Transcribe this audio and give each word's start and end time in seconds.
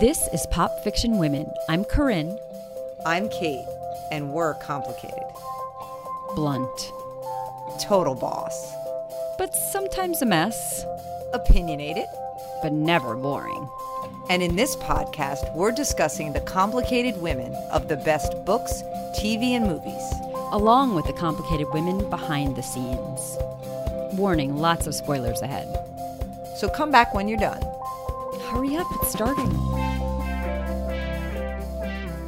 This 0.00 0.28
is 0.32 0.46
Pop 0.50 0.82
Fiction 0.84 1.18
Women. 1.18 1.50
I'm 1.68 1.84
Carinn. 1.84 2.38
I'm 3.06 3.28
Kate, 3.28 3.66
and 4.10 4.32
we're 4.32 4.54
complicated. 4.54 5.24
Blunt. 6.34 6.92
Total 7.80 8.14
boss. 8.14 8.72
But 9.38 9.54
sometimes 9.54 10.22
a 10.22 10.26
mess. 10.26 10.84
Opinionated. 11.32 12.06
But 12.62 12.72
never 12.72 13.14
boring. 13.16 13.68
And 14.28 14.42
in 14.42 14.56
this 14.56 14.76
podcast, 14.76 15.54
we're 15.54 15.72
discussing 15.72 16.32
the 16.32 16.40
complicated 16.40 17.20
women 17.20 17.54
of 17.70 17.88
the 17.88 17.96
best 17.96 18.32
books, 18.44 18.82
TV, 19.18 19.50
and 19.50 19.66
movies. 19.66 20.12
Along 20.52 20.94
with 20.94 21.06
the 21.06 21.12
complicated 21.12 21.68
women 21.72 22.08
behind 22.10 22.56
the 22.56 22.62
scenes. 22.62 23.38
Warning 24.18 24.56
lots 24.56 24.86
of 24.86 24.94
spoilers 24.94 25.42
ahead. 25.42 25.68
So 26.56 26.68
come 26.68 26.90
back 26.90 27.14
when 27.14 27.28
you're 27.28 27.38
done. 27.38 27.62
Hurry 28.56 28.74
up, 28.76 28.86
it's 28.94 29.12
starting. 29.12 29.54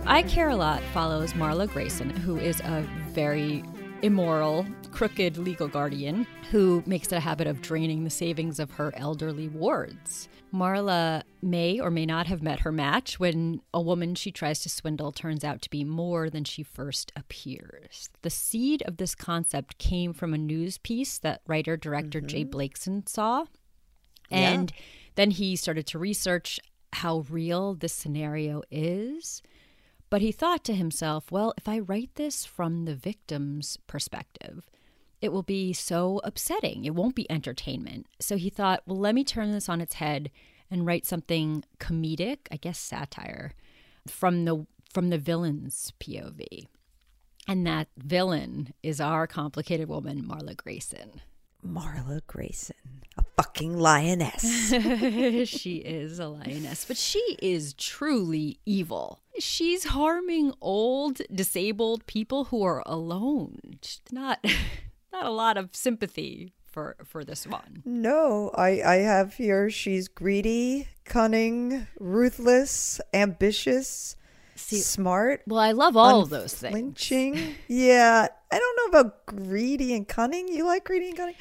I 0.07 0.23
Care 0.29 0.51
a 0.51 0.57
Lot 0.57 0.83
follows 0.93 1.33
Marla 1.33 1.67
Grayson, 1.73 2.11
who 2.11 2.37
is 2.37 2.61
a 2.61 2.87
very 3.13 3.65
immoral, 4.03 4.67
crooked 4.93 5.39
legal 5.39 5.69
guardian 5.69 6.27
who 6.51 6.83
makes 6.85 7.07
it 7.07 7.17
a 7.17 7.21
habit 7.21 7.47
of 7.47 7.63
draining 7.63 8.05
the 8.05 8.11
savings 8.11 8.59
of 8.61 8.73
her 8.73 8.93
elderly 8.95 9.49
wards. 9.49 10.29
Marla 10.53 11.23
may 11.41 11.81
or 11.81 11.91
may 11.91 12.05
not 12.05 12.27
have 12.27 12.43
met 12.43 12.61
her 12.61 12.73
match 12.73 13.19
when 13.19 13.63
a 13.73 13.81
woman 13.81 14.15
she 14.15 14.31
tries 14.31 14.61
to 14.61 14.69
swindle 14.69 15.13
turns 15.13 15.45
out 15.45 15.63
to 15.63 15.71
be 15.71 15.83
more 15.83 16.29
than 16.29 16.45
she 16.45 16.63
first 16.63 17.11
appears. 17.17 18.11
The 18.21 18.29
seed 18.29 18.83
of 18.83 18.99
this 18.99 19.15
concept 19.15 19.79
came 19.79 20.13
from 20.13 20.35
a 20.35 20.39
news 20.39 20.77
piece 20.77 21.17
that 21.21 21.41
writer 21.47 21.79
director 21.79 22.19
mm-hmm. 22.19 22.29
J 22.29 22.45
Blakeson 22.45 23.09
saw. 23.09 23.47
And 24.31 24.71
yeah. 24.77 24.83
Then 25.19 25.33
he 25.33 25.57
started 25.57 25.85
to 25.85 25.99
research 25.99 26.61
how 26.93 27.25
real 27.29 27.75
this 27.75 27.93
scenario 27.93 28.63
is. 28.71 29.43
But 30.11 30.23
he 30.23 30.31
thought 30.31 30.63
to 30.67 30.77
himself, 30.77 31.33
well, 31.33 31.53
if 31.59 31.67
I 31.67 31.81
write 31.81 32.15
this 32.15 32.45
from 32.45 32.85
the 32.85 32.95
victim's 32.95 33.79
perspective, 33.89 34.71
it 35.21 35.33
will 35.33 35.43
be 35.43 35.73
so 35.73 36.21
upsetting. 36.23 36.85
It 36.85 36.95
won't 36.95 37.17
be 37.17 37.29
entertainment. 37.29 38.07
So 38.21 38.37
he 38.37 38.49
thought, 38.49 38.85
well, 38.87 38.97
let 38.97 39.13
me 39.13 39.25
turn 39.25 39.51
this 39.51 39.69
on 39.69 39.81
its 39.81 39.95
head 39.95 40.31
and 40.71 40.87
write 40.87 41.05
something 41.05 41.65
comedic, 41.81 42.47
I 42.53 42.57
guess 42.57 42.79
satire, 42.79 43.55
from 44.07 44.45
the 44.45 44.67
from 44.95 45.11
the 45.11 45.19
villain's 45.19 45.93
POV. 45.99 46.69
And 47.49 47.67
that 47.67 47.89
villain 47.97 48.73
is 48.85 49.01
our 49.01 49.27
complicated 49.27 49.89
woman, 49.89 50.23
Marla 50.23 50.57
Grayson. 50.57 51.23
Marla 51.67 52.21
Grayson, 52.29 53.03
a 53.17 53.25
fucking 53.39 53.79
lioness. 53.79 54.71
she 55.49 55.77
is 55.77 56.19
a 56.19 56.27
lioness, 56.27 56.85
but 56.85 56.97
she 56.97 57.37
is 57.41 57.73
truly 57.75 58.59
evil. 58.67 59.21
She's 59.39 59.85
harming 59.85 60.55
old, 60.61 61.21
disabled 61.33 62.05
people 62.07 62.45
who 62.47 62.65
are 62.65 62.83
alone. 62.85 63.59
She's 63.83 64.01
not 64.11 64.45
not 65.13 65.25
a 65.25 65.31
lot 65.31 65.57
of 65.57 65.71
sympathy 65.73 66.53
for 66.67 66.97
for 67.05 67.25
this 67.25 67.47
one. 67.47 67.83
No, 67.85 68.51
I 68.57 68.83
I 68.83 68.95
have 68.97 69.35
here 69.35 69.71
she's 69.71 70.09
greedy, 70.09 70.89
cunning, 71.05 71.87
ruthless, 72.01 73.01
ambitious, 73.15 74.17
See, 74.57 74.79
smart. 74.79 75.43
Well, 75.47 75.61
I 75.61 75.71
love 75.71 75.97
all 75.97 76.23
of 76.23 76.31
those 76.31 76.55
things. 76.55 76.75
Lynching. 76.75 77.55
yeah, 77.69 78.27
I 78.51 78.59
don't 78.59 78.77
know 78.77 78.99
about 78.99 79.27
greedy 79.27 79.95
and 79.95 80.07
cunning. 80.07 80.49
You 80.49 80.67
like 80.67 80.85
greedy 80.85 81.09
and 81.09 81.17
cunning? 81.17 81.35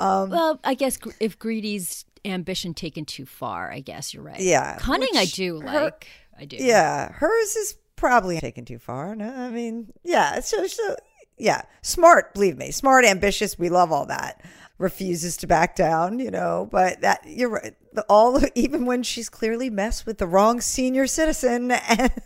Um, 0.00 0.30
well, 0.30 0.60
I 0.64 0.74
guess 0.74 0.98
if 1.20 1.38
greedy's 1.38 2.04
ambition 2.24 2.74
taken 2.74 3.04
too 3.04 3.26
far, 3.26 3.70
I 3.70 3.80
guess 3.80 4.14
you're 4.14 4.22
right. 4.22 4.40
Yeah, 4.40 4.76
cunning 4.78 5.16
I 5.16 5.26
do 5.26 5.60
her, 5.60 5.84
like. 5.84 6.08
I 6.38 6.44
do. 6.46 6.56
Yeah, 6.58 7.12
hers 7.12 7.56
is 7.56 7.76
probably 7.96 8.40
taken 8.40 8.64
too 8.64 8.78
far. 8.78 9.14
No, 9.14 9.32
I 9.32 9.50
mean, 9.50 9.92
yeah. 10.02 10.40
So, 10.40 10.66
so 10.66 10.96
yeah, 11.38 11.62
smart. 11.82 12.34
Believe 12.34 12.56
me, 12.56 12.70
smart, 12.70 13.04
ambitious. 13.04 13.58
We 13.58 13.68
love 13.68 13.92
all 13.92 14.06
that. 14.06 14.42
Refuses 14.78 15.36
to 15.38 15.46
back 15.46 15.76
down, 15.76 16.18
you 16.18 16.30
know. 16.30 16.68
But 16.70 17.00
that 17.02 17.20
you're 17.26 17.50
right. 17.50 17.74
All 18.08 18.40
even 18.54 18.86
when 18.86 19.02
she's 19.02 19.28
clearly 19.28 19.70
messed 19.70 20.06
with 20.06 20.18
the 20.18 20.26
wrong 20.26 20.60
senior 20.60 21.06
citizen, 21.06 21.72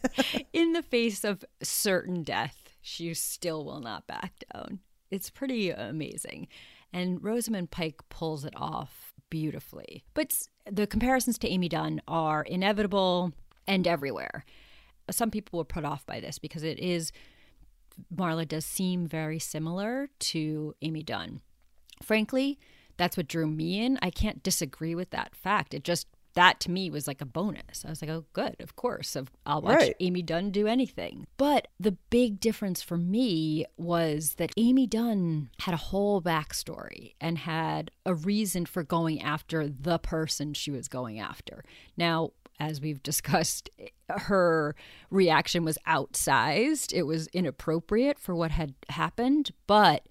in 0.53 0.73
the 0.73 0.83
face 0.83 1.25
of 1.25 1.45
certain 1.63 2.23
death, 2.23 2.58
she 2.89 3.13
still 3.15 3.65
will 3.65 3.81
not 3.81 4.07
back 4.07 4.33
down. 4.53 4.81
It's 5.11 5.31
pretty 5.31 5.71
amazing, 5.71 6.49
and 6.93 7.23
Rosamund 7.23 7.71
Pike 7.71 8.01
pulls 8.09 8.45
it 8.45 8.55
off 8.57 9.13
beautifully. 9.31 10.05
But 10.15 10.49
the 10.71 10.87
comparisons 10.87 11.39
to 11.39 11.49
Amy 11.49 11.69
Dunne 11.69 12.01
are 12.09 12.43
inevitable 12.43 13.33
and 13.67 13.87
everywhere. 13.87 14.45
Some 15.11 15.31
people 15.31 15.59
were 15.59 15.65
put 15.65 15.85
off 15.85 16.05
by 16.05 16.21
this 16.21 16.39
because 16.39 16.63
it 16.63 16.79
is 16.79 17.13
Marla 18.15 18.47
does 18.47 18.65
seem 18.65 19.07
very 19.07 19.39
similar 19.39 20.09
to 20.19 20.75
Amy 20.83 21.03
Dunne. 21.03 21.41
Frankly, 22.03 22.59
that's 22.97 23.17
what 23.17 23.29
drew 23.29 23.47
me 23.47 23.85
in. 23.85 23.99
I 24.03 24.11
can't 24.11 24.43
disagree 24.43 24.95
with 24.95 25.11
that 25.11 25.35
fact. 25.35 25.75
It 25.75 25.85
just 25.85 26.07
that 26.39 26.61
to 26.61 26.71
me 26.71 26.89
was 26.89 27.09
like 27.09 27.21
a 27.21 27.27
bonus. 27.27 27.85
I 27.85 27.91
was 27.91 28.01
like, 28.01 28.13
oh, 28.13 28.25
good, 28.33 28.55
of 28.61 28.77
course. 28.77 29.17
I'll 29.45 29.61
watch 29.61 29.75
right. 29.75 29.97
Amy 29.99 30.23
Dunne 30.23 30.53
do 30.53 30.69
anything. 30.69 31.27
But 31.37 31.67
the 31.81 31.97
big 32.11 32.39
difference 32.39 32.81
for 32.81 32.97
me 32.97 33.67
was 33.77 34.35
that 34.35 34.53
Amy 34.57 34.87
Dunne 34.87 35.51
had 35.59 35.75
a 35.75 35.79
whole 35.79 36.23
backstory 36.23 37.15
and 37.21 37.39
had 37.39 37.91
a 38.07 38.15
reason 38.15 38.67
for 38.67 38.85
going 38.85 39.21
after 39.21 39.69
the 39.69 39.99
person 39.99 40.55
she 40.55 40.71
was 40.71 40.87
going 40.87 41.19
after. 41.19 41.65
Now, 41.97 42.31
as 42.61 42.81
we've 42.81 43.03
discussed, 43.03 43.69
her 44.09 44.77
reaction 45.11 45.65
was 45.65 45.77
outsized. 45.89 46.93
It 46.93 47.03
was 47.03 47.27
inappropriate 47.33 48.21
for 48.21 48.37
what 48.37 48.53
had 48.53 48.75
happened, 48.91 49.51
but 49.67 50.07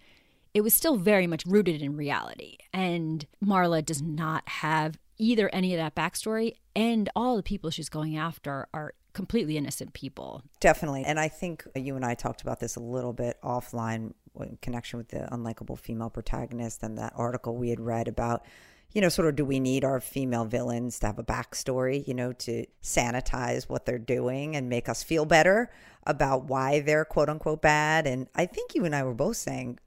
it 0.54 0.60
was 0.60 0.74
still 0.74 0.98
very 0.98 1.26
much 1.26 1.46
rooted 1.46 1.82
in 1.82 1.96
reality. 1.96 2.58
And 2.74 3.26
Marla 3.42 3.86
does 3.86 4.02
not 4.02 4.50
have 4.50 5.00
either 5.18 5.50
any 5.50 5.74
of 5.74 5.78
that 5.78 5.96
backstory, 5.96 6.56
and 6.76 7.10
all 7.16 7.36
the 7.36 7.44
people 7.44 7.70
she's 7.70 7.90
going 7.90 8.18
after 8.18 8.68
are 8.74 8.94
completely 9.14 9.58
innocent 9.58 9.94
people. 9.94 10.44
Definitely. 10.60 11.04
And 11.04 11.20
I 11.20 11.28
think 11.28 11.66
you 11.76 11.96
and 11.96 12.06
I 12.06 12.14
talked 12.14 12.42
about 12.42 12.60
this 12.60 12.76
a 12.76 12.80
little 12.80 13.14
bit 13.14 13.38
offline 13.44 14.14
in 14.40 14.58
connection 14.62 14.98
with 14.98 15.10
the 15.10 15.28
unlikable 15.32 15.80
female 15.80 16.12
protagonist 16.12 16.84
and 16.84 16.98
that 17.00 17.14
article 17.16 17.56
we 17.56 17.70
had 17.70 17.80
read 17.80 18.08
about 18.08 18.46
you 18.94 19.02
know, 19.02 19.10
sort 19.10 19.28
of 19.28 19.36
do 19.36 19.44
we 19.44 19.60
need 19.60 19.84
our 19.84 20.00
female 20.00 20.46
villains 20.46 21.00
to 21.00 21.08
have 21.08 21.20
a 21.20 21.24
backstory, 21.24 22.08
you 22.08 22.14
know, 22.14 22.32
to 22.32 22.66
sanitize 22.82 23.70
what 23.70 23.86
they're 23.86 24.00
doing 24.00 24.56
and 24.56 24.70
make 24.70 24.88
us 24.88 25.04
feel 25.04 25.26
better 25.26 25.70
about 26.06 26.46
why 26.46 26.80
they're 26.80 27.06
quote 27.06 27.30
unquote 27.30 27.62
bad? 27.62 28.08
And 28.08 28.28
I 28.34 28.46
think 28.46 28.76
you 28.76 28.86
and 28.86 28.96
I 28.96 29.04
were 29.04 29.14
both 29.14 29.38
saying 29.38 29.80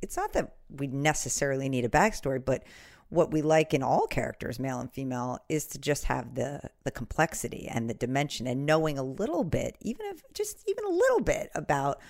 it's 0.00 0.16
not 0.16 0.32
that 0.32 0.54
we 0.70 0.86
necessarily 0.86 1.68
need 1.68 1.84
a 1.84 1.88
backstory, 1.88 2.42
but 2.42 2.64
what 3.10 3.30
we 3.32 3.42
like 3.42 3.74
in 3.74 3.82
all 3.82 4.06
characters, 4.06 4.58
male 4.58 4.80
and 4.80 4.90
female, 4.90 5.38
is 5.48 5.66
to 5.66 5.78
just 5.78 6.04
have 6.04 6.34
the 6.34 6.62
the 6.84 6.90
complexity 6.90 7.68
and 7.68 7.90
the 7.90 7.94
dimension 7.94 8.46
and 8.46 8.64
knowing 8.64 8.98
a 8.98 9.02
little 9.02 9.44
bit, 9.44 9.76
even 9.80 10.06
if 10.06 10.22
just 10.32 10.64
even 10.66 10.84
a 10.84 10.90
little 10.90 11.20
bit 11.20 11.50
about 11.54 12.00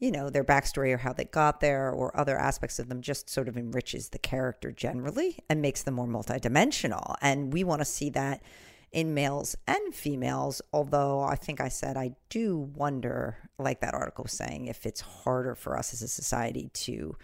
you 0.00 0.12
know, 0.12 0.30
their 0.30 0.44
backstory 0.44 0.92
or 0.92 0.98
how 0.98 1.12
they 1.12 1.24
got 1.24 1.60
there 1.60 1.90
or 1.90 2.16
other 2.16 2.38
aspects 2.38 2.78
of 2.78 2.88
them 2.88 3.02
just 3.02 3.28
sort 3.28 3.48
of 3.48 3.56
enriches 3.56 4.10
the 4.10 4.18
character 4.18 4.70
generally 4.70 5.38
and 5.50 5.60
makes 5.60 5.82
them 5.82 5.94
more 5.94 6.06
multidimensional. 6.06 7.16
And 7.20 7.52
we 7.52 7.64
want 7.64 7.80
to 7.80 7.84
see 7.84 8.10
that 8.10 8.42
in 8.92 9.12
males 9.12 9.56
and 9.66 9.94
females, 9.94 10.62
although 10.72 11.20
I 11.20 11.34
think 11.34 11.60
I 11.60 11.68
said 11.68 11.96
I 11.96 12.12
do 12.30 12.58
wonder, 12.58 13.38
like 13.58 13.80
that 13.80 13.94
article 13.94 14.22
was 14.24 14.32
saying, 14.32 14.66
if 14.66 14.86
it's 14.86 15.00
harder 15.00 15.54
for 15.54 15.76
us 15.76 15.92
as 15.92 16.00
a 16.00 16.08
society 16.08 16.70
to 16.74 17.16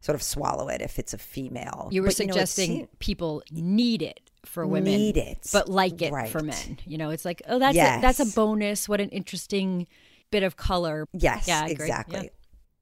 sort 0.00 0.14
of 0.14 0.22
swallow 0.22 0.68
it 0.68 0.80
if 0.80 0.98
it's 0.98 1.14
a 1.14 1.18
female. 1.18 1.88
You 1.90 2.02
were 2.02 2.08
but, 2.08 2.16
suggesting 2.16 2.72
you 2.72 2.78
know, 2.82 2.88
people 2.98 3.42
need 3.50 4.02
it 4.02 4.30
for 4.44 4.66
women, 4.66 4.92
need 4.92 5.16
it, 5.16 5.48
but 5.52 5.68
like 5.68 6.00
it 6.02 6.12
right. 6.12 6.28
for 6.28 6.40
men. 6.40 6.78
You 6.86 6.98
know, 6.98 7.10
it's 7.10 7.24
like, 7.24 7.42
oh, 7.48 7.58
that's 7.58 7.74
yes. 7.74 7.98
a, 7.98 8.00
that's 8.00 8.20
a 8.20 8.26
bonus. 8.26 8.88
What 8.88 9.00
an 9.00 9.10
interesting 9.10 9.86
bit 10.30 10.42
of 10.42 10.56
color. 10.56 11.06
Yes, 11.12 11.48
yeah, 11.48 11.66
exactly. 11.66 12.24
Yeah. 12.24 12.30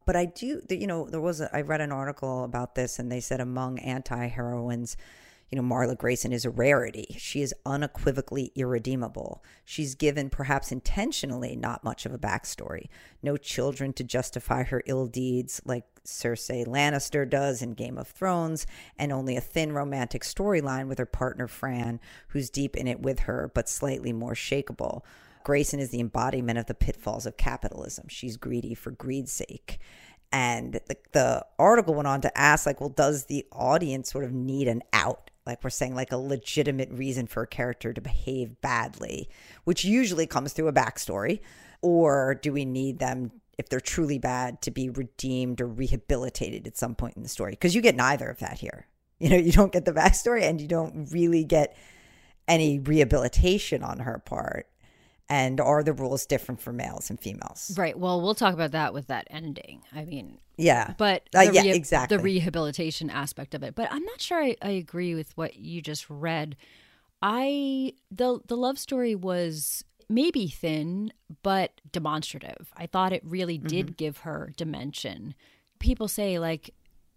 But 0.06 0.16
I 0.16 0.26
do, 0.26 0.60
you 0.68 0.86
know, 0.86 1.08
there 1.08 1.20
was, 1.20 1.40
a, 1.40 1.54
I 1.56 1.62
read 1.62 1.80
an 1.80 1.92
article 1.92 2.44
about 2.44 2.74
this 2.74 2.98
and 2.98 3.10
they 3.10 3.20
said 3.20 3.40
among 3.40 3.78
anti 3.78 4.26
heroines, 4.26 4.96
you 5.50 5.60
know, 5.60 5.74
Marla 5.74 5.96
Grayson 5.96 6.32
is 6.32 6.44
a 6.44 6.50
rarity. 6.50 7.16
She 7.18 7.40
is 7.40 7.54
unequivocally 7.64 8.50
irredeemable. 8.54 9.42
She's 9.64 9.94
given, 9.94 10.28
perhaps 10.28 10.72
intentionally, 10.72 11.54
not 11.56 11.84
much 11.84 12.06
of 12.06 12.12
a 12.12 12.18
backstory. 12.18 12.88
No 13.22 13.36
children 13.36 13.92
to 13.94 14.04
justify 14.04 14.64
her 14.64 14.82
ill 14.86 15.06
deeds 15.06 15.60
like 15.64 15.84
Cersei 16.06 16.66
Lannister 16.66 17.28
does 17.28 17.62
in 17.62 17.72
Game 17.72 17.98
of 17.98 18.08
Thrones, 18.08 18.66
and 18.98 19.12
only 19.12 19.36
a 19.36 19.40
thin 19.40 19.72
romantic 19.72 20.22
storyline 20.22 20.88
with 20.88 20.98
her 20.98 21.06
partner 21.06 21.46
Fran, 21.48 22.00
who's 22.28 22.50
deep 22.50 22.76
in 22.76 22.86
it 22.86 23.00
with 23.00 23.20
her, 23.20 23.50
but 23.54 23.68
slightly 23.68 24.12
more 24.12 24.34
shakable. 24.34 25.02
Grayson 25.44 25.80
is 25.80 25.90
the 25.90 26.00
embodiment 26.00 26.58
of 26.58 26.66
the 26.66 26.74
pitfalls 26.74 27.26
of 27.26 27.36
capitalism. 27.36 28.06
She's 28.08 28.36
greedy 28.36 28.74
for 28.74 28.90
greed's 28.90 29.32
sake. 29.32 29.78
And 30.32 30.80
the, 30.88 30.96
the 31.12 31.46
article 31.58 31.94
went 31.94 32.08
on 32.08 32.20
to 32.22 32.38
ask, 32.38 32.66
like, 32.66 32.80
well, 32.80 32.88
does 32.88 33.26
the 33.26 33.46
audience 33.52 34.10
sort 34.10 34.24
of 34.24 34.32
need 34.32 34.68
an 34.68 34.82
out 34.92 35.30
like 35.46 35.62
we're 35.62 35.70
saying 35.70 35.94
like 35.94 36.12
a 36.12 36.16
legitimate 36.16 36.90
reason 36.90 37.26
for 37.26 37.42
a 37.42 37.46
character 37.46 37.92
to 37.92 38.00
behave 38.00 38.60
badly, 38.60 39.28
which 39.64 39.84
usually 39.84 40.26
comes 40.26 40.52
through 40.52 40.68
a 40.68 40.72
backstory, 40.72 41.40
or 41.82 42.34
do 42.34 42.52
we 42.52 42.64
need 42.64 42.98
them 42.98 43.30
if 43.58 43.68
they're 43.68 43.80
truly 43.80 44.18
bad 44.18 44.60
to 44.62 44.70
be 44.70 44.88
redeemed 44.90 45.60
or 45.60 45.66
rehabilitated 45.66 46.66
at 46.66 46.76
some 46.76 46.94
point 46.94 47.16
in 47.16 47.22
the 47.22 47.28
story? 47.28 47.52
Because 47.52 47.74
you 47.74 47.80
get 47.82 47.94
neither 47.96 48.28
of 48.28 48.38
that 48.40 48.58
here. 48.58 48.86
You 49.20 49.30
know, 49.30 49.36
you 49.36 49.52
don't 49.52 49.72
get 49.72 49.84
the 49.84 49.92
backstory 49.92 50.42
and 50.42 50.60
you 50.60 50.66
don't 50.66 51.08
really 51.12 51.44
get 51.44 51.76
any 52.48 52.80
rehabilitation 52.80 53.82
on 53.84 54.00
her 54.00 54.18
part. 54.18 54.66
And 55.28 55.60
are 55.60 55.82
the 55.84 55.92
rules 55.94 56.26
different 56.26 56.60
for 56.60 56.72
males 56.72 57.08
and 57.10 57.18
females? 57.18 57.72
Right. 57.78 57.96
Well, 57.98 58.20
we'll 58.20 58.34
talk 58.34 58.52
about 58.52 58.72
that 58.72 58.92
with 58.92 59.06
that 59.06 59.26
ending. 59.30 59.82
I 59.94 60.04
mean, 60.04 60.38
Yeah. 60.58 60.94
but 60.98 61.22
Uh, 61.34 61.46
the 61.46 61.52
yeah, 61.54 61.62
reha- 61.62 61.74
exactly. 61.74 62.16
the 62.16 62.22
rehabilitation 62.22 63.08
aspect 63.08 63.54
of 63.54 63.62
it. 63.62 63.74
But 63.76 63.88
I'm 63.92 64.04
not 64.04 64.20
sure 64.20 64.42
I, 64.42 64.56
I 64.60 64.70
agree 64.70 65.14
with 65.14 65.34
what 65.38 65.56
you 65.56 65.80
just 65.80 66.10
read. 66.10 66.56
I 67.22 67.94
the 68.10 68.40
the 68.46 68.56
love 68.56 68.78
story 68.78 69.14
was 69.14 69.84
maybe 70.14 70.48
thin, 70.48 71.12
but 71.42 71.80
demonstrative. 71.90 72.72
I 72.76 72.86
thought 72.86 73.12
it 73.12 73.22
really 73.24 73.58
did 73.58 73.86
Mm-hmm. 73.86 73.94
give 73.94 74.18
her 74.18 74.52
dimension. 74.56 75.34
People 75.78 76.08
say 76.08 76.38
like 76.38 76.70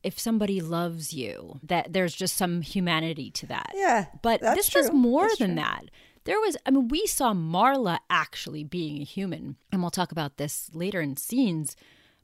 if 0.04 0.20
somebody 0.20 0.62
loves 0.62 1.14
you, 1.14 1.60
that 1.64 1.92
there's 1.94 2.16
just 2.16 2.36
some 2.38 2.62
humanity 2.62 3.30
to 3.32 3.46
that. 3.48 3.72
Yeah, 3.76 4.06
But 4.22 4.42
this 4.42 4.74
was 4.74 4.92
more 4.92 5.28
That's 5.28 5.40
than 5.40 5.50
true. 5.56 5.56
that. 5.64 5.84
There 6.24 6.40
was, 6.40 6.56
I 6.66 6.72
mean, 6.72 6.88
we 6.90 7.06
saw 7.08 7.34
Marla 7.34 8.00
actually 8.10 8.64
being 8.64 9.02
a 9.02 9.06
human, 9.06 9.56
and 9.72 9.82
we'll 9.82 9.92
talk 9.92 10.12
about 10.12 10.38
this 10.38 10.70
later 10.74 11.02
in 11.02 11.18
scenes. 11.18 11.76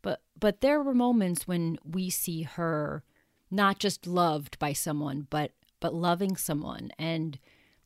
But 0.01 0.21
but 0.39 0.61
there 0.61 0.81
were 0.83 0.93
moments 0.93 1.47
when 1.47 1.77
we 1.85 2.09
see 2.09 2.43
her 2.43 3.03
not 3.49 3.79
just 3.79 4.05
loved 4.05 4.59
by 4.59 4.73
someone, 4.73 5.27
but 5.29 5.51
but 5.79 5.93
loving 5.93 6.35
someone, 6.37 6.91
and 6.99 7.39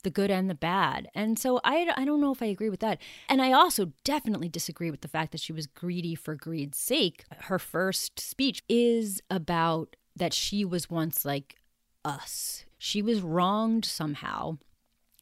the 0.07 0.11
good 0.11 0.31
and 0.31 0.49
the 0.49 0.55
bad. 0.55 1.09
And 1.13 1.37
so 1.37 1.59
I 1.65 1.91
I 1.97 2.05
don't 2.05 2.21
know 2.21 2.31
if 2.31 2.41
I 2.41 2.45
agree 2.45 2.69
with 2.69 2.79
that. 2.79 3.01
And 3.27 3.41
I 3.41 3.51
also 3.51 3.91
definitely 4.05 4.47
disagree 4.47 4.89
with 4.89 5.01
the 5.01 5.09
fact 5.09 5.33
that 5.33 5.41
she 5.41 5.51
was 5.51 5.67
greedy 5.67 6.15
for 6.15 6.33
greed's 6.33 6.77
sake. 6.77 7.25
Her 7.39 7.59
first 7.59 8.17
speech 8.17 8.63
is 8.69 9.21
about 9.29 9.97
that 10.15 10.33
she 10.33 10.63
was 10.63 10.89
once 10.89 11.25
like 11.25 11.57
us. 12.05 12.63
She 12.77 13.01
was 13.01 13.19
wronged 13.19 13.83
somehow, 13.83 14.59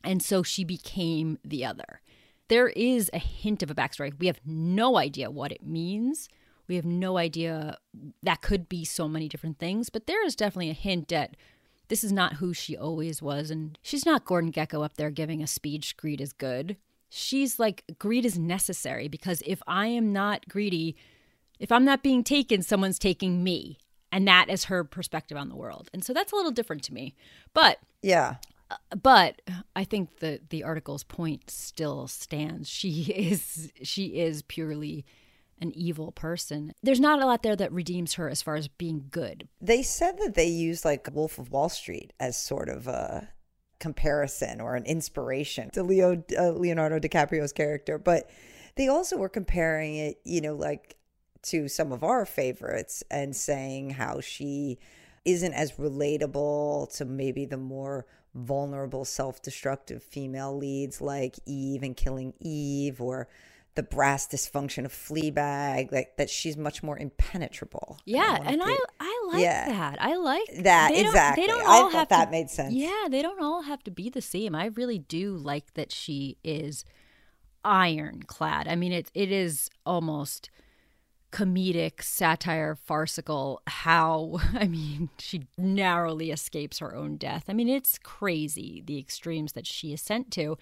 and 0.04 0.22
so 0.22 0.44
she 0.44 0.64
became 0.64 1.40
the 1.44 1.66
other. 1.66 2.02
There 2.48 2.68
is 2.68 3.10
a 3.12 3.18
hint 3.18 3.64
of 3.64 3.72
a 3.72 3.76
backstory. 3.76 4.14
We 4.20 4.28
have 4.28 4.42
no 4.46 4.98
idea 4.98 5.32
what 5.32 5.52
it 5.52 5.66
means. 5.66 6.30
We 6.68 6.76
have 6.76 6.86
no 6.86 7.18
idea. 7.18 7.80
That 8.22 8.44
could 8.44 8.70
be 8.70 8.86
so 8.86 9.08
many 9.08 9.28
different 9.28 9.58
things, 9.58 9.90
but 9.90 10.06
there 10.06 10.24
is 10.24 10.36
definitely 10.36 10.70
a 10.70 10.74
hint 10.74 11.12
at 11.12 11.36
this 11.88 12.04
is 12.04 12.12
not 12.12 12.34
who 12.34 12.54
she 12.54 12.76
always 12.76 13.22
was. 13.22 13.52
And 13.52 13.78
she's 13.82 14.06
not 14.06 14.26
Gordon 14.26 14.52
Gekko 14.52 14.84
up 14.84 14.98
there 14.98 15.10
giving 15.10 15.42
a 15.42 15.48
speech, 15.48 15.98
greed 15.98 16.22
is 16.22 16.34
good. 16.34 16.78
She's 17.10 17.60
like, 17.60 17.84
greed 18.00 18.26
is 18.26 18.38
necessary 18.38 19.08
because 19.08 19.42
if 19.46 19.62
I 19.68 19.88
am 19.88 20.12
not 20.12 20.48
greedy, 20.50 20.96
if 21.60 21.72
I'm 21.72 21.86
not 21.86 22.04
being 22.04 22.24
taken, 22.24 22.62
someone's 22.62 23.00
taking 23.00 23.44
me. 23.44 23.78
And 24.12 24.28
that 24.28 24.50
is 24.50 24.66
her 24.66 24.84
perspective 24.84 25.38
on 25.38 25.50
the 25.50 25.56
world. 25.56 25.90
And 25.94 26.04
so 26.04 26.14
that's 26.14 26.32
a 26.32 26.36
little 26.36 26.52
different 26.52 26.84
to 26.84 26.94
me. 26.94 27.16
But 27.54 27.80
Yeah. 28.02 28.36
Uh, 28.72 28.78
but 29.02 29.42
I 29.76 29.84
think 29.84 30.20
the 30.20 30.40
the 30.50 30.64
article's 30.64 31.04
point 31.04 31.52
still 31.52 32.08
stands. 32.08 32.68
She 32.68 33.04
is 33.16 33.72
she 33.84 34.20
is 34.20 34.42
purely 34.42 35.06
an 35.60 35.72
evil 35.75 36.12
person. 36.12 36.74
There's 36.84 37.00
not 37.00 37.22
a 37.22 37.25
lot 37.25 37.44
there 37.44 37.56
that 37.56 37.72
redeems 37.72 38.16
her 38.16 38.30
as 38.30 38.42
far 38.42 38.56
as 38.56 38.68
being 38.68 39.06
good. 39.10 39.48
They 39.62 39.84
said 39.84 40.18
that 40.19 40.36
they 40.36 40.48
used 40.48 40.86
like 40.86 41.07
Wolf 41.13 41.40
of 41.40 41.52
Wall 41.52 41.69
Street 41.69 42.13
as 42.19 42.38
sort 42.38 42.69
of 42.69 42.88
a 42.88 43.30
comparison 43.80 44.62
or 44.62 44.75
an 44.75 44.86
inspiration 44.86 45.69
to 45.72 45.84
Leo 45.84 46.24
uh, 46.38 46.52
Leonardo 46.52 47.00
DiCaprio's 47.00 47.54
character, 47.54 47.98
but 47.98 48.30
they 48.75 48.88
also 48.88 49.18
were 49.18 49.30
comparing 49.30 49.96
it, 49.96 50.19
you 50.24 50.42
know, 50.42 50.56
like 50.56 50.98
to 51.44 51.68
some 51.68 51.92
of 51.92 52.04
our 52.04 52.25
favorites 52.25 53.04
and 53.10 53.36
saying 53.36 53.92
how 53.92 54.19
she 54.19 54.78
isn't 55.24 55.54
as 55.54 55.74
relatable 55.74 56.96
to 56.98 57.06
maybe 57.06 57.46
the 57.46 57.58
more 57.58 58.06
vulnerable 58.34 59.06
self-destructive 59.06 60.04
female 60.04 60.58
leads 60.58 61.00
like 61.00 61.36
Eve 61.46 61.84
and 61.84 61.96
Killing 61.96 62.34
Eve 62.40 63.00
or 63.00 63.28
the 63.75 63.83
brass 63.83 64.27
dysfunction 64.27 64.86
of 64.86 64.92
Fleabag, 64.94 65.92
like 65.92 66.16
that 66.18 66.30
she's 66.30 66.56
much 66.57 66.81
more 66.81 66.98
impenetrable. 66.98 68.00
Yeah, 68.06 68.38
wanna 68.39 68.50
and 68.51 68.62
I 68.63 68.68
be- 68.68 68.77
I 69.00 69.24
like 69.33 69.42
Yeah. 69.44 69.68
that. 69.68 70.01
I 70.01 70.16
like 70.16 70.48
That, 70.63 70.89
they 70.92 70.95
don't- 71.04 71.06
exactly. 71.07 71.44
They 71.44 71.48
don't 71.48 71.62
I 71.62 71.66
all 71.66 71.83
thought 71.92 71.94
have 71.94 72.10
that 72.10 72.25
to, 72.25 72.31
made 72.31 72.50
sense. 72.50 72.74
Yeah, 72.74 73.07
they 73.10 73.22
don't 73.22 73.42
all 73.42 73.63
have 73.63 73.83
to 73.83 73.92
be 73.92 74.10
the 74.10 74.22
same. 74.22 74.56
I 74.56 74.66
really 74.68 75.00
do 75.00 75.36
like 75.36 75.74
that 75.74 75.92
she 75.92 76.38
is 76.44 76.86
ironclad. 77.63 78.68
I 78.68 78.75
mean, 78.75 78.92
it 78.92 79.12
it 79.13 79.31
is 79.31 79.69
almost 79.86 80.50
comedic, 81.31 82.01
satire, 82.01 82.75
farcical. 82.75 83.62
How 83.68 84.39
I 84.54 84.68
mean, 84.68 85.10
she 85.18 85.48
narrowly 85.57 86.31
escapes 86.31 86.80
her 86.80 86.95
own 86.95 87.18
death. 87.18 87.45
I 87.50 87.54
mean, 87.54 87.68
it's 87.69 87.98
crazy 87.98 88.81
the 88.86 88.98
extremes 89.00 89.54
that 89.54 89.68
she 89.68 89.92
is 89.94 90.01
sent 90.01 90.31
to. 90.33 90.57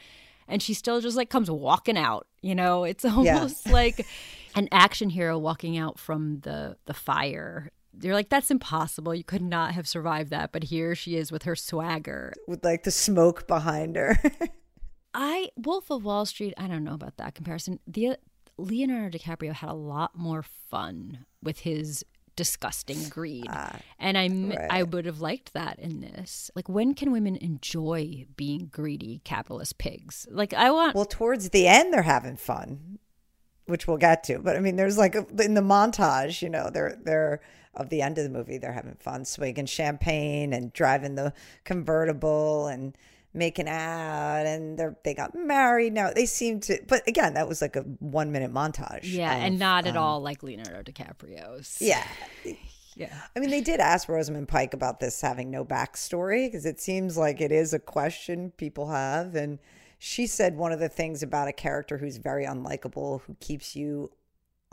And 0.48 0.62
she 0.62 0.74
still 0.74 1.01
just 1.01 1.18
like 1.18 1.30
comes 1.30 1.50
walking 1.50 1.98
out, 1.98 2.28
you 2.42 2.56
know. 2.56 2.84
It's 2.84 3.06
almost 3.06 3.69
like 3.69 4.06
an 4.56 4.68
action 4.72 5.10
hero 5.10 5.38
walking 5.38 5.78
out 5.78 6.00
from 6.00 6.40
the 6.42 6.78
the 6.86 6.94
fire. 6.94 7.72
You're 8.01 8.16
like, 8.16 8.30
that's 8.30 8.50
impossible. 8.50 9.13
You 9.13 9.24
could 9.24 9.44
not 9.44 9.74
have 9.74 9.88
survived 9.88 10.31
that. 10.31 10.51
But 10.51 10.63
here 10.63 10.95
she 10.95 11.16
is 11.16 11.31
with 11.31 11.44
her 11.44 11.56
swagger. 11.56 12.34
with 12.48 12.63
like 12.63 12.84
the 12.84 12.92
smoke 12.92 13.48
behind 13.48 13.95
her. 13.95 14.18
I 15.13 15.50
Wolf 15.56 15.92
of 15.92 16.04
Wall 16.04 16.25
Street. 16.25 16.54
I 16.57 16.68
don't 16.68 16.84
know 16.84 16.96
about 16.96 17.18
that 17.18 17.36
comparison. 17.36 17.80
The 17.86 18.18
Leonardo 18.57 19.18
DiCaprio 19.18 19.54
had 19.54 19.69
a 19.69 19.74
lot 19.75 20.18
more 20.18 20.44
fun 20.44 21.25
with 21.42 21.60
his 21.60 22.04
disgusting 22.35 23.09
greed, 23.09 23.47
ah, 23.50 23.75
and 24.00 24.18
I 24.18 24.24
am 24.24 24.53
I 24.69 24.83
would 24.83 25.06
have 25.06 25.21
liked 25.21 25.53
that 25.53 25.80
in 25.80 26.01
this. 26.01 26.51
Like, 26.56 26.69
when 26.69 26.94
can 26.94 27.12
women 27.12 27.35
enjoy 27.38 28.25
being 28.35 28.68
greedy 28.71 29.21
capitalist 29.24 29.77
pigs? 29.77 30.27
Like, 30.30 30.53
I 30.53 30.71
want. 30.71 30.95
well, 30.95 31.06
towards 31.06 31.50
the 31.50 31.68
end, 31.68 31.94
they're 31.94 32.01
having 32.03 32.38
fun, 32.38 33.00
which 33.65 33.88
we'll 33.88 33.97
get 33.97 34.24
to. 34.25 34.39
But 34.39 34.56
I 34.56 34.59
mean, 34.59 34.75
there's 34.75 34.97
like 34.97 35.15
a, 35.15 35.25
in 35.39 35.53
the 35.53 35.62
montage, 35.62 36.41
you 36.41 36.50
know, 36.50 36.69
they're 36.71 36.97
they're 37.03 37.41
of 37.75 37.89
the 37.89 38.01
end 38.01 38.18
of 38.18 38.24
the 38.24 38.30
movie, 38.30 38.57
they're 38.57 38.74
having 38.74 38.95
fun, 38.95 39.25
swigging 39.25 39.65
champagne 39.65 40.53
and 40.53 40.71
driving 40.74 41.15
the 41.15 41.33
convertible 41.63 42.68
and 42.68 42.95
making 43.33 43.68
out, 43.68 44.45
and 44.45 44.77
they're 44.77 44.95
they 45.03 45.13
got 45.13 45.35
married. 45.35 45.94
Now 45.94 46.12
they 46.13 46.25
seem 46.25 46.59
to, 46.62 46.80
but 46.88 47.07
again, 47.07 47.33
that 47.33 47.47
was 47.47 47.62
like 47.62 47.75
a 47.75 47.81
one 47.81 48.31
minute 48.31 48.53
montage. 48.53 49.01
yeah, 49.03 49.36
of, 49.36 49.43
and 49.43 49.60
not 49.60 49.86
at 49.86 49.96
um, 49.96 50.03
all 50.03 50.22
like 50.22 50.43
Leonardo 50.43 50.84
DiCaprio's. 50.84 51.77
Yeah, 51.79 52.05
yeah. 52.96 53.22
I 53.36 53.39
mean, 53.39 53.50
they 53.50 53.62
did 53.62 53.79
ask 53.79 54.08
Rosamund 54.08 54.48
Pike 54.48 54.74
about 54.74 55.00
this 55.00 55.19
having 55.22 55.50
no 55.50 55.65
backstory 55.65 56.48
because 56.48 56.65
it 56.65 56.79
seems 56.79 57.17
like 57.17 57.41
it 57.41 57.51
is 57.51 57.74
a 57.74 57.79
question 57.79 58.51
people 58.58 58.89
have. 58.89 59.36
And 59.36 59.60
she 60.00 60.27
said 60.27 60.58
one 60.58 60.72
of 60.72 60.79
the 60.79 60.89
things 60.89 61.24
about 61.24 61.48
a 61.48 61.53
character 61.53 61.98
who's 61.98 62.17
very 62.17 62.46
unlikable, 62.46 63.22
who 63.22 63.36
keeps 63.39 63.75
you 63.75 64.12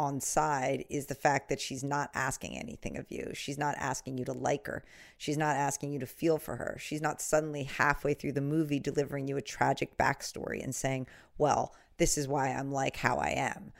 on 0.00 0.18
side, 0.18 0.86
is 0.88 1.06
the 1.06 1.14
fact 1.14 1.50
that 1.50 1.60
she's 1.60 1.84
not 1.84 2.10
asking 2.14 2.56
anything 2.56 2.96
of 2.96 3.04
you. 3.10 3.32
She's 3.34 3.58
not 3.58 3.74
asking 3.76 4.16
you 4.16 4.24
to 4.24 4.32
like 4.32 4.66
her. 4.66 4.82
She's 5.18 5.36
not 5.36 5.56
asking 5.56 5.92
you 5.92 5.98
to 5.98 6.06
feel 6.06 6.38
for 6.38 6.56
her. 6.56 6.78
She's 6.80 7.02
not 7.02 7.20
suddenly 7.20 7.64
halfway 7.64 8.14
through 8.14 8.32
the 8.32 8.40
movie 8.40 8.80
delivering 8.80 9.28
you 9.28 9.36
a 9.36 9.42
tragic 9.42 9.98
backstory 9.98 10.64
and 10.64 10.74
saying, 10.74 11.06
well, 11.36 11.74
this 11.98 12.16
is 12.16 12.26
why 12.26 12.48
I'm 12.48 12.72
like 12.72 12.96
how 12.96 13.18
I 13.18 13.28
am. 13.28 13.72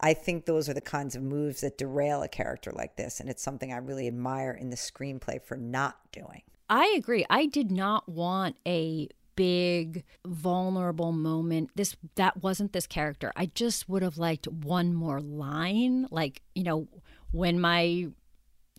I 0.00 0.14
think 0.14 0.46
those 0.46 0.70
are 0.70 0.74
the 0.74 0.80
kinds 0.80 1.14
of 1.14 1.22
moves 1.22 1.60
that 1.60 1.76
derail 1.76 2.22
a 2.22 2.28
character 2.28 2.72
like 2.72 2.96
this. 2.96 3.20
And 3.20 3.28
it's 3.28 3.42
something 3.42 3.70
I 3.70 3.76
really 3.76 4.06
admire 4.06 4.52
in 4.52 4.70
the 4.70 4.76
screenplay 4.76 5.42
for 5.42 5.56
not 5.56 5.98
doing. 6.12 6.42
I 6.70 6.94
agree. 6.96 7.26
I 7.28 7.44
did 7.44 7.70
not 7.70 8.08
want 8.08 8.56
a 8.66 9.08
big 9.38 10.02
vulnerable 10.26 11.12
moment. 11.12 11.70
This 11.76 11.94
that 12.16 12.42
wasn't 12.42 12.72
this 12.72 12.88
character. 12.88 13.32
I 13.36 13.46
just 13.46 13.88
would 13.88 14.02
have 14.02 14.18
liked 14.18 14.48
one 14.48 14.92
more 14.92 15.20
line 15.20 16.08
like, 16.10 16.42
you 16.56 16.64
know, 16.64 16.88
when 17.30 17.60
my 17.60 18.08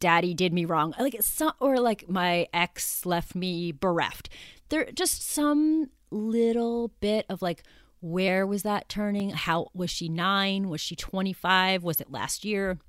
daddy 0.01 0.33
did 0.33 0.51
me 0.51 0.65
wrong. 0.65 0.93
Like 0.99 1.15
some 1.21 1.53
or 1.61 1.79
like 1.79 2.09
my 2.09 2.47
ex 2.53 3.05
left 3.05 3.35
me 3.35 3.71
bereft. 3.71 4.27
There 4.67 4.91
just 4.93 5.25
some 5.25 5.91
little 6.11 6.89
bit 6.99 7.25
of 7.29 7.41
like 7.41 7.63
where 8.01 8.45
was 8.45 8.63
that 8.63 8.89
turning? 8.89 9.29
How 9.29 9.69
was 9.73 9.89
she 9.89 10.09
9? 10.09 10.67
Was 10.67 10.81
she 10.81 10.95
25? 10.95 11.83
Was 11.83 12.01
it 12.01 12.11
last 12.11 12.43
year? 12.43 12.79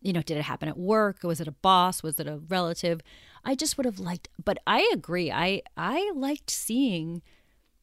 you 0.00 0.12
know, 0.12 0.22
did 0.22 0.36
it 0.36 0.42
happen 0.42 0.68
at 0.68 0.78
work? 0.78 1.22
Was 1.22 1.40
it 1.40 1.48
a 1.48 1.52
boss? 1.52 2.02
Was 2.02 2.18
it 2.18 2.26
a 2.26 2.38
relative? 2.48 3.00
I 3.44 3.54
just 3.54 3.76
would 3.76 3.86
have 3.86 3.98
liked, 3.98 4.28
but 4.44 4.58
I 4.66 4.88
agree. 4.92 5.30
I 5.30 5.62
I 5.76 6.12
liked 6.14 6.50
seeing 6.50 7.22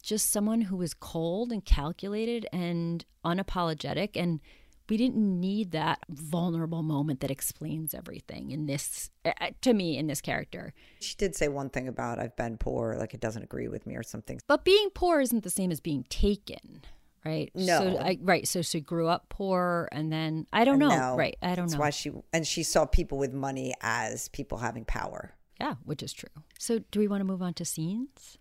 just 0.04 0.32
someone 0.32 0.62
who 0.62 0.78
was 0.78 0.94
cold 0.94 1.52
and 1.52 1.66
calculated 1.66 2.46
and 2.54 3.04
unapologetic 3.26 4.12
and 4.16 4.40
we 4.90 4.96
didn't 4.96 5.18
need 5.18 5.72
that 5.72 6.00
vulnerable 6.10 6.82
moment 6.82 7.20
that 7.20 7.30
explains 7.30 7.94
everything 7.94 8.52
in 8.52 8.68
this 8.68 9.10
uh, 9.26 9.34
uh, 9.42 9.50
to 9.62 9.74
me 9.74 9.98
in 9.98 10.08
this 10.08 10.22
character 10.22 10.74
She 11.02 11.16
did 11.16 11.36
say 11.36 11.50
one 11.50 11.70
thing 11.70 11.90
about 11.90 12.20
I've 12.20 12.38
been 12.38 12.58
poor, 12.58 12.96
like 12.98 13.14
it 13.14 13.20
doesn't 13.20 13.44
agree 13.44 13.68
with 13.68 13.86
me 13.86 13.96
or 13.98 14.04
something. 14.04 14.40
but 14.48 14.64
being 14.64 14.90
poor 14.92 15.20
isn't 15.20 15.44
the 15.44 15.50
same 15.50 15.72
as 15.72 15.82
being 15.82 16.06
taken 16.10 16.84
right 17.26 17.52
No. 17.54 17.80
so 17.80 17.98
I, 18.00 18.18
right 18.22 18.48
so 18.48 18.62
she 18.62 18.80
grew 18.80 19.08
up 19.08 19.28
poor 19.28 19.90
and 19.92 20.10
then 20.10 20.46
i 20.54 20.64
don't 20.64 20.80
know 20.80 20.88
No. 20.98 21.16
right 21.18 21.36
i 21.42 21.48
don't 21.56 21.66
That's 21.66 21.74
know 21.74 21.80
why 21.80 21.90
she 21.90 22.12
and 22.32 22.48
she 22.48 22.64
saw 22.64 22.86
people 22.86 23.18
with 23.18 23.34
money 23.34 23.74
as 23.82 24.30
people 24.30 24.60
having 24.60 24.86
power. 24.86 25.34
Yeah 25.60 25.76
which 25.84 26.02
is 26.04 26.14
true 26.14 26.30
so 26.60 26.80
do 26.92 27.00
we 27.00 27.08
want 27.08 27.22
to 27.22 27.26
move 27.26 27.42
on 27.42 27.54
to 27.56 27.66
scenes 27.66 28.38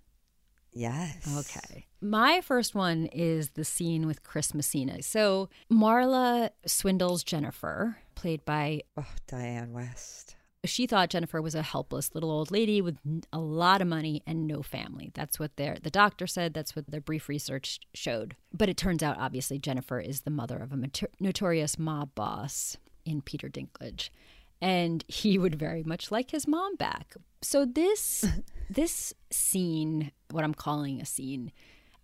Yes. 0.79 1.27
Okay. 1.57 1.87
My 2.03 2.43
first 2.43 2.75
one 2.75 3.07
is 3.07 3.51
the 3.53 3.65
scene 3.65 4.07
with 4.07 4.23
Chris 4.23 4.53
Messina. 4.53 5.03
So 5.03 5.49
Marla 5.73 6.51
swindles 6.67 7.25
Jennifer, 7.25 7.97
played 8.15 8.45
by, 8.45 8.83
Oh, 8.95 9.07
Dianne 9.27 9.73
Wiest. 9.73 10.35
she 10.67 10.87
thought 10.87 11.09
Jennifer 11.09 11.41
was 11.41 11.55
a 11.55 11.63
helpless 11.63 12.15
little 12.15 12.31
old 12.31 12.51
lady 12.51 12.83
with 12.83 12.99
a 13.33 13.39
lot 13.39 13.81
of 13.81 13.89
money 13.89 14.23
and 14.27 14.47
no 14.47 14.61
family. 14.61 15.11
That's 15.15 15.39
what 15.41 15.57
their, 15.57 15.79
the 15.83 15.89
doctor 15.89 16.27
said. 16.27 16.53
That's 16.53 16.77
what 16.77 16.91
their 16.91 17.01
brief 17.01 17.27
research 17.31 17.81
showed. 17.95 18.37
But 18.53 18.69
it 18.69 18.77
turns 18.77 19.03
out, 19.03 19.17
obviously, 19.19 19.59
Jennifer 19.59 19.99
is 19.99 20.21
the 20.23 20.31
mother 20.31 20.59
of 20.59 20.73
a 20.73 20.77
mater- 20.77 21.09
notorious 21.19 21.79
mob 21.79 22.15
boss 22.15 22.77
in 23.07 23.23
Peter 23.23 23.49
Dinklage. 23.49 24.11
And 24.61 25.05
he 25.09 25.39
would 25.39 25.55
very 25.55 25.83
much 25.83 26.11
like 26.11 26.31
his 26.31 26.47
mom 26.49 26.77
back. 26.77 27.15
So 27.43 27.65
this 27.65 28.25
this 28.71 29.13
scene, 29.31 30.13
what 30.31 30.45
I'm 30.45 30.55
calling 30.55 31.01
a 31.01 31.07
scene, 31.07 31.53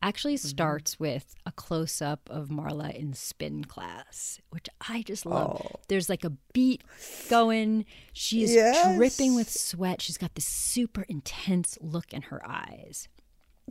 actually 0.02 0.34
mm-hmm. 0.34 0.48
starts 0.48 0.98
with 0.98 1.34
a 1.46 1.52
close 1.52 2.02
up 2.02 2.28
of 2.30 2.48
Marla 2.48 2.94
in 2.94 3.14
spin 3.14 3.64
class, 3.64 4.40
which 4.50 4.68
I 4.88 5.02
just 5.02 5.24
love. 5.24 5.62
Oh. 5.64 5.80
There's 5.88 6.08
like 6.08 6.24
a 6.24 6.32
beat 6.52 6.82
going. 7.28 7.86
She 8.12 8.42
is 8.42 8.52
Yes. 8.52 8.96
dripping 8.96 9.34
with 9.34 9.50
sweat. 9.50 10.02
She's 10.02 10.18
got 10.18 10.34
this 10.34 10.44
super 10.44 11.02
intense 11.08 11.78
look 11.80 12.12
in 12.12 12.22
her 12.22 12.42
eyes. 12.46 13.08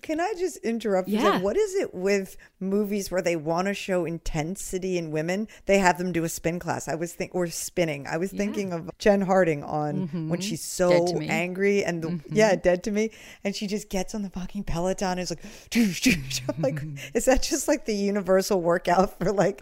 Can 0.01 0.19
I 0.19 0.33
just 0.37 0.57
interrupt? 0.57 1.09
Yeah. 1.09 1.39
What 1.39 1.57
is 1.57 1.75
it 1.75 1.93
with 1.93 2.35
movies 2.59 3.11
where 3.11 3.21
they 3.21 3.35
want 3.35 3.67
to 3.67 3.73
show 3.75 4.05
intensity 4.05 4.97
in 4.97 5.11
women? 5.11 5.47
They 5.67 5.77
have 5.77 5.97
them 5.99 6.11
do 6.11 6.23
a 6.23 6.29
spin 6.29 6.57
class. 6.59 6.87
I 6.87 6.95
was 6.95 7.13
think 7.13 7.35
or 7.35 7.45
spinning. 7.47 8.07
I 8.07 8.17
was 8.17 8.31
thinking 8.31 8.73
of 8.73 8.89
Jen 8.97 9.21
Harding 9.21 9.63
on 9.63 10.29
when 10.29 10.39
she's 10.41 10.61
Mm-hmm. 10.61 10.81
So. 10.81 10.91
Mm-hmm. 11.05 11.29
angry 11.31 11.83
and 11.83 12.23
yeah, 12.31 12.55
dead 12.55 12.83
to 12.85 12.91
me, 12.91 13.11
and 13.43 13.55
she 13.55 13.67
just 13.67 13.89
gets 13.89 14.15
on 14.15 14.21
the 14.23 14.29
fucking 14.29 14.63
peloton 14.63 15.11
and 15.11 15.19
is 15.19 15.29
like, 15.29 15.43
I'm 16.55 16.61
like, 16.61 16.81
is 17.13 17.25
that 17.25 17.43
just 17.43 17.67
like 17.67 17.85
the 17.85 17.95
universal 17.95 18.61
workout 18.61 19.19
for 19.19 19.31
like 19.31 19.61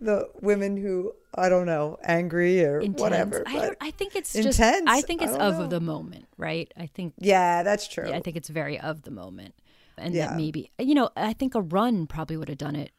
the 0.00 0.28
women 0.40 0.76
who 0.76 1.12
I 1.34 1.48
don't 1.48 1.66
know, 1.66 1.98
angry 2.02 2.64
or 2.64 2.80
Intense. 2.80 3.00
whatever? 3.00 3.42
I, 3.46 3.72
I 3.80 3.90
think 3.92 4.16
it's 4.16 4.32
just. 4.32 4.58
Intense? 4.58 4.84
I 4.88 5.00
think 5.02 5.22
it's 5.22 5.32
don't 5.32 5.40
of 5.42 5.58
know. 5.58 5.66
the 5.68 5.80
moment, 5.80 6.26
right? 6.36 6.72
I 6.76 6.86
think 6.86 7.14
yeah, 7.18 7.62
that's 7.62 7.86
true. 7.86 8.08
Yeah, 8.08 8.16
I 8.16 8.20
think 8.20 8.36
it's 8.36 8.48
very 8.48 8.78
of 8.80 9.02
the 9.02 9.10
moment. 9.10 9.54
And 9.96 10.14
Yeah. 10.14 10.28
that 10.28 10.36
maybe, 10.36 10.70
you 10.78 10.94
know, 10.94 11.10
I 11.16 11.32
think 11.32 11.54
a 11.56 11.60
run 11.60 12.06
probably 12.06 12.36
would 12.36 12.48
have 12.48 12.58
done 12.58 12.76
it, 12.76 12.92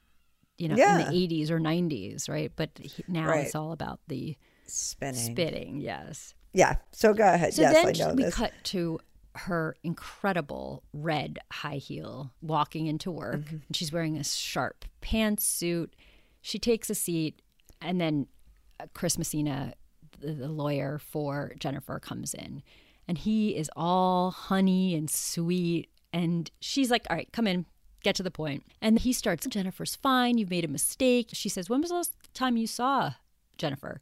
you 0.58 0.68
know, 0.68 0.76
Yeah. 0.76 1.00
in 1.00 1.06
the 1.12 1.12
80s 1.18 1.50
or 1.50 1.58
90s, 1.60 2.28
right? 2.28 2.52
But 2.56 2.72
he- 2.78 3.04
now 3.08 3.26
Right. 3.28 3.46
it's 3.46 3.56
all 3.56 3.72
about 3.72 4.02
the 4.08 4.36
Spinning. 4.68 5.16
spitting, 5.16 5.80
yes. 5.80 6.34
Yeah. 6.54 6.76
So 6.92 7.14
go 7.14 7.24
ahead. 7.26 7.54
So 7.54 7.62
yes, 7.62 7.74
then 7.74 7.88
I 7.88 7.92
know 8.10 8.14
we 8.16 8.30
cut 8.30 8.52
to 8.66 9.00
her 9.36 9.76
incredible 9.84 10.84
red 10.92 11.40
high 11.52 11.78
heel 11.78 12.34
walking 12.42 12.88
into 12.88 13.12
work. 13.12 13.38
Mm-hmm. 13.42 13.56
And 13.68 13.76
she's 13.76 13.92
wearing 13.94 14.18
a 14.18 14.24
sharp 14.24 14.84
pantsuit. 15.02 15.90
She 16.50 16.58
takes 16.58 16.90
a 16.90 16.96
seat, 16.96 17.42
and 17.80 18.02
then 18.02 18.26
uh, 18.80 18.88
Chris 18.96 19.20
Messina, 19.20 19.74
the, 20.20 20.34
the 20.34 20.48
lawyer 20.48 20.98
for 20.98 21.54
Jennifer, 21.60 22.00
comes 22.00 22.34
in. 22.34 22.64
And 23.08 23.20
he 23.20 23.56
is 23.56 23.70
all 23.76 24.32
honey 24.32 24.96
and 24.96 25.12
sweet. 25.12 25.90
And 26.12 26.50
she's 26.60 26.90
like, 26.90 27.06
All 27.08 27.16
right, 27.16 27.30
come 27.32 27.46
in, 27.46 27.68
get 28.04 28.16
to 28.16 28.24
the 28.24 28.32
point. 28.32 28.64
And 28.82 28.98
he 28.98 29.14
starts, 29.14 29.46
Jennifer's 29.46 29.96
fine. 29.96 30.40
You've 30.40 30.50
made 30.50 30.66
a 30.66 30.70
mistake. 30.70 31.30
She 31.34 31.50
says, 31.50 31.70
When 31.70 31.82
was 31.82 31.92
the 31.92 31.98
last 31.98 32.14
time 32.34 32.58
you 32.58 32.66
saw 32.66 33.14
Jennifer? 33.60 34.02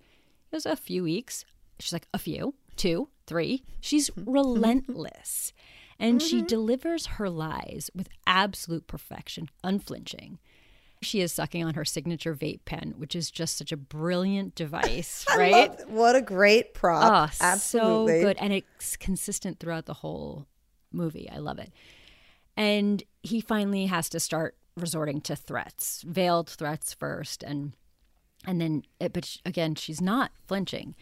It 0.50 0.56
was 0.56 0.66
a 0.66 0.78
few 0.78 1.04
weeks. 1.04 1.44
She's 1.80 1.92
like, 1.92 2.08
a 2.14 2.18
few, 2.18 2.56
two, 2.78 3.10
three. 3.26 3.64
She's 3.82 4.10
relentless. 4.16 5.52
And 6.00 6.22
she 6.22 6.44
delivers 6.44 7.08
her 7.08 7.30
lies 7.30 7.90
with 7.94 8.08
absolute 8.26 8.88
perfection, 8.88 9.50
unflinching. 9.64 10.40
She 11.02 11.22
is 11.22 11.32
sucking 11.32 11.64
on 11.64 11.76
her 11.76 11.86
signature 11.86 12.34
vape 12.34 12.66
pen, 12.66 12.96
which 12.98 13.16
is 13.16 13.30
just 13.30 13.58
such 13.58 13.72
a 13.72 13.78
brilliant 13.78 14.56
device, 14.56 15.26
right? 15.38 15.72
what 15.90 16.16
a 16.16 16.22
great 16.22 16.74
prop. 16.74 17.32
Oh, 17.32 17.36
Absolutely. 17.42 18.22
so 18.22 18.28
good. 18.28 18.38
And 18.40 18.54
it's 18.54 18.98
consistent 18.98 19.60
throughout 19.60 19.86
the 19.86 19.94
whole 19.94 20.48
movie. 20.92 21.30
I 21.30 21.38
love 21.38 21.60
it. 21.60 21.72
And 22.56 23.04
he 23.22 23.42
finally 23.42 23.86
has 23.86 24.10
to 24.10 24.20
start 24.20 24.58
resorting 24.76 25.22
to 25.22 25.36
threats, 25.36 26.04
veiled 26.08 26.50
threats 26.50 26.94
first. 26.94 27.44
And 27.44 27.74
and 28.46 28.62
then, 28.62 28.84
eh, 29.02 29.10
but 29.10 29.38
again, 29.46 29.76
she's 29.76 30.02
not 30.02 30.32
flinching. 30.48 30.96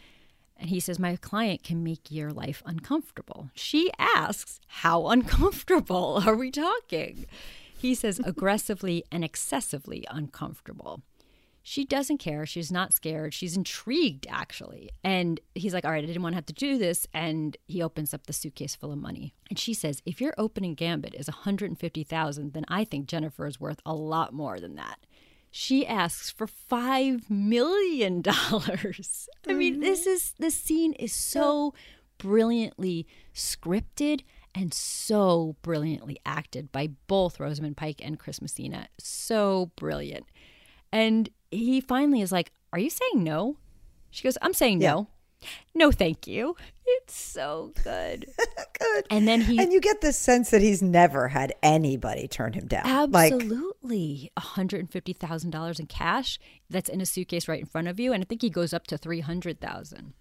And 0.58 0.70
he 0.70 0.80
says, 0.80 1.00
My 1.00 1.16
client 1.18 1.64
can 1.64 1.84
make 1.84 2.10
your 2.12 2.32
life 2.32 2.64
uncomfortable. 2.66 3.50
She 3.54 3.92
asks, 4.00 4.60
How 4.68 5.08
uncomfortable 5.08 6.24
are 6.26 6.36
we 6.36 6.52
talking? 6.52 7.26
He 7.86 7.96
says, 7.96 8.20
aggressively 8.24 9.04
and 9.12 9.24
excessively 9.24 10.06
uncomfortable. 10.10 11.04
She 11.62 11.84
doesn't 11.84 12.20
care. 12.20 12.46
She's 12.46 12.72
not 12.72 12.94
scared. 12.94 13.34
She's 13.34 13.58
intrigued, 13.58 14.28
actually. 14.30 14.92
And 15.04 15.40
he's 15.56 15.74
like, 15.74 15.84
All 15.84 15.92
right, 15.92 16.04
I 16.04 16.06
didn't 16.06 16.22
want 16.22 16.34
to 16.34 16.38
have 16.38 16.46
to 16.46 16.54
do 16.54 16.78
this. 16.78 17.08
And 17.12 17.58
he 17.68 17.82
opens 17.82 18.14
up 18.14 18.28
the 18.28 18.34
suitcase 18.34 18.76
full 18.76 18.92
of 18.92 19.00
money. 19.00 19.34
And 19.50 19.58
she 19.58 19.74
says, 19.74 20.02
If 20.06 20.22
your 20.22 20.36
opening 20.38 20.76
gambit 20.76 21.16
is 21.16 21.28
150000 21.28 22.54
then 22.54 22.66
I 22.68 22.84
think 22.84 23.08
Jennifer 23.08 23.48
is 23.48 23.60
worth 23.60 23.82
a 23.86 23.96
lot 23.96 24.32
more 24.32 24.60
than 24.60 24.76
that. 24.76 25.00
She 25.50 25.88
asks 25.88 26.30
for 26.30 26.48
$5 26.48 27.30
million. 27.30 28.22
I 28.28 29.54
mean, 29.54 29.80
this 29.80 30.02
mm-hmm. 30.02 30.10
is, 30.10 30.34
this 30.38 30.56
scene 30.56 30.94
is 30.94 31.14
so 31.14 31.74
brilliantly 32.18 33.08
scripted 33.34 34.22
and 34.56 34.74
so 34.74 35.58
brilliantly 35.62 36.18
acted 36.26 36.72
by 36.72 36.88
both 37.08 37.40
Rosamund 37.40 37.78
Pike 37.78 38.02
and 38.02 38.18
Chris 38.18 38.42
Messina. 38.42 38.88
So 38.98 39.72
brilliant. 39.76 40.26
And 40.92 41.30
he 41.52 41.82
finally 41.82 42.22
is 42.22 42.32
like, 42.32 42.52
Are 42.72 42.80
you 42.80 42.90
saying 42.90 43.24
no? 43.24 43.58
She 44.10 44.24
goes, 44.24 44.38
I'm 44.42 44.54
saying 44.54 44.80
no. 44.80 45.10
No, 45.76 45.92
thank 45.92 46.26
you. 46.26 46.56
It's 46.86 47.16
so 47.16 47.74
good. 47.84 48.26
Good. 48.80 49.06
And 49.10 49.28
then 49.28 49.42
he 49.42 49.60
And 49.60 49.72
you 49.72 49.80
get 49.80 50.02
the 50.02 50.12
sense 50.12 50.50
that 50.50 50.62
he's 50.62 50.82
never 50.82 51.28
had 51.28 51.54
anybody 51.62 52.28
turn 52.28 52.54
him 52.54 52.68
down. 52.68 53.12
Like, 53.12 53.34
absolutely 53.34 54.32
$150,000 54.38 55.80
in 55.80 55.86
cash 55.86 56.40
that's 56.70 56.90
in 56.90 57.02
a 57.02 57.06
suitcase 57.06 57.48
right 57.48 57.60
in 57.60 57.66
front 57.66 57.88
of 57.88 58.00
you. 58.00 58.12
And 58.12 58.24
I 58.24 58.26
think 58.26 58.42
he 58.42 58.50
goes 58.50 58.74
up 58.74 58.88
to 58.88 58.98
300,000. 58.98 60.14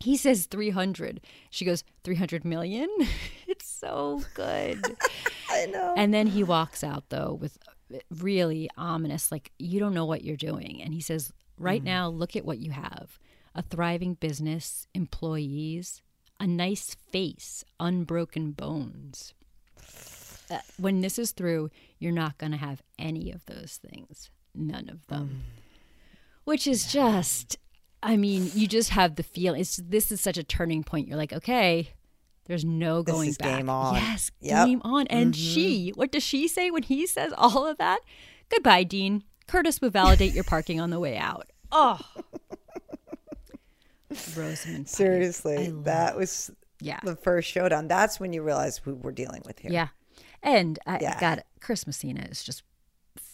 He 0.00 0.16
says 0.16 0.46
300. 0.46 1.20
She 1.50 1.64
goes, 1.64 1.84
300 2.04 2.44
million? 2.44 2.88
so 3.80 4.22
good. 4.34 4.84
I 5.50 5.66
know. 5.66 5.94
And 5.96 6.12
then 6.12 6.26
he 6.26 6.44
walks 6.44 6.84
out 6.84 7.08
though 7.08 7.36
with 7.40 7.58
really 8.10 8.70
ominous, 8.76 9.32
like, 9.32 9.50
you 9.58 9.80
don't 9.80 9.94
know 9.94 10.04
what 10.04 10.24
you're 10.24 10.36
doing. 10.36 10.80
And 10.82 10.94
he 10.94 11.00
says, 11.00 11.32
right 11.58 11.82
now, 11.82 12.08
look 12.08 12.36
at 12.36 12.44
what 12.44 12.58
you 12.58 12.70
have 12.70 13.18
a 13.52 13.62
thriving 13.62 14.14
business, 14.14 14.86
employees, 14.94 16.02
a 16.38 16.46
nice 16.46 16.94
face, 17.10 17.64
unbroken 17.80 18.52
bones. 18.52 19.34
Uh, 20.50 20.58
when 20.78 21.00
this 21.00 21.18
is 21.18 21.32
through, 21.32 21.68
you're 21.98 22.12
not 22.12 22.38
going 22.38 22.52
to 22.52 22.58
have 22.58 22.80
any 22.98 23.32
of 23.32 23.44
those 23.46 23.80
things. 23.90 24.30
None 24.54 24.88
of 24.88 25.06
them. 25.08 25.42
Which 26.44 26.66
is 26.66 26.90
just, 26.90 27.56
I 28.02 28.16
mean, 28.16 28.50
you 28.54 28.68
just 28.68 28.90
have 28.90 29.16
the 29.16 29.22
feeling. 29.24 29.60
It's 29.60 29.76
this 29.76 30.12
is 30.12 30.20
such 30.20 30.38
a 30.38 30.44
turning 30.44 30.84
point. 30.84 31.08
You're 31.08 31.16
like, 31.16 31.32
okay, 31.32 31.90
there's 32.46 32.64
no 32.64 33.02
This 33.02 33.14
going 33.14 33.28
is 33.30 33.38
back. 33.38 33.56
game 33.58 33.70
on. 33.70 33.94
Yes, 33.94 34.30
Yep. 34.40 34.66
game 34.66 34.80
on. 34.84 35.06
And 35.08 35.32
mm-hmm. 35.34 35.40
she, 35.54 35.92
what 35.94 36.10
does 36.12 36.22
she 36.22 36.48
say 36.48 36.70
when 36.70 36.82
he 36.82 37.06
says 37.06 37.32
all 37.36 37.66
of 37.66 37.78
that? 37.78 38.00
Goodbye, 38.48 38.82
Dean. 38.84 39.22
Curtis 39.46 39.80
will 39.80 39.90
validate 39.90 40.32
your 40.32 40.44
parking 40.44 40.80
on 40.80 40.90
the 40.90 40.98
way 41.00 41.16
out. 41.16 41.46
Oh, 41.72 42.00
Rosamund. 44.36 44.88
Seriously, 44.88 45.70
that 45.84 46.16
was 46.16 46.50
yeah, 46.80 46.98
the 47.04 47.14
first 47.14 47.48
showdown. 47.48 47.86
That's 47.86 48.18
when 48.18 48.32
you 48.32 48.42
realize 48.42 48.78
who 48.78 48.96
we're 48.96 49.12
dealing 49.12 49.42
with 49.46 49.60
here. 49.60 49.70
yeah. 49.70 49.88
And 50.42 50.78
I 50.86 50.98
Yeah. 51.00 51.20
got 51.20 51.46
Chris 51.60 51.86
Messina 51.86 52.26
is 52.28 52.42
just 52.42 52.62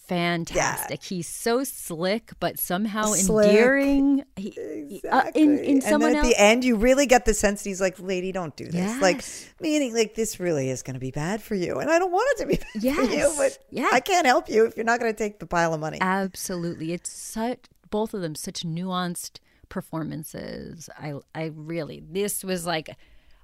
fantastic. 0.08 1.02
He's 1.02 1.28
so 1.28 1.64
slick, 1.64 2.32
but 2.40 2.58
somehow 2.58 3.04
Slick. 3.12 3.48
endearing. 3.48 4.24
He, 4.36 4.48
Exactly. 4.56 5.08
uh, 5.10 5.30
in 5.34 5.58
in 5.58 5.70
and 5.74 5.82
someone 5.82 6.12
then 6.12 6.16
at 6.20 6.24
else. 6.24 6.34
the 6.34 6.40
end, 6.42 6.64
you 6.64 6.76
really 6.76 7.06
get 7.06 7.24
the 7.24 7.34
sense 7.34 7.62
that 7.62 7.68
he's 7.68 7.80
like, 7.80 7.98
"Lady, 7.98 8.32
don't 8.32 8.54
do 8.56 8.66
this." 8.66 9.00
Like, 9.00 9.24
meaning, 9.60 9.94
like, 9.94 10.14
this 10.14 10.38
really 10.40 10.70
is 10.70 10.82
going 10.82 10.94
to 10.94 11.00
be 11.00 11.10
bad 11.10 11.42
for 11.42 11.54
you, 11.54 11.78
and 11.78 11.90
I 11.90 11.98
don't 11.98 12.12
want 12.12 12.28
it 12.38 12.42
to 12.42 12.46
be 12.46 12.56
bad 12.88 12.96
for 12.96 13.12
you, 13.14 13.34
but 13.36 13.58
Yeah. 13.70 13.88
I 13.92 14.00
can't 14.00 14.26
help 14.26 14.48
you 14.48 14.66
if 14.66 14.76
you're 14.76 14.84
not 14.84 15.00
going 15.00 15.12
to 15.12 15.18
take 15.18 15.38
the 15.38 15.46
pile 15.46 15.74
of 15.74 15.80
money. 15.80 15.98
Absolutely. 16.00 16.92
It's 16.92 17.10
such 17.12 17.60
both 17.90 18.14
of 18.14 18.20
them 18.20 18.34
such 18.34 18.62
nuanced 18.64 19.38
performances. 19.68 20.88
I 20.98 21.14
I 21.34 21.52
really 21.54 22.02
this 22.08 22.44
was 22.44 22.66
like 22.66 22.90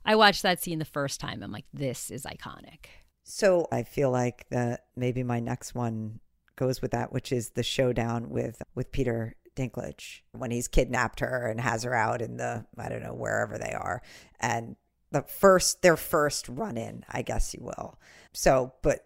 I 0.04 0.14
watched 0.16 0.42
that 0.42 0.61
scene 0.62 0.78
the 0.78 0.85
first 0.85 1.21
time. 1.21 1.42
I'm 1.42 1.52
like, 1.52 1.66
this 1.73 2.11
is 2.11 2.25
iconic. 2.25 2.87
So 3.25 3.69
I 3.71 3.85
feel 3.85 4.11
like 4.11 4.47
that 4.50 4.87
maybe 4.97 5.23
my 5.23 5.38
next 5.40 5.75
one 5.75 6.19
goes 6.62 6.81
with 6.81 6.92
that, 6.92 7.12
which 7.12 7.33
is 7.33 7.50
the 7.50 7.62
showdown 7.62 8.31
with 8.31 8.62
with 8.75 8.92
Peter 8.92 9.35
Dinklage 9.57 10.21
when 10.33 10.52
he's 10.52 10.69
kidnapped 10.69 11.21
her 11.21 11.49
and 11.49 11.61
has 11.61 11.83
her 11.83 11.95
out 11.95 12.23
in 12.23 12.37
the 12.37 12.64
I 12.78 12.88
don't 12.88 13.02
know 13.02 13.14
wherever 13.14 13.59
they 13.59 13.73
are, 13.73 14.00
and 14.38 14.76
the 15.11 15.23
first 15.23 15.83
their 15.83 15.97
first 15.97 16.49
run 16.49 16.76
in, 16.76 17.04
I 17.09 17.23
guess 17.23 17.52
you 17.52 17.64
will. 17.64 17.99
So, 18.33 18.75
but 18.83 19.00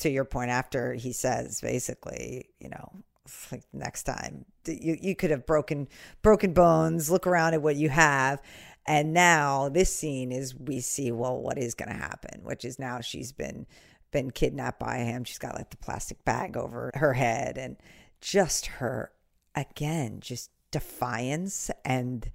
to 0.00 0.10
your 0.10 0.24
point, 0.24 0.50
after 0.50 0.94
he 0.94 1.12
says 1.12 1.60
basically, 1.60 2.50
you 2.58 2.68
know, 2.68 3.04
like 3.52 3.62
next 3.72 4.02
time 4.02 4.44
you 4.66 4.96
you 5.00 5.14
could 5.14 5.30
have 5.30 5.46
broken 5.46 5.88
broken 6.20 6.52
bones. 6.52 7.10
Look 7.10 7.28
around 7.28 7.54
at 7.54 7.62
what 7.62 7.76
you 7.76 7.90
have. 7.90 8.42
And 8.84 9.14
now 9.14 9.68
this 9.68 9.94
scene 9.94 10.32
is 10.32 10.56
we 10.56 10.80
see 10.80 11.12
well 11.12 11.40
what 11.40 11.58
is 11.58 11.74
going 11.74 11.90
to 11.90 11.96
happen, 11.96 12.40
which 12.42 12.64
is 12.64 12.80
now 12.80 13.00
she's 13.00 13.30
been 13.30 13.66
been 14.12 14.30
kidnapped 14.30 14.78
by 14.78 14.98
him. 14.98 15.24
She's 15.24 15.38
got 15.38 15.56
like 15.56 15.70
the 15.70 15.76
plastic 15.76 16.24
bag 16.24 16.56
over 16.56 16.92
her 16.94 17.14
head 17.14 17.58
and 17.58 17.76
just 18.20 18.66
her 18.66 19.10
again 19.54 20.20
just 20.20 20.50
defiance 20.70 21.70
and 21.84 22.30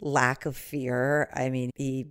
lack 0.00 0.46
of 0.46 0.56
fear. 0.56 1.28
I 1.34 1.48
mean, 1.48 1.70
he 1.74 2.06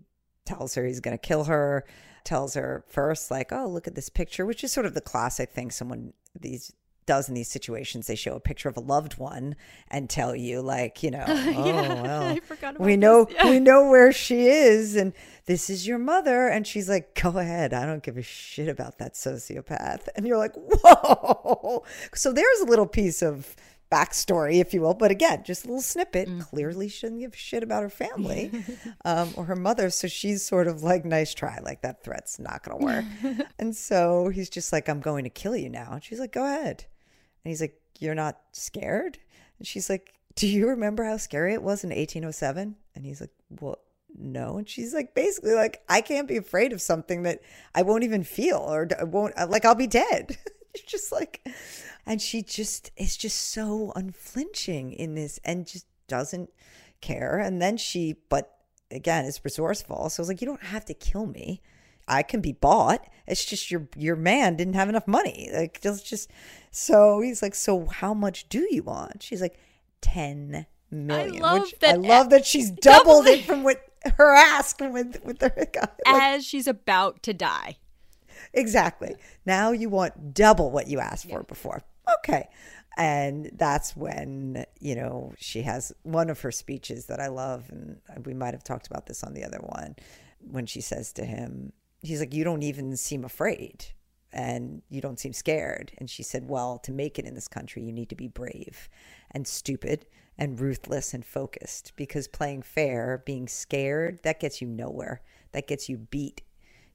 tells 0.46 0.76
her 0.76 0.86
he's 0.86 1.00
going 1.00 1.18
to 1.18 1.28
kill 1.28 1.46
her, 1.46 1.86
tells 2.24 2.56
her 2.56 2.84
first 2.88 3.32
like, 3.32 3.52
"Oh, 3.52 3.68
look 3.68 3.88
at 3.88 3.96
this 3.96 4.10
picture," 4.10 4.46
which 4.46 4.64
is 4.64 4.72
sort 4.72 4.86
of 4.86 4.94
the 4.94 5.02
classic 5.02 5.52
thing 5.52 5.72
someone 5.72 6.14
these 6.40 6.74
does 7.06 7.28
in 7.28 7.36
these 7.36 7.50
situations. 7.50 8.08
They 8.08 8.16
show 8.16 8.36
a 8.36 8.40
picture 8.40 8.70
of 8.70 8.78
a 8.78 8.82
loved 8.82 9.18
one 9.18 9.56
and 9.90 10.10
tell 10.10 10.36
you, 10.36 10.62
like, 10.62 11.04
you 11.04 11.12
know, 11.12 11.26
oh 11.28 11.50
yeah, 11.66 12.02
well, 12.02 12.38
we 12.80 12.98
know. 12.98 13.28
Yeah. 13.32 13.50
we 13.50 13.60
know 13.60 13.90
where 13.90 14.12
she 14.12 14.48
is, 14.48 14.96
and 14.96 15.14
this 15.46 15.70
is 15.70 15.88
your 15.88 15.98
mother. 15.98 16.48
And 16.48 16.66
she's 16.66 16.90
like, 16.90 17.20
go 17.22 17.38
ahead, 17.38 17.74
I 17.74 17.86
don't 17.86 18.04
give 18.04 18.18
a 18.18 18.22
shit 18.22 18.68
about 18.68 18.98
that 19.00 19.14
sociopath. 19.14 20.08
And 20.16 20.28
you're 20.28 20.38
like, 20.38 20.54
whoa. 20.56 21.84
So 22.14 22.32
there's 22.32 22.60
a 22.62 22.66
little 22.66 22.88
piece 22.88 23.22
of 23.22 23.56
backstory, 23.92 24.60
if 24.62 24.74
you 24.74 24.82
will. 24.82 24.94
But 24.94 25.12
again, 25.12 25.44
just 25.44 25.66
a 25.66 25.68
little 25.68 25.82
snippet. 25.82 26.28
Mm-hmm. 26.28 26.42
Clearly, 26.42 26.90
she 26.90 27.02
doesn't 27.02 27.20
give 27.20 27.34
a 27.34 27.38
shit 27.38 27.64
about 27.64 27.84
her 27.84 27.90
family 27.90 28.52
um, 29.06 29.34
or 29.36 29.46
her 29.46 29.56
mother. 29.56 29.90
So 29.90 30.08
she's 30.08 30.44
sort 30.44 30.68
of 30.68 30.84
like, 30.84 31.06
nice 31.06 31.34
try. 31.34 31.60
Like, 31.62 31.82
that 31.82 32.04
threat's 32.04 32.40
not 32.40 32.64
going 32.64 32.80
to 32.80 32.86
work. 32.86 33.48
and 33.60 33.76
so 33.76 34.30
he's 34.30 34.50
just 34.50 34.72
like, 34.72 34.90
I'm 34.90 35.02
going 35.02 35.24
to 35.26 35.30
kill 35.30 35.56
you 35.56 35.70
now. 35.70 35.90
And 35.94 36.04
she's 36.04 36.20
like, 36.20 36.32
go 36.32 36.46
ahead. 36.46 36.86
And 37.44 37.50
he's 37.50 37.62
like, 37.62 37.80
You're 38.00 38.16
not 38.16 38.40
scared? 38.52 39.20
And 39.58 39.68
she's 39.68 39.90
like, 39.90 40.14
Do 40.36 40.48
you 40.48 40.68
remember 40.70 41.04
how 41.04 41.18
scary 41.18 41.54
it 41.54 41.64
was 41.64 41.84
in 41.84 41.90
1807? 41.90 42.76
And 42.96 43.06
he's 43.06 43.22
like, 43.22 43.32
Well, 43.60 43.80
no. 44.18 44.58
And 44.58 44.68
she's 44.68 44.94
like, 44.94 45.16
basically, 45.16 45.54
like, 45.54 45.82
I 45.88 46.02
can't 46.02 46.28
be 46.28 46.38
afraid 46.38 46.74
of 46.74 46.82
something 46.82 47.24
that 47.24 47.42
I 47.74 47.82
won't 47.84 48.04
even 48.04 48.24
feel 48.24 48.58
or 48.58 48.88
won't, 49.06 49.36
like, 49.50 49.66
I'll 49.66 49.76
be 49.76 49.88
dead. 49.88 50.38
it's 50.76 50.84
just 50.92 51.12
like, 51.12 51.42
and 52.06 52.22
she 52.22 52.42
just 52.42 52.92
is 52.98 53.18
just 53.18 53.38
so 53.52 53.92
unflinching 53.96 54.94
in 54.94 55.16
this 55.16 55.40
and 55.44 55.68
just 55.68 55.86
doesn't 56.08 56.50
care. 57.02 57.38
And 57.40 57.62
then 57.62 57.78
she, 57.78 58.16
but 58.30 58.56
again, 58.90 59.26
is 59.26 59.42
resourceful. 59.44 60.10
So 60.10 60.22
it's 60.22 60.28
like, 60.30 60.42
You 60.42 60.48
don't 60.48 60.64
have 60.64 60.86
to 60.86 60.94
kill 60.94 61.26
me. 61.26 61.62
I 62.08 62.24
can 62.24 62.42
be 62.42 62.52
bought. 62.52 63.08
It's 63.28 63.46
just 63.46 63.72
your 63.72 63.88
your 63.96 64.16
man 64.18 64.58
didn't 64.58 64.74
have 64.74 64.90
enough 64.90 65.08
money. 65.08 65.50
Like 65.54 65.80
just 65.82 66.06
just 66.06 66.30
so 66.72 67.22
he's 67.22 67.42
like, 67.42 67.56
so 67.56 67.86
how 67.86 68.14
much 68.14 68.50
do 68.50 68.68
you 68.70 68.84
want? 68.84 69.24
She's 69.24 69.40
like, 69.42 69.58
ten 70.02 70.66
million. 70.90 71.36
I 71.44 71.54
love 71.54 71.74
that- 71.80 71.94
I 71.96 71.98
love 71.98 72.30
that 72.32 72.46
she's 72.46 72.72
doubled 72.72 73.28
it 73.28 73.46
from 73.46 73.64
what 73.64 73.82
her 74.18 74.34
ask 74.36 74.80
with 74.82 75.24
with 75.24 75.40
her 75.42 75.68
guy. 75.72 75.88
Like, 76.06 76.22
As 76.22 76.46
she's 76.46 76.68
about 76.68 77.22
to 77.24 77.34
die. 77.34 77.78
Exactly. 78.54 79.16
Now 79.46 79.72
you 79.72 79.90
want 79.90 80.34
double 80.34 80.72
what 80.72 80.88
you 80.88 81.00
asked 81.00 81.30
for 81.30 81.44
before. 81.44 81.82
Okay. 82.18 82.48
And 82.98 83.52
that's 83.54 83.96
when, 83.96 84.66
you 84.80 84.96
know, 84.96 85.34
she 85.38 85.62
has 85.62 85.94
one 86.04 86.30
of 86.30 86.42
her 86.42 86.52
speeches 86.52 87.06
that 87.06 87.20
I 87.20 87.28
love. 87.28 87.70
And 87.70 88.26
we 88.26 88.34
might 88.34 88.54
have 88.54 88.64
talked 88.64 88.88
about 88.88 89.06
this 89.06 89.24
on 89.24 89.34
the 89.34 89.46
other 89.46 89.60
one 89.62 89.96
when 90.40 90.66
she 90.66 90.82
says 90.82 91.14
to 91.14 91.26
him, 91.26 91.72
he's 92.02 92.20
like, 92.20 92.34
You 92.34 92.44
don't 92.44 92.64
even 92.64 92.98
seem 92.98 93.24
afraid 93.24 93.86
and 94.34 94.82
you 94.90 95.02
don't 95.02 95.20
seem 95.20 95.34
scared. 95.34 95.92
And 95.98 96.10
she 96.10 96.24
said, 96.24 96.48
Well, 96.48 96.80
to 96.80 96.92
make 96.92 97.18
it 97.18 97.26
in 97.26 97.36
this 97.36 97.48
country, 97.48 97.84
you 97.84 97.92
need 97.92 98.10
to 98.10 98.16
be 98.16 98.28
brave 98.28 98.90
and 99.32 99.48
stupid 99.48 100.06
and 100.38 100.60
ruthless 100.60 101.14
and 101.14 101.26
focused 101.26 101.94
because 101.96 102.28
playing 102.28 102.64
fair, 102.64 103.24
being 103.26 103.48
scared, 103.48 104.20
that 104.24 104.40
gets 104.40 104.62
you 104.62 104.68
nowhere. 104.68 105.22
That 105.52 105.68
gets 105.68 105.90
you 105.90 105.98
beat. 105.98 106.42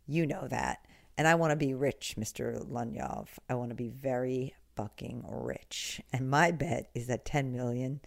You 0.07 0.27
know 0.27 0.47
that. 0.49 0.87
And 1.18 1.26
I 1.26 1.35
want 1.35 1.50
to 1.50 1.57
be 1.57 1.74
rich, 1.74 2.14
Mr. 2.18 2.62
Lunyov. 2.70 3.29
I 3.48 3.55
want 3.55 3.70
to 3.70 3.74
be 3.74 3.88
very 3.88 4.55
fucking 4.76 5.24
rich. 5.29 6.00
And 6.12 6.31
my 6.31 6.50
bet 6.50 6.90
is 6.94 7.07
that 7.07 7.24
10 7.24 7.52
million 7.52 8.00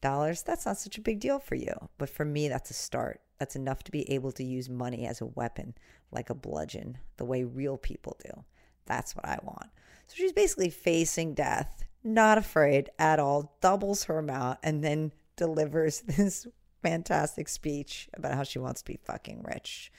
dollars, 0.00 0.42
that's 0.42 0.66
not 0.66 0.78
such 0.78 0.98
a 0.98 1.02
big 1.02 1.20
deal 1.20 1.38
for 1.38 1.54
you. 1.54 1.72
But 1.98 2.10
for 2.10 2.24
me, 2.24 2.48
that's 2.48 2.70
a 2.70 2.74
start. 2.74 3.20
That's 3.38 3.56
enough 3.56 3.82
to 3.84 3.92
be 3.92 4.10
able 4.12 4.32
to 4.32 4.44
use 4.44 4.68
money 4.68 5.06
as 5.06 5.20
a 5.20 5.26
weapon, 5.26 5.74
like 6.10 6.30
a 6.30 6.34
bludgeon, 6.34 6.98
the 7.16 7.24
way 7.24 7.42
real 7.42 7.76
people 7.76 8.16
do. 8.24 8.44
That's 8.86 9.16
what 9.16 9.24
I 9.24 9.38
want. 9.42 9.70
So 10.06 10.14
she's 10.16 10.32
basically 10.32 10.70
facing 10.70 11.34
death, 11.34 11.84
not 12.04 12.38
afraid 12.38 12.90
at 12.98 13.18
all, 13.18 13.56
doubles 13.60 14.04
her 14.04 14.18
amount, 14.18 14.58
and 14.62 14.84
then 14.84 15.12
delivers 15.36 16.00
this 16.06 16.46
fantastic 16.82 17.48
speech 17.48 18.08
about 18.14 18.34
how 18.34 18.42
she 18.42 18.58
wants 18.58 18.82
to 18.82 18.92
be 18.92 19.00
fucking 19.04 19.42
rich. 19.42 19.90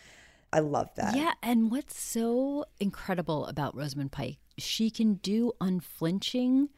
I 0.53 0.59
love 0.59 0.89
that. 0.95 1.15
Yeah, 1.15 1.33
and 1.41 1.71
what's 1.71 1.99
so 1.99 2.65
incredible 2.79 3.47
about 3.47 3.75
Rosamund 3.75 4.11
Pike, 4.11 4.37
she 4.57 4.91
can 4.91 5.15
do 5.15 5.51
unflinching 5.59 6.69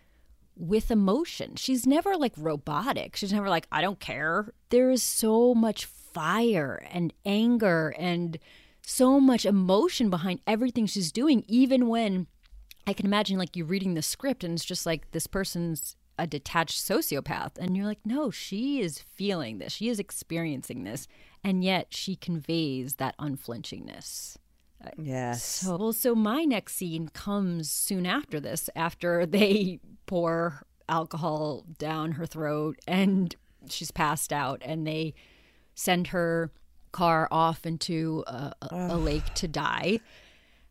with 0.55 0.89
emotion. 0.89 1.55
She's 1.57 1.85
never 1.85 2.15
like 2.15 2.33
robotic. 2.37 3.17
She's 3.17 3.33
never 3.33 3.49
like, 3.49 3.67
I 3.71 3.81
don't 3.81 3.99
care. 3.99 4.53
There 4.69 4.89
is 4.89 5.03
so 5.03 5.53
much 5.53 5.85
fire 5.85 6.87
and 6.89 7.11
anger 7.25 7.93
and 7.99 8.39
so 8.81 9.19
much 9.19 9.45
emotion 9.45 10.09
behind 10.09 10.39
everything 10.47 10.85
she's 10.85 11.11
doing, 11.11 11.43
even 11.47 11.89
when 11.89 12.27
I 12.87 12.93
can 12.93 13.05
imagine 13.05 13.37
like 13.37 13.55
you 13.55 13.65
reading 13.65 13.95
the 13.95 14.01
script 14.01 14.43
and 14.43 14.53
it's 14.53 14.63
just 14.63 14.85
like 14.85 15.11
this 15.11 15.27
person's 15.27 15.97
a 16.17 16.25
detached 16.25 16.79
sociopath. 16.79 17.57
And 17.57 17.75
you're 17.75 17.85
like, 17.85 18.05
no, 18.05 18.31
she 18.31 18.79
is 18.79 18.99
feeling 18.99 19.57
this. 19.57 19.73
She 19.73 19.89
is 19.89 19.99
experiencing 19.99 20.85
this. 20.85 21.07
And 21.45 21.63
yet 21.63 21.87
she 21.91 22.15
conveys 22.15 22.95
that 22.95 23.15
unflinchingness. 23.19 24.37
Uh, 24.83 24.89
yes. 24.97 25.43
So, 25.43 25.77
well, 25.77 25.93
so 25.93 26.15
my 26.15 26.43
next 26.43 26.75
scene 26.75 27.07
comes 27.09 27.69
soon 27.69 28.07
after 28.07 28.39
this, 28.39 28.67
after 28.75 29.25
they 29.27 29.79
pour 30.07 30.63
alcohol 30.89 31.63
down 31.77 32.13
her 32.13 32.25
throat 32.25 32.79
and 32.87 33.35
she's 33.69 33.91
passed 33.91 34.33
out, 34.33 34.61
and 34.65 34.85
they 34.87 35.13
send 35.75 36.07
her 36.07 36.51
car 36.91 37.27
off 37.29 37.65
into 37.65 38.23
a, 38.25 38.53
a, 38.61 38.87
a 38.91 38.97
lake 38.97 39.33
to 39.35 39.47
die. 39.47 39.99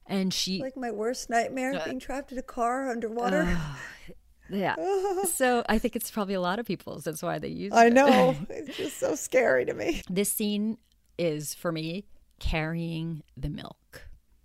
And 0.06 0.34
she, 0.34 0.60
like 0.60 0.76
my 0.76 0.90
worst 0.90 1.30
nightmare 1.30 1.74
uh, 1.74 1.84
being 1.84 2.00
trapped 2.00 2.32
in 2.32 2.38
a 2.38 2.42
car 2.42 2.90
underwater. 2.90 3.56
yeah. 4.54 4.76
So 5.26 5.64
I 5.68 5.78
think 5.78 5.96
it's 5.96 6.10
probably 6.10 6.34
a 6.34 6.40
lot 6.40 6.58
of 6.58 6.66
people's. 6.66 7.04
That's 7.04 7.22
why 7.22 7.38
they 7.38 7.48
use 7.48 7.72
I 7.72 7.86
it. 7.86 7.92
know. 7.92 8.36
it's 8.50 8.76
just 8.76 8.98
so 8.98 9.14
scary 9.14 9.64
to 9.64 9.74
me. 9.74 10.02
This 10.08 10.30
scene 10.30 10.78
is 11.18 11.54
for 11.54 11.72
me 11.72 12.04
carrying 12.38 13.22
the 13.36 13.48
milk. 13.48 14.02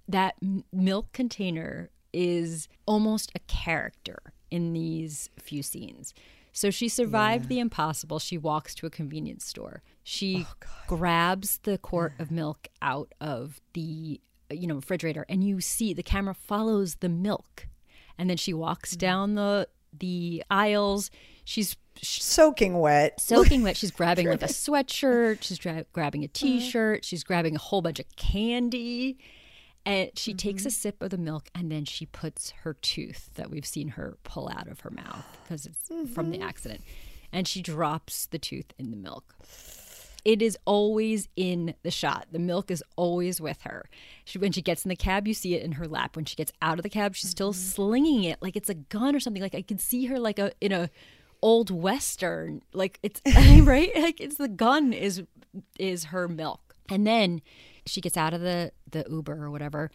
That 0.08 0.36
m- 0.42 0.64
milk 0.72 1.12
container 1.12 1.90
is 2.14 2.68
almost 2.86 3.32
a 3.36 3.40
character 3.40 4.18
in 4.50 4.74
these 4.74 5.30
few 5.38 5.62
scenes. 5.62 6.14
So 6.52 6.72
she 6.72 6.90
survived 6.90 7.48
the 7.48 7.60
impossible. 7.60 8.20
She 8.20 8.38
walks 8.38 8.74
to 8.76 8.88
a 8.88 8.90
convenience 8.90 9.46
store. 9.46 9.84
She 10.04 10.46
oh, 10.48 10.54
grabs 10.88 11.60
the 11.60 11.78
quart 11.78 12.14
of 12.20 12.32
milk 12.32 12.68
out 12.82 13.14
of 13.22 13.62
the 13.74 14.20
you 14.52 14.66
know 14.66 14.76
refrigerator 14.76 15.28
and 15.30 15.44
you 15.44 15.62
see 15.62 15.94
the 15.94 16.04
camera 16.04 16.34
follows 16.34 16.96
the 16.96 17.10
milk. 17.10 17.68
And 18.18 18.30
then 18.30 18.38
she 18.38 18.54
walks 18.54 18.96
mm. 18.96 18.98
down 18.98 19.36
the 19.36 19.68
the 19.98 20.44
aisles. 20.50 21.12
She's 21.44 21.76
Soaking 22.02 22.80
wet. 22.80 23.20
soaking 23.20 23.64
wet. 23.64 23.76
She's 23.76 23.92
grabbing 23.92 24.30
like 24.30 24.42
a 24.42 24.46
sweatshirt. 24.48 25.42
She's 25.42 25.58
dra- 25.58 25.86
grabbing 25.92 26.24
a 26.24 26.26
uh-huh. 26.26 26.34
t-shirt. 26.34 27.04
She's 27.06 27.24
grabbing 27.24 27.56
a 27.56 27.60
whole 27.60 27.82
bunch 27.82 28.00
of 28.00 28.06
candy, 28.16 29.18
and 29.86 30.10
she 30.16 30.34
takes 30.34 30.66
a 30.66 30.70
mm-hmm. 30.70 30.74
sip 30.74 31.04
of 31.04 31.10
the 31.10 31.18
milk, 31.18 31.50
and 31.54 31.72
then 31.72 31.86
she 31.86 32.06
puts 32.06 32.52
her 32.64 32.74
tooth 32.74 33.32
that 33.36 33.50
we've 33.50 33.66
seen 33.66 33.90
her 33.90 34.18
pull 34.24 34.50
out 34.50 34.68
of 34.68 34.82
her 34.82 34.90
mouth 34.90 35.26
because 35.44 35.66
it's 35.66 35.88
from 36.14 36.32
the 36.32 36.38
mm-hmm. 36.38 36.48
accident, 36.48 36.82
and 37.32 37.48
she 37.48 37.62
drops 37.62 38.28
the 38.28 38.40
tooth 38.40 38.74
in 38.78 38.92
the 38.92 38.98
milk. 38.98 39.36
It 40.26 40.42
is 40.42 40.58
always 40.66 41.28
in 41.36 41.76
the 41.84 41.92
shot. 41.92 42.28
The 42.32 42.40
milk 42.40 42.70
is 42.70 42.84
always 42.96 43.40
with 43.40 43.62
her. 43.62 43.90
She, 44.26 44.38
when 44.38 44.52
she 44.52 44.62
gets 44.62 44.84
in 44.84 44.90
the 44.90 44.96
cab, 44.96 45.28
you 45.28 45.34
see 45.34 45.56
it 45.56 45.64
in 45.64 45.74
her 45.74 45.88
lap. 45.88 46.16
When 46.16 46.26
she 46.26 46.36
gets 46.36 46.52
out 46.62 46.78
of 46.78 46.84
the 46.84 46.90
cab, 46.90 47.16
she's 47.16 47.30
still 47.30 47.54
mm-hmm. 47.54 47.62
slinging 47.62 48.24
it 48.26 48.40
like 48.42 48.56
it's 48.56 48.70
a 48.70 48.74
gun 48.74 49.16
or 49.16 49.20
something. 49.20 49.42
Like 49.42 49.56
I 49.56 49.62
can 49.62 49.78
see 49.78 50.06
her 50.06 50.20
like 50.20 50.40
a 50.40 50.52
in 50.60 50.72
a 50.72 50.90
old 51.42 51.72
western. 51.72 52.62
Like 52.74 53.00
it's 53.04 53.22
right, 53.62 53.92
like 53.96 54.20
it's 54.20 54.36
the 54.36 54.48
gun 54.48 54.94
is 54.94 55.24
is 55.78 56.06
her 56.06 56.28
milk, 56.28 56.76
and 56.90 57.08
then 57.08 57.42
she 57.86 58.02
gets 58.02 58.18
out 58.18 58.34
of 58.34 58.42
the 58.42 58.72
the 58.90 59.06
Uber 59.10 59.44
or 59.44 59.52
whatever, 59.52 59.90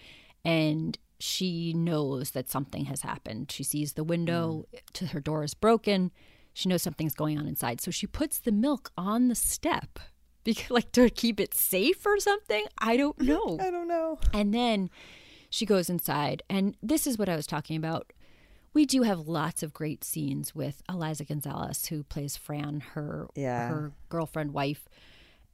and 0.44 0.98
she 1.18 1.72
knows 1.72 2.30
that 2.30 2.50
something 2.50 2.86
has 2.86 3.02
happened. 3.02 3.50
She 3.50 3.62
sees 3.62 3.92
the 3.92 4.04
window 4.04 4.66
mm. 4.74 4.80
to 4.94 5.06
her 5.08 5.20
door 5.20 5.44
is 5.44 5.54
broken. 5.54 6.10
She 6.52 6.68
knows 6.68 6.82
something's 6.82 7.14
going 7.14 7.38
on 7.38 7.48
inside, 7.48 7.80
so 7.80 7.90
she 7.90 8.06
puts 8.06 8.38
the 8.38 8.52
milk 8.52 8.90
on 8.96 9.28
the 9.28 9.34
step 9.34 9.98
because 10.44 10.70
like 10.70 10.92
to 10.92 11.10
keep 11.10 11.40
it 11.40 11.54
safe 11.54 12.04
or 12.06 12.18
something. 12.20 12.64
I 12.78 12.96
don't 12.96 13.18
know. 13.30 13.58
I 13.60 13.70
don't 13.70 13.88
know. 13.88 14.18
And 14.32 14.52
then 14.54 14.90
she 15.50 15.66
goes 15.66 15.88
inside, 15.90 16.42
and 16.50 16.76
this 16.82 17.06
is 17.06 17.18
what 17.18 17.28
I 17.28 17.36
was 17.36 17.46
talking 17.46 17.76
about. 17.76 18.12
We 18.72 18.84
do 18.86 19.02
have 19.02 19.28
lots 19.28 19.62
of 19.62 19.72
great 19.72 20.02
scenes 20.02 20.52
with 20.54 20.82
Eliza 20.88 21.24
Gonzalez, 21.24 21.86
who 21.86 22.02
plays 22.02 22.36
Fran, 22.36 22.80
her 22.94 23.28
Yeah. 23.36 23.68
her 23.68 23.92
girlfriend, 24.08 24.52
wife, 24.52 24.88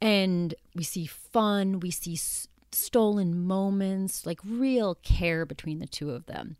and 0.01 0.55
we 0.75 0.83
see 0.83 1.05
fun, 1.05 1.79
we 1.79 1.91
see 1.91 2.13
s- 2.13 2.47
stolen 2.71 3.45
moments, 3.45 4.25
like 4.25 4.39
real 4.43 4.95
care 4.95 5.45
between 5.45 5.77
the 5.79 5.85
two 5.85 6.09
of 6.09 6.25
them. 6.25 6.57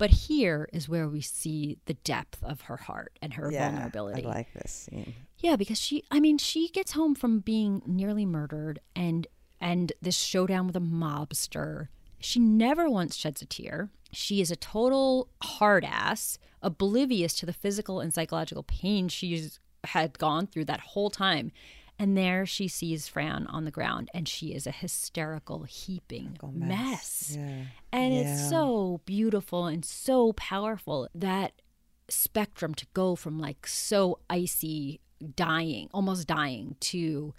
But 0.00 0.08
here 0.08 0.66
is 0.72 0.88
where 0.88 1.10
we 1.10 1.20
see 1.20 1.76
the 1.84 1.92
depth 1.92 2.42
of 2.42 2.62
her 2.62 2.78
heart 2.78 3.18
and 3.20 3.34
her 3.34 3.52
Yeah, 3.52 3.70
vulnerability. 3.70 4.24
I 4.24 4.28
like 4.28 4.54
this 4.54 4.88
scene. 4.90 5.14
Yeah, 5.36 5.56
because 5.56 5.78
she 5.78 6.04
I 6.10 6.20
mean, 6.20 6.38
she 6.38 6.70
gets 6.70 6.92
home 6.92 7.14
from 7.14 7.40
being 7.40 7.82
nearly 7.84 8.24
murdered 8.24 8.80
and 8.96 9.26
and 9.60 9.92
this 10.00 10.16
showdown 10.16 10.66
with 10.66 10.76
a 10.76 10.80
mobster. 10.80 11.88
She 12.18 12.40
never 12.40 12.88
once 12.88 13.14
sheds 13.14 13.42
a 13.42 13.44
tear. 13.44 13.90
She 14.10 14.40
is 14.40 14.50
a 14.50 14.56
total 14.56 15.28
hard 15.42 15.84
ass, 15.84 16.38
oblivious 16.62 17.34
to 17.34 17.44
the 17.44 17.52
physical 17.52 18.00
and 18.00 18.14
psychological 18.14 18.62
pain 18.62 19.08
she's 19.08 19.60
had 19.84 20.18
gone 20.18 20.46
through 20.46 20.64
that 20.64 20.80
whole 20.80 21.10
time. 21.10 21.52
And 22.00 22.16
there 22.16 22.46
she 22.46 22.66
sees 22.66 23.06
Fran 23.08 23.46
on 23.48 23.66
the 23.66 23.70
ground 23.70 24.08
and 24.14 24.26
she 24.26 24.54
is 24.54 24.66
a 24.66 24.70
hysterical, 24.70 25.64
heaping 25.64 26.38
mess. 26.50 27.36
Yeah. 27.38 27.64
And 27.92 28.14
Yeah. 28.14 28.20
it's 28.20 28.48
so 28.48 29.02
beautiful 29.04 29.66
and 29.66 29.84
so 29.84 30.32
powerful 30.32 31.08
that 31.14 31.60
spectrum 32.08 32.74
to 32.74 32.86
go 32.94 33.14
from 33.16 33.38
like 33.38 33.66
so 33.66 34.18
icy, 34.30 35.00
dying, 35.36 35.88
almost 35.92 36.26
dying, 36.26 36.76
to 36.80 37.34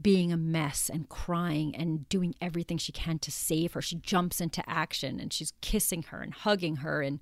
being 0.00 0.32
a 0.32 0.36
mess 0.36 0.88
and 0.88 1.08
crying 1.08 1.74
and 1.74 2.08
doing 2.08 2.34
everything 2.40 2.78
she 2.78 2.92
can 2.92 3.18
to 3.18 3.32
save 3.32 3.72
her. 3.72 3.82
She 3.82 3.96
jumps 3.96 4.40
into 4.40 4.62
action 4.70 5.18
and 5.18 5.32
she's 5.32 5.52
kissing 5.60 6.04
her 6.04 6.20
and 6.20 6.32
hugging 6.34 6.76
her. 6.76 7.02
And 7.02 7.18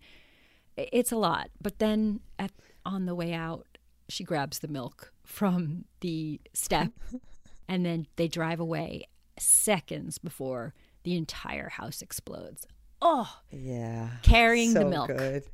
it's 0.76 1.12
a 1.12 1.16
lot. 1.16 1.48
But 1.60 1.78
then 1.78 2.20
at, 2.38 2.50
on 2.84 3.06
the 3.06 3.14
way 3.14 3.32
out, 3.32 3.66
she 4.08 4.24
grabs 4.24 4.58
the 4.58 4.68
milk 4.68 5.12
from 5.24 5.84
the 6.00 6.40
step 6.52 6.90
and 7.68 7.84
then 7.86 8.06
they 8.16 8.28
drive 8.28 8.60
away 8.60 9.06
seconds 9.38 10.18
before 10.18 10.74
the 11.04 11.16
entire 11.16 11.68
house 11.68 12.02
explodes. 12.02 12.66
Oh, 13.00 13.40
Yeah. 13.50 14.08
carrying 14.22 14.74
the 14.74 14.84
milk. 14.84 15.08
Good. 15.08 15.44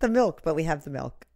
The 0.00 0.08
milk, 0.08 0.42
but 0.44 0.54
we 0.54 0.64
have 0.64 0.84
the 0.84 0.90
milk. 0.90 1.26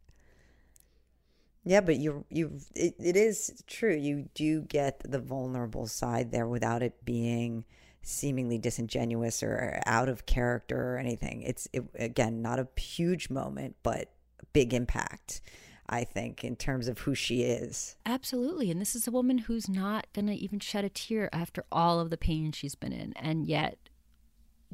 Yeah, 1.65 1.81
but 1.83 1.97
you 1.97 2.25
you 2.31 2.59
it, 2.75 2.95
it 2.99 3.17
is 3.17 3.63
true. 3.67 3.95
You 3.95 4.29
do 4.35 4.63
get 4.63 5.01
the 5.11 5.19
vulnerable 5.19 5.87
side 5.87 6.33
there 6.33 6.47
without 6.47 6.83
it 6.83 7.05
being 7.05 7.65
seemingly 8.03 8.57
disingenuous 8.59 9.43
or 9.43 9.81
out 9.85 10.09
of 10.09 10.25
character 10.25 10.95
or 10.95 10.99
anything. 10.99 11.43
It's 11.43 11.69
it, 11.73 11.85
again 11.99 12.41
not 12.41 12.59
a 12.59 12.69
huge 12.81 13.29
moment, 13.29 13.77
but 13.83 14.11
big 14.53 14.73
impact. 14.73 15.41
I 15.89 16.05
think 16.05 16.45
in 16.45 16.57
terms 16.57 16.89
of 16.89 17.01
who 17.01 17.15
she 17.15 17.43
is. 17.43 17.97
Absolutely. 18.05 18.71
And 18.71 18.81
this 18.81 18.95
is 18.95 19.07
a 19.07 19.13
woman 19.13 19.39
who's 19.39 19.69
not 19.69 20.07
going 20.13 20.27
to 20.27 20.35
even 20.35 20.61
shed 20.61 20.85
a 20.85 20.89
tear 20.89 21.29
after 21.33 21.65
all 21.73 22.01
of 22.01 22.11
the 22.11 22.17
pain 22.17 22.53
she's 22.53 22.75
been 22.75 22.93
in. 22.93 23.15
And 23.17 23.47
yet, 23.47 23.79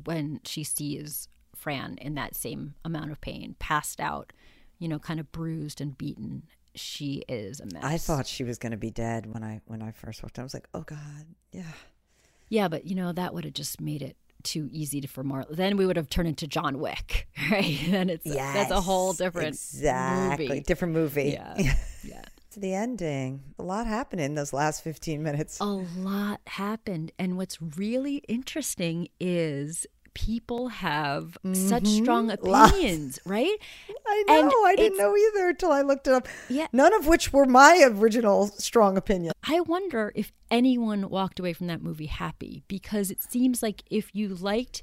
when 0.02 0.40
she 0.44 0.64
sees 0.64 1.28
Fran 1.54 1.98
in 2.00 2.14
that 2.14 2.34
same 2.34 2.74
amount 2.84 3.12
of 3.12 3.20
pain, 3.20 3.54
passed 3.58 4.00
out, 4.00 4.32
you 4.78 4.88
know, 4.88 4.98
kind 4.98 5.20
of 5.20 5.30
bruised 5.30 5.80
and 5.80 5.96
beaten, 5.96 6.42
she 6.74 7.22
is 7.28 7.60
a 7.60 7.66
mess. 7.66 7.84
I 7.84 7.98
thought 7.98 8.26
she 8.26 8.42
was 8.42 8.58
going 8.58 8.72
to 8.72 8.76
be 8.78 8.90
dead 8.90 9.32
when 9.32 9.44
I 9.44 9.60
when 9.66 9.82
I 9.82 9.92
first 9.92 10.22
walked. 10.22 10.38
in. 10.38 10.42
I 10.42 10.44
was 10.44 10.54
like, 10.54 10.68
oh 10.74 10.82
god, 10.82 11.26
yeah. 11.52 11.62
Yeah, 12.48 12.68
but, 12.68 12.86
you 12.86 12.94
know, 12.94 13.12
that 13.12 13.32
would 13.32 13.44
have 13.44 13.54
just 13.54 13.80
made 13.80 14.02
it 14.02 14.16
too 14.44 14.68
easy 14.70 15.00
to, 15.00 15.08
for 15.08 15.24
more. 15.24 15.44
Then 15.50 15.76
we 15.76 15.86
would 15.86 15.96
have 15.96 16.08
turned 16.08 16.28
into 16.28 16.46
John 16.46 16.78
Wick, 16.78 17.28
right? 17.50 17.78
Then 17.90 18.10
it's 18.10 18.24
that's 18.24 18.70
a 18.70 18.80
whole 18.80 19.12
different 19.12 19.48
exactly 19.48 20.48
movie. 20.48 20.60
different 20.60 20.94
movie. 20.94 21.30
Yeah. 21.32 21.74
Yeah. 22.06 22.20
to 22.50 22.60
the 22.60 22.74
ending. 22.74 23.42
A 23.58 23.62
lot 23.62 23.86
happened 23.86 24.20
in 24.20 24.34
those 24.34 24.52
last 24.52 24.84
15 24.84 25.22
minutes. 25.22 25.58
a 25.60 25.64
lot 25.64 26.40
happened. 26.46 27.12
And 27.18 27.38
what's 27.38 27.58
really 27.62 28.16
interesting 28.28 29.08
is 29.18 29.86
people 30.14 30.68
have 30.68 31.36
such 31.52 31.86
strong 31.86 32.28
Mm-hmm. 32.28 32.46
Lots. 32.46 32.72
opinions, 32.72 33.18
right? 33.26 33.56
I 34.06 34.24
and 34.28 34.48
know. 34.48 34.64
I 34.64 34.76
didn't 34.76 34.98
know 34.98 35.16
either 35.16 35.48
until 35.48 35.72
I 35.72 35.82
looked 35.82 36.06
it 36.06 36.14
up. 36.14 36.28
Yeah. 36.48 36.66
None 36.72 36.94
of 36.94 37.06
which 37.06 37.32
were 37.32 37.46
my 37.46 37.84
original 37.90 38.46
strong 38.48 38.96
opinion. 38.96 39.32
I 39.46 39.60
wonder 39.60 40.12
if 40.14 40.32
anyone 40.50 41.10
walked 41.10 41.38
away 41.40 41.52
from 41.52 41.66
that 41.66 41.82
movie 41.82 42.06
happy 42.06 42.62
because 42.68 43.10
it 43.10 43.22
seems 43.22 43.62
like 43.62 43.82
if 43.90 44.14
you 44.14 44.28
liked. 44.34 44.82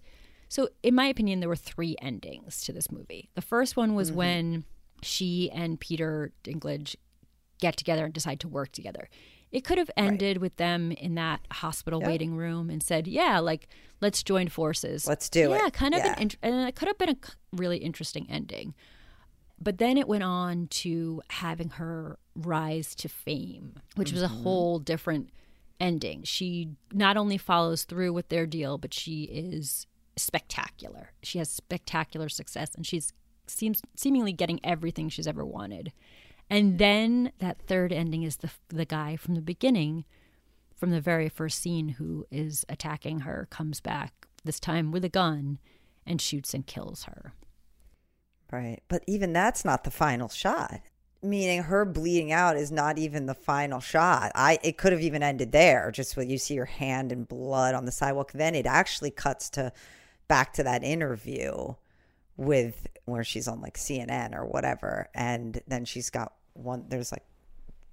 So, 0.50 0.68
in 0.84 0.96
my 0.96 1.06
opinion, 1.06 1.40
there 1.40 1.48
were 1.50 1.56
three 1.56 1.96
endings 2.02 2.62
to 2.66 2.74
this 2.74 2.92
movie. 2.92 3.30
The 3.36 3.42
first 3.42 3.78
one 3.78 3.96
was 3.96 4.12
when 4.12 4.66
she 5.02 5.50
and 5.52 5.80
Peter 5.80 6.34
Dinklage 6.44 6.98
get 7.62 7.78
together 7.78 8.04
and 8.06 8.14
decide 8.14 8.40
to 8.42 8.48
work 8.50 8.72
together. 8.74 9.08
It 9.52 9.66
could 9.66 9.78
have 9.78 9.92
ended 9.98 10.38
with 10.38 10.56
them 10.56 10.92
in 10.94 11.16
that 11.16 11.42
hospital 11.52 12.02
waiting 12.02 12.36
room 12.36 12.70
and 12.70 12.82
said, 12.82 13.08
"Yeah, 13.08 13.40
like 13.40 13.68
let's 14.00 14.24
join 14.24 14.48
forces. 14.48 15.08
Let's 15.08 15.30
do 15.30 15.52
it." 15.52 15.62
Yeah, 15.62 15.70
kind 15.70 15.94
of 15.94 16.00
Yeah. 16.00 16.16
an 16.18 16.32
and 16.42 16.68
it 16.68 16.76
could 16.76 16.88
have 16.88 16.98
been 16.98 17.10
a 17.10 17.18
really 17.52 17.78
interesting 17.78 18.30
ending. 18.30 18.74
But 19.60 19.78
then 19.78 19.98
it 19.98 20.08
went 20.08 20.24
on 20.24 20.68
to 20.68 21.22
having 21.30 21.70
her 21.72 22.18
rise 22.36 22.96
to 22.96 23.10
fame, 23.10 23.76
which 23.96 24.12
was 24.12 24.24
a 24.24 24.28
mm-hmm. 24.28 24.44
whole 24.44 24.80
different 24.80 25.30
ending. 25.80 26.24
She 26.24 26.70
not 26.94 27.18
only 27.18 27.38
follows 27.38 27.84
through 27.84 28.14
with 28.14 28.30
their 28.30 28.48
deal, 28.48 28.78
but 28.78 28.94
she 28.94 29.24
is 29.24 29.86
spectacular. 30.16 31.12
She 31.24 31.40
has 31.40 31.50
spectacular 31.50 32.30
success 32.30 32.70
and 32.76 32.86
she's 32.86 33.14
seems 33.48 33.82
seemingly 33.96 34.32
getting 34.32 34.60
everything 34.64 35.10
she's 35.10 35.28
ever 35.28 35.46
wanted. 35.46 35.92
And 36.52 36.80
then 36.80 37.32
that 37.40 37.62
third 37.66 37.94
ending 37.94 38.24
is 38.24 38.38
the 38.38 38.52
the 38.68 38.86
guy 38.86 39.16
from 39.16 39.36
the 39.36 39.42
beginning 39.42 40.04
from 40.76 40.92
the 40.92 41.00
very 41.00 41.30
first 41.30 41.62
scene 41.62 41.90
who 41.90 42.26
is 42.30 42.66
attacking 42.68 43.22
her 43.22 43.48
comes 43.50 43.80
back 43.80 44.28
this 44.44 44.60
time 44.60 44.92
with 44.92 45.06
a 45.06 45.10
gun 45.10 45.60
and 46.06 46.20
shoots 46.20 46.54
and 46.54 46.68
kills 46.68 47.04
her. 47.04 47.34
Right. 48.52 48.82
But 48.90 49.04
even 49.08 49.32
that's 49.32 49.64
not 49.64 49.86
the 49.86 49.92
final 49.92 50.28
shot. 50.28 50.82
Meaning 51.24 51.64
her 51.64 51.86
bleeding 51.86 52.34
out 52.34 52.58
is 52.58 52.70
not 52.70 52.98
even 52.98 53.28
the 53.28 53.34
final 53.34 53.80
shot. 53.80 54.34
I 54.36 54.60
it 54.62 54.78
could 54.78 54.92
have 54.92 55.02
even 55.02 55.24
ended 55.24 55.54
there, 55.54 55.90
just 55.90 56.18
when 56.18 56.30
you 56.30 56.38
see 56.38 56.58
her 56.58 56.66
hand 56.66 57.14
and 57.14 57.30
blood 57.30 57.76
on 57.76 57.86
the 57.86 57.94
sidewalk. 57.94 58.34
Then 58.34 58.56
it 58.56 58.66
actually 58.66 59.12
cuts 59.12 59.50
to 59.52 59.72
back 60.28 60.52
to 60.54 60.64
that 60.64 60.84
interview 60.84 61.76
with 62.36 62.88
where 63.06 63.24
she's 63.24 63.48
on 63.48 63.62
like 63.62 63.78
CNN 63.78 64.36
or 64.36 64.46
whatever, 64.46 65.08
and 65.14 65.62
then 65.66 65.86
she's 65.86 66.10
got 66.10 66.34
one. 66.54 66.86
There's 66.90 67.12
like 67.12 67.24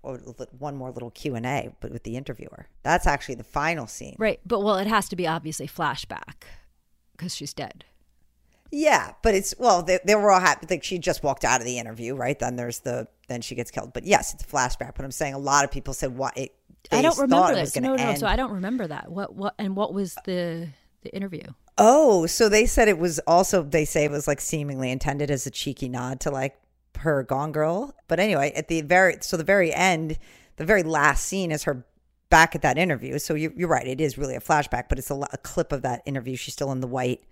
oh, 0.05 0.17
one 0.59 0.77
more 0.77 0.91
little 0.91 1.11
Q 1.11 1.35
and 1.35 1.47
A, 1.47 1.71
but 1.81 1.91
with 1.91 2.05
the 2.05 2.17
interviewer. 2.17 2.67
That's 2.83 3.07
actually 3.07 3.37
the 3.37 3.45
final 3.45 3.87
scene. 3.87 4.17
Right, 4.19 4.41
but 4.47 4.61
well, 4.63 4.77
it 4.77 4.87
has 4.87 5.09
to 5.11 5.17
be 5.17 5.27
obviously 5.27 5.67
flashback 5.67 6.45
because 7.17 7.35
she's 7.35 7.53
dead. 7.53 7.85
Yeah, 8.71 9.13
but 9.23 9.35
it's 9.35 9.55
well, 9.59 9.83
they, 9.83 9.99
they 10.05 10.15
were 10.15 10.31
all 10.31 10.41
happy. 10.41 10.67
Like 10.69 10.85
she 10.85 10.99
just 10.99 11.23
walked 11.23 11.45
out 11.45 11.61
of 11.61 11.67
the 11.67 11.79
interview, 11.79 12.15
right? 12.15 12.39
Then 12.39 12.57
there's 12.57 12.81
the 12.81 13.09
then 13.29 13.41
she 13.41 13.55
gets 13.55 13.71
killed. 13.71 13.93
But 13.93 14.05
yes, 14.05 14.35
it's 14.35 14.45
a 14.45 14.47
flashback. 14.47 14.95
But 14.95 15.05
I'm 15.05 15.11
saying 15.11 15.35
a 15.35 15.39
lot 15.39 15.65
of 15.65 15.71
people 15.71 15.95
said 15.95 16.17
what 16.17 16.37
it. 16.37 16.55
I 16.93 17.03
don't 17.03 17.19
remember 17.19 17.55
this. 17.55 17.77
No, 17.77 17.95
no, 17.95 18.03
end. 18.03 18.19
so 18.19 18.27
I 18.27 18.37
don't 18.37 18.53
remember 18.53 18.87
that. 18.87 19.11
What 19.11 19.35
what 19.35 19.55
and 19.59 19.75
what 19.75 19.95
was 19.95 20.17
the 20.25 20.69
the 21.03 21.15
interview? 21.15 21.45
Oh, 21.79 22.27
so 22.27 22.49
they 22.49 22.67
said 22.67 22.89
it 22.89 22.99
was 22.99 23.21
also 23.21 23.63
they 23.63 23.85
say 23.85 24.05
it 24.05 24.11
was 24.11 24.29
like 24.29 24.41
seemingly 24.41 24.91
intended 24.91 25.31
as 25.31 25.47
a 25.47 25.51
cheeky 25.51 25.89
nod 25.89 26.21
to 26.21 26.31
like 26.31 26.57
her 26.99 27.23
Gone 27.23 27.53
Girl. 27.53 27.95
But 28.07 28.21
anyway, 28.21 28.53
at 28.55 28.69
the 28.69 28.83
very 28.83 29.19
so 29.21 29.37
the 29.37 29.45
very 29.45 29.73
end, 29.73 30.19
the 30.57 30.65
very 30.65 30.83
last 30.83 31.27
scene 31.27 31.51
is 31.51 31.65
her 31.65 31.85
back 32.31 32.55
at 32.55 32.63
that 32.63 32.79
interview. 32.79 33.19
So 33.19 33.35
you, 33.35 33.53
you're 33.57 33.69
right, 33.69 33.87
it 33.87 34.01
is 34.01 34.19
really 34.19 34.35
a 34.35 34.41
flashback, 34.41 34.85
but 34.89 34.99
it's 34.99 35.11
a, 35.11 35.15
a 35.33 35.39
clip 35.39 35.73
of 35.73 35.83
that 35.83 36.03
interview. 36.07 36.37
She's 36.37 36.55
still 36.55 36.73
in 36.73 36.81
the 36.81 36.87
white 36.87 37.23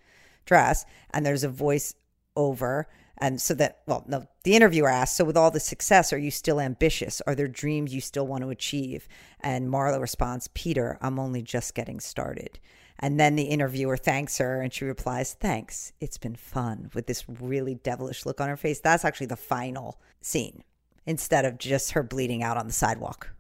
dress, 0.45 0.85
and 1.11 1.25
there's 1.25 1.45
a 1.45 1.49
voice 1.49 1.95
over. 2.37 2.87
And 3.19 3.41
so 3.41 3.55
that, 3.55 3.81
well, 3.87 4.05
no, 4.07 4.27
the 4.45 4.55
interviewer 4.55 4.89
asks, 4.89 5.17
So, 5.17 5.25
with 5.25 5.39
all 5.39 5.51
the 5.51 5.61
success, 5.61 6.13
are 6.13 6.19
you 6.19 6.31
still 6.31 6.61
ambitious? 6.61 7.23
Are 7.27 7.35
there 7.35 7.49
dreams 7.49 7.95
you 7.95 8.01
still 8.03 8.27
want 8.27 8.43
to 8.43 8.51
achieve? 8.51 9.09
And 9.41 9.71
Marla 9.71 10.01
responds, 10.01 10.49
Peter, 10.49 10.99
I'm 11.01 11.19
only 11.19 11.43
just 11.43 11.75
getting 11.75 11.99
started. 11.99 12.59
And 12.99 13.21
then 13.21 13.37
the 13.37 13.45
interviewer 13.45 13.97
thanks 13.97 14.39
her 14.39 14.61
and 14.63 14.73
she 14.73 14.85
replies, 14.85 15.35
Thanks. 15.35 15.93
It's 16.01 16.19
been 16.19 16.37
fun 16.37 16.91
with 16.95 17.07
this 17.07 17.25
really 17.29 17.75
devilish 17.75 18.25
look 18.27 18.41
on 18.41 18.49
her 18.49 18.57
face. 18.57 18.81
That's 18.81 19.05
actually 19.05 19.27
the 19.27 19.37
final 19.37 20.01
scene. 20.21 20.63
instead 21.07 21.45
of 21.45 21.57
just 21.59 21.93
her 21.93 22.03
bleeding 22.03 22.43
out 22.43 22.57
on 22.57 22.67
the 22.67 22.73
sidewalk. 22.73 23.31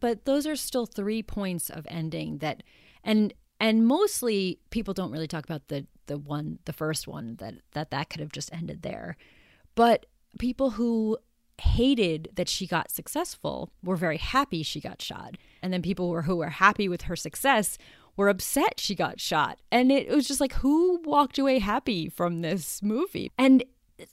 But 0.00 0.24
those 0.24 0.46
are 0.46 0.56
still 0.56 0.86
three 0.86 1.22
points 1.22 1.68
of 1.70 1.86
ending 1.90 2.38
that, 2.38 2.62
and 3.02 3.32
and 3.60 3.86
mostly 3.86 4.60
people 4.70 4.94
don't 4.94 5.10
really 5.10 5.26
talk 5.26 5.44
about 5.44 5.68
the 5.68 5.86
the 6.06 6.18
one 6.18 6.58
the 6.64 6.72
first 6.72 7.08
one 7.08 7.36
that 7.36 7.54
that 7.72 7.90
that 7.90 8.10
could 8.10 8.20
have 8.20 8.32
just 8.32 8.52
ended 8.52 8.82
there, 8.82 9.16
but 9.74 10.06
people 10.38 10.70
who 10.70 11.18
hated 11.60 12.28
that 12.34 12.48
she 12.48 12.66
got 12.68 12.90
successful 12.90 13.72
were 13.82 13.96
very 13.96 14.18
happy 14.18 14.62
she 14.62 14.80
got 14.80 15.02
shot, 15.02 15.36
and 15.62 15.72
then 15.72 15.82
people 15.82 16.06
who 16.06 16.12
were, 16.12 16.22
who 16.22 16.36
were 16.36 16.50
happy 16.50 16.88
with 16.88 17.02
her 17.02 17.16
success 17.16 17.78
were 18.18 18.28
upset 18.28 18.78
she 18.78 18.94
got 18.94 19.18
shot, 19.18 19.58
and 19.72 19.90
it 19.90 20.10
was 20.10 20.28
just 20.28 20.40
like 20.40 20.52
who 20.54 21.00
walked 21.04 21.38
away 21.38 21.60
happy 21.60 22.10
from 22.10 22.40
this 22.40 22.82
movie, 22.82 23.30
and 23.38 23.64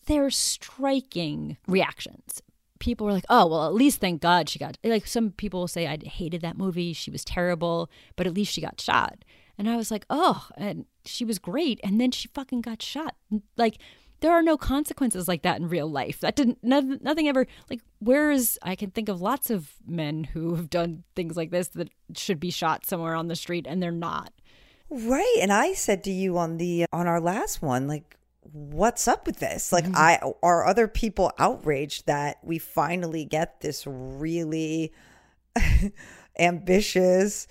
they're 0.06 0.30
striking 0.30 1.58
reactions 1.68 2.42
people 2.80 3.08
were 3.08 3.14
like, 3.14 3.26
"Oh, 3.30 3.48
well, 3.48 3.66
at 3.66 3.74
least 3.74 4.00
thank 4.00 4.22
God 4.22 4.48
she 4.48 4.60
got." 4.60 4.78
Like 4.84 5.08
some 5.08 5.32
people 5.32 5.62
will 5.62 5.68
say, 5.68 5.88
"I 5.88 5.98
hated 5.98 6.42
that 6.42 6.58
movie. 6.58 6.94
She 6.94 7.12
was 7.12 7.26
terrible, 7.26 7.90
but 8.16 8.28
at 8.28 8.34
least 8.34 8.54
she 8.54 8.62
got 8.62 8.80
shot." 8.80 9.26
And 9.58 9.70
I 9.70 9.76
was 9.76 9.92
like, 9.92 10.06
"Oh, 10.10 10.48
and 10.58 10.86
she 11.06 11.26
was 11.26 11.40
great, 11.40 11.80
and 11.84 12.00
then 12.00 12.12
she 12.12 12.28
fucking 12.30 12.62
got 12.62 12.82
shot." 12.82 13.16
Like 13.58 13.78
there 14.26 14.34
are 14.34 14.42
no 14.42 14.58
consequences 14.58 15.28
like 15.28 15.44
that 15.44 15.60
in 15.60 15.70
real 15.70 15.88
life. 15.88 16.22
That 16.22 16.36
didn't 16.36 16.58
nothing, 16.64 16.98
nothing 17.04 17.28
ever 17.28 17.46
like. 17.70 17.82
where 18.00 18.32
is 18.32 18.58
I 18.64 18.76
can 18.76 18.90
think 18.90 19.08
of 19.08 19.22
lots 19.22 19.52
of 19.52 19.74
men 19.86 20.24
who 20.24 20.56
have 20.56 20.68
done 20.68 21.04
things 21.16 21.38
like 21.38 21.52
this 21.52 21.68
that 21.70 21.90
should 22.18 22.40
be 22.40 22.50
shot 22.50 22.88
somewhere 22.88 23.14
on 23.14 23.28
the 23.28 23.36
street, 23.36 23.68
and 23.70 23.84
they're 23.84 23.92
not. 23.92 24.34
Right, 24.90 25.38
and 25.40 25.54
I 25.54 25.74
said 25.74 26.04
to 26.06 26.12
you 26.12 26.40
on 26.40 26.58
the 26.58 26.88
on 26.92 27.06
our 27.06 27.22
last 27.22 27.62
one, 27.62 27.88
like 27.88 28.18
what's 28.52 29.08
up 29.08 29.28
with 29.28 29.38
this? 29.38 29.72
Like, 29.72 29.86
mm-hmm. 29.86 29.96
I 29.96 30.20
are 30.42 30.66
other 30.66 30.88
people 30.88 31.32
outraged 31.38 32.08
that 32.08 32.38
we 32.44 32.58
finally 32.58 33.26
get 33.26 33.62
this 33.62 33.86
really 33.86 34.92
ambitious, 36.40 37.48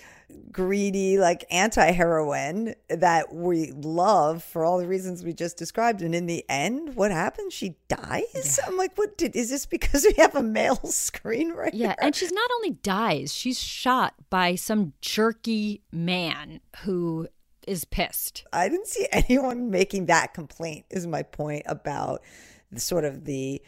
greedy, 0.51 1.19
like 1.19 1.45
anti 1.51 1.91
heroine 1.91 2.75
that 2.89 3.35
we 3.35 3.73
love 3.73 4.43
for 4.43 4.65
all 4.65 4.79
the 4.79 4.87
reasons 4.87 5.25
we 5.25 5.33
just 5.33 5.57
described. 5.57 6.03
And 6.03 6.15
in 6.15 6.27
the 6.27 6.45
end, 6.49 6.95
what 6.97 7.11
happens? 7.11 7.53
She 7.53 7.77
dies. 7.89 8.59
Yeah. 8.59 8.67
I'm 8.67 8.77
like, 8.77 8.97
what 8.97 9.17
did 9.19 9.37
is 9.37 9.51
this 9.51 9.67
because 9.67 10.05
we 10.09 10.15
have 10.23 10.35
a 10.35 10.43
male 10.43 10.77
screenwriter? 10.85 11.71
Yeah, 11.73 11.95
and 11.99 12.15
she's 12.15 12.33
not 12.33 12.51
only 12.57 12.71
dies, 12.71 13.33
she's 13.33 13.59
shot 13.59 14.15
by 14.31 14.55
some 14.55 14.93
jerky 15.01 15.83
man 15.93 16.61
who 16.83 17.29
is 17.67 17.85
pissed. 17.85 18.45
I 18.53 18.69
didn't 18.69 18.89
see 18.89 19.07
anyone 19.13 19.71
making 19.71 20.07
that 20.07 20.35
complaint, 20.35 20.87
is 20.91 21.07
my 21.07 21.23
point 21.23 21.65
about 21.67 22.23
the 22.71 22.81
sort 22.81 23.05
of 23.05 23.25
the 23.25 23.63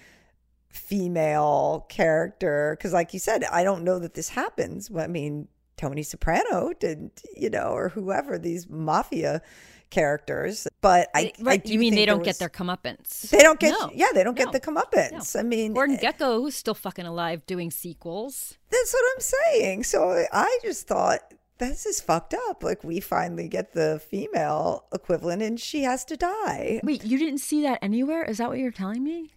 female 0.68 1.86
character. 1.88 2.76
Because, 2.76 2.92
like 2.92 3.12
you 3.14 3.18
said, 3.18 3.44
I 3.44 3.64
don't 3.64 3.84
know 3.84 3.98
that 3.98 4.14
this 4.14 4.28
happens. 4.30 4.90
I 4.94 5.06
mean, 5.06 5.48
Tony 5.76 6.02
Soprano 6.02 6.72
didn't, 6.78 7.22
you 7.36 7.50
know, 7.50 7.68
or 7.68 7.90
whoever, 7.90 8.38
these 8.38 8.68
mafia 8.68 9.42
characters. 9.90 10.66
But 10.80 11.08
I, 11.14 11.32
right. 11.40 11.60
I 11.64 11.68
you 11.68 11.78
mean 11.78 11.94
they 11.94 12.06
don't 12.06 12.20
was, 12.20 12.26
get 12.26 12.38
their 12.38 12.48
comeuppance? 12.48 13.30
They 13.30 13.38
don't 13.38 13.60
get, 13.60 13.70
no. 13.78 13.90
yeah, 13.94 14.08
they 14.14 14.24
don't 14.24 14.38
no. 14.38 14.44
get 14.44 14.52
the 14.52 14.60
comeuppance. 14.60 15.34
No. 15.34 15.40
I 15.40 15.42
mean, 15.42 15.74
Gordon 15.74 15.96
eh, 15.96 16.12
Gekko, 16.12 16.36
who's 16.40 16.54
still 16.54 16.74
fucking 16.74 17.06
alive 17.06 17.46
doing 17.46 17.70
sequels. 17.70 18.58
That's 18.70 18.92
what 18.92 19.04
I'm 19.14 19.20
saying. 19.20 19.84
So 19.84 20.24
I 20.32 20.58
just 20.62 20.88
thought 20.88 21.20
this 21.58 21.86
is 21.86 22.00
fucked 22.00 22.34
up. 22.48 22.62
Like 22.62 22.84
we 22.84 23.00
finally 23.00 23.48
get 23.48 23.72
the 23.72 24.00
female 24.08 24.84
equivalent 24.92 25.42
and 25.42 25.58
she 25.58 25.82
has 25.82 26.04
to 26.06 26.16
die. 26.16 26.80
Wait, 26.82 27.04
you 27.04 27.18
didn't 27.18 27.38
see 27.38 27.62
that 27.62 27.78
anywhere? 27.82 28.24
Is 28.24 28.38
that 28.38 28.48
what 28.48 28.58
you're 28.58 28.70
telling 28.70 29.02
me? 29.02 29.32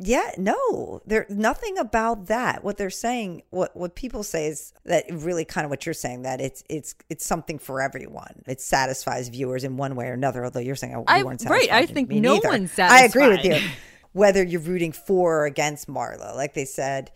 Yeah, 0.00 0.30
no. 0.36 1.02
There 1.06 1.26
nothing 1.28 1.76
about 1.76 2.26
that. 2.26 2.62
What 2.62 2.76
they're 2.76 2.88
saying, 2.88 3.42
what 3.50 3.76
what 3.76 3.96
people 3.96 4.22
say 4.22 4.46
is 4.46 4.72
that 4.84 5.04
really 5.10 5.44
kind 5.44 5.64
of 5.64 5.70
what 5.70 5.86
you're 5.86 5.92
saying 5.92 6.22
that 6.22 6.40
it's 6.40 6.62
it's 6.68 6.94
it's 7.10 7.26
something 7.26 7.58
for 7.58 7.80
everyone. 7.80 8.42
It 8.46 8.60
satisfies 8.60 9.28
viewers 9.28 9.64
in 9.64 9.76
one 9.76 9.96
way 9.96 10.06
or 10.06 10.12
another. 10.12 10.44
Although 10.44 10.60
you're 10.60 10.76
saying 10.76 10.94
oh, 10.94 11.16
you 11.16 11.26
weren't 11.26 11.40
satisfied. 11.40 11.70
Right, 11.70 11.82
I 11.82 11.86
think 11.86 12.10
no 12.10 12.34
neither. 12.34 12.48
one's 12.48 12.72
satisfied. 12.72 13.02
I 13.02 13.04
agree 13.06 13.36
with 13.36 13.44
you. 13.44 13.68
Whether 14.12 14.42
you're 14.44 14.60
rooting 14.60 14.92
for 14.92 15.40
or 15.40 15.46
against 15.46 15.88
Marla, 15.88 16.34
like 16.34 16.54
they 16.54 16.64
said, 16.64 17.10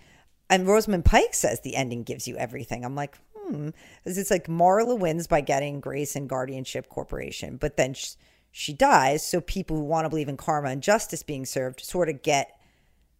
and 0.50 0.66
Rosamund 0.66 1.04
Pike 1.04 1.34
says 1.34 1.60
the 1.60 1.76
ending 1.76 2.02
gives 2.02 2.28
you 2.28 2.36
everything. 2.36 2.84
I'm 2.84 2.94
like, 2.94 3.16
hmm, 3.34 3.70
because 4.02 4.18
it's 4.18 4.30
like 4.30 4.46
Marla 4.46 4.98
wins 4.98 5.26
by 5.26 5.40
getting 5.40 5.80
Grayson 5.80 6.26
Guardianship 6.26 6.88
Corporation, 6.88 7.56
but 7.56 7.76
then 7.76 7.94
she, 7.94 8.10
she 8.50 8.72
dies. 8.72 9.24
So 9.24 9.40
people 9.40 9.76
who 9.76 9.84
want 9.84 10.04
to 10.04 10.10
believe 10.10 10.28
in 10.28 10.36
karma 10.36 10.68
and 10.68 10.82
justice 10.82 11.22
being 11.22 11.46
served 11.46 11.80
sort 11.80 12.08
of 12.08 12.22
get 12.22 12.58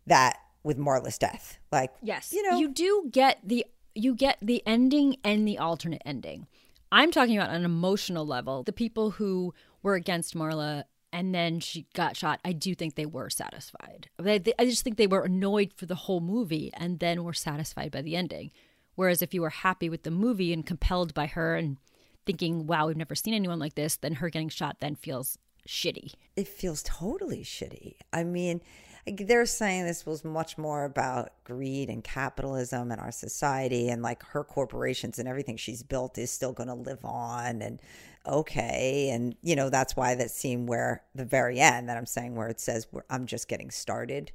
that 0.07 0.39
with 0.63 0.79
Marla's 0.79 1.19
death. 1.19 1.59
Like, 1.71 1.91
yes, 2.03 2.33
you 2.33 2.49
know, 2.49 2.59
you 2.59 2.69
do 2.69 3.09
get 3.11 3.39
the 3.45 3.67
you 3.95 4.15
get 4.15 4.39
the 4.41 4.63
ending 4.67 5.17
and 5.25 5.47
the 5.47 5.59
alternate 5.59 6.03
ending. 6.05 6.47
I'm 6.91 7.11
talking 7.11 7.37
about 7.37 7.55
an 7.55 7.65
emotional 7.65 8.27
level. 8.27 8.63
The 8.63 8.73
people 8.73 9.13
who 9.13 9.55
were 9.83 9.95
against 9.95 10.35
Marla 10.35 10.85
and 11.13 11.35
then 11.35 11.61
she 11.61 11.87
got 11.95 12.17
shot, 12.17 12.41
I 12.45 12.53
do 12.53 12.75
think 12.75 12.95
they 12.95 13.07
were 13.07 13.29
satisfied. 13.29 14.09
I 14.19 14.39
just 14.61 14.83
think 14.83 14.97
they 14.97 15.07
were 15.07 15.23
annoyed 15.23 15.73
for 15.75 15.85
the 15.87 15.95
whole 15.95 16.21
movie 16.21 16.71
and 16.75 17.01
then 17.01 17.23
were 17.23 17.35
satisfied 17.35 17.93
by 17.93 18.01
the 18.01 18.17
ending. 18.17 18.51
Whereas 18.95 19.21
if 19.21 19.35
you 19.35 19.43
were 19.43 19.51
happy 19.51 19.89
with 19.89 20.05
the 20.05 20.11
movie 20.11 20.53
and 20.53 20.65
compelled 20.65 21.13
by 21.13 21.27
her 21.27 21.55
and 21.55 21.77
thinking, 22.25 22.67
wow, 22.67 22.87
we've 22.87 22.97
never 22.97 23.15
seen 23.15 23.35
anyone 23.35 23.59
like 23.59 23.75
this, 23.75 23.97
then 23.97 24.15
her 24.15 24.31
getting 24.31 24.49
shot 24.49 24.77
then 24.81 24.95
feels 24.95 25.39
shitty. 25.69 26.13
It 26.37 26.49
feels 26.49 26.83
totally 26.83 27.43
shitty. 27.43 27.97
I 28.13 28.25
mean, 28.25 28.63
they're 29.07 29.47
saying 29.47 29.85
this 29.85 30.07
was 30.07 30.25
much 30.25 30.57
more 30.57 30.85
about 30.85 31.33
greed 31.45 31.91
and 31.91 32.05
capitalism 32.05 32.93
and 32.93 33.01
our 33.01 33.11
society 33.11 33.89
and 33.89 34.03
like 34.03 34.23
her 34.23 34.45
corporations 34.45 35.19
and 35.19 35.29
everything 35.29 35.57
she's 35.57 35.83
built 35.83 36.19
is 36.19 36.31
still 36.31 36.53
going 36.53 36.69
to 36.69 36.75
live 36.75 37.05
on 37.05 37.63
and 37.63 37.81
okay. 38.27 39.11
And 39.13 39.35
you 39.43 39.57
know 39.57 39.71
that's 39.71 39.97
why 39.97 40.15
that 40.15 40.31
scene 40.31 40.67
where 40.67 41.03
the 41.15 41.25
very 41.25 41.59
end 41.59 41.89
that 41.89 41.97
i'm 41.97 42.07
saying 42.07 42.37
where 42.37 42.49
it 42.49 42.61
says 42.61 42.87
i'm 43.11 43.27
just 43.27 43.49
getting 43.49 43.71
started 43.71 44.31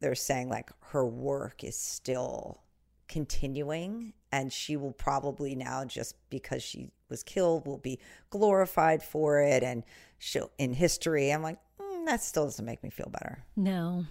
they're 0.00 0.14
saying 0.14 0.48
like 0.48 0.70
her 0.80 1.06
work 1.06 1.64
is 1.64 1.76
still 1.76 2.60
continuing 3.08 4.12
and 4.32 4.52
she 4.52 4.76
will 4.76 4.92
probably 4.92 5.54
now 5.54 5.84
just 5.84 6.16
because 6.30 6.62
she 6.62 6.90
was 7.08 7.22
killed 7.22 7.66
will 7.66 7.78
be 7.78 7.98
glorified 8.30 9.02
for 9.02 9.40
it 9.40 9.62
and 9.62 9.84
she'll 10.18 10.50
in 10.58 10.72
history. 10.72 11.30
I'm 11.30 11.42
like 11.42 11.58
that 12.06 12.22
still 12.22 12.44
doesn't 12.44 12.64
make 12.64 12.82
me 12.82 12.90
feel 12.90 13.10
better. 13.10 13.44
No. 13.56 14.06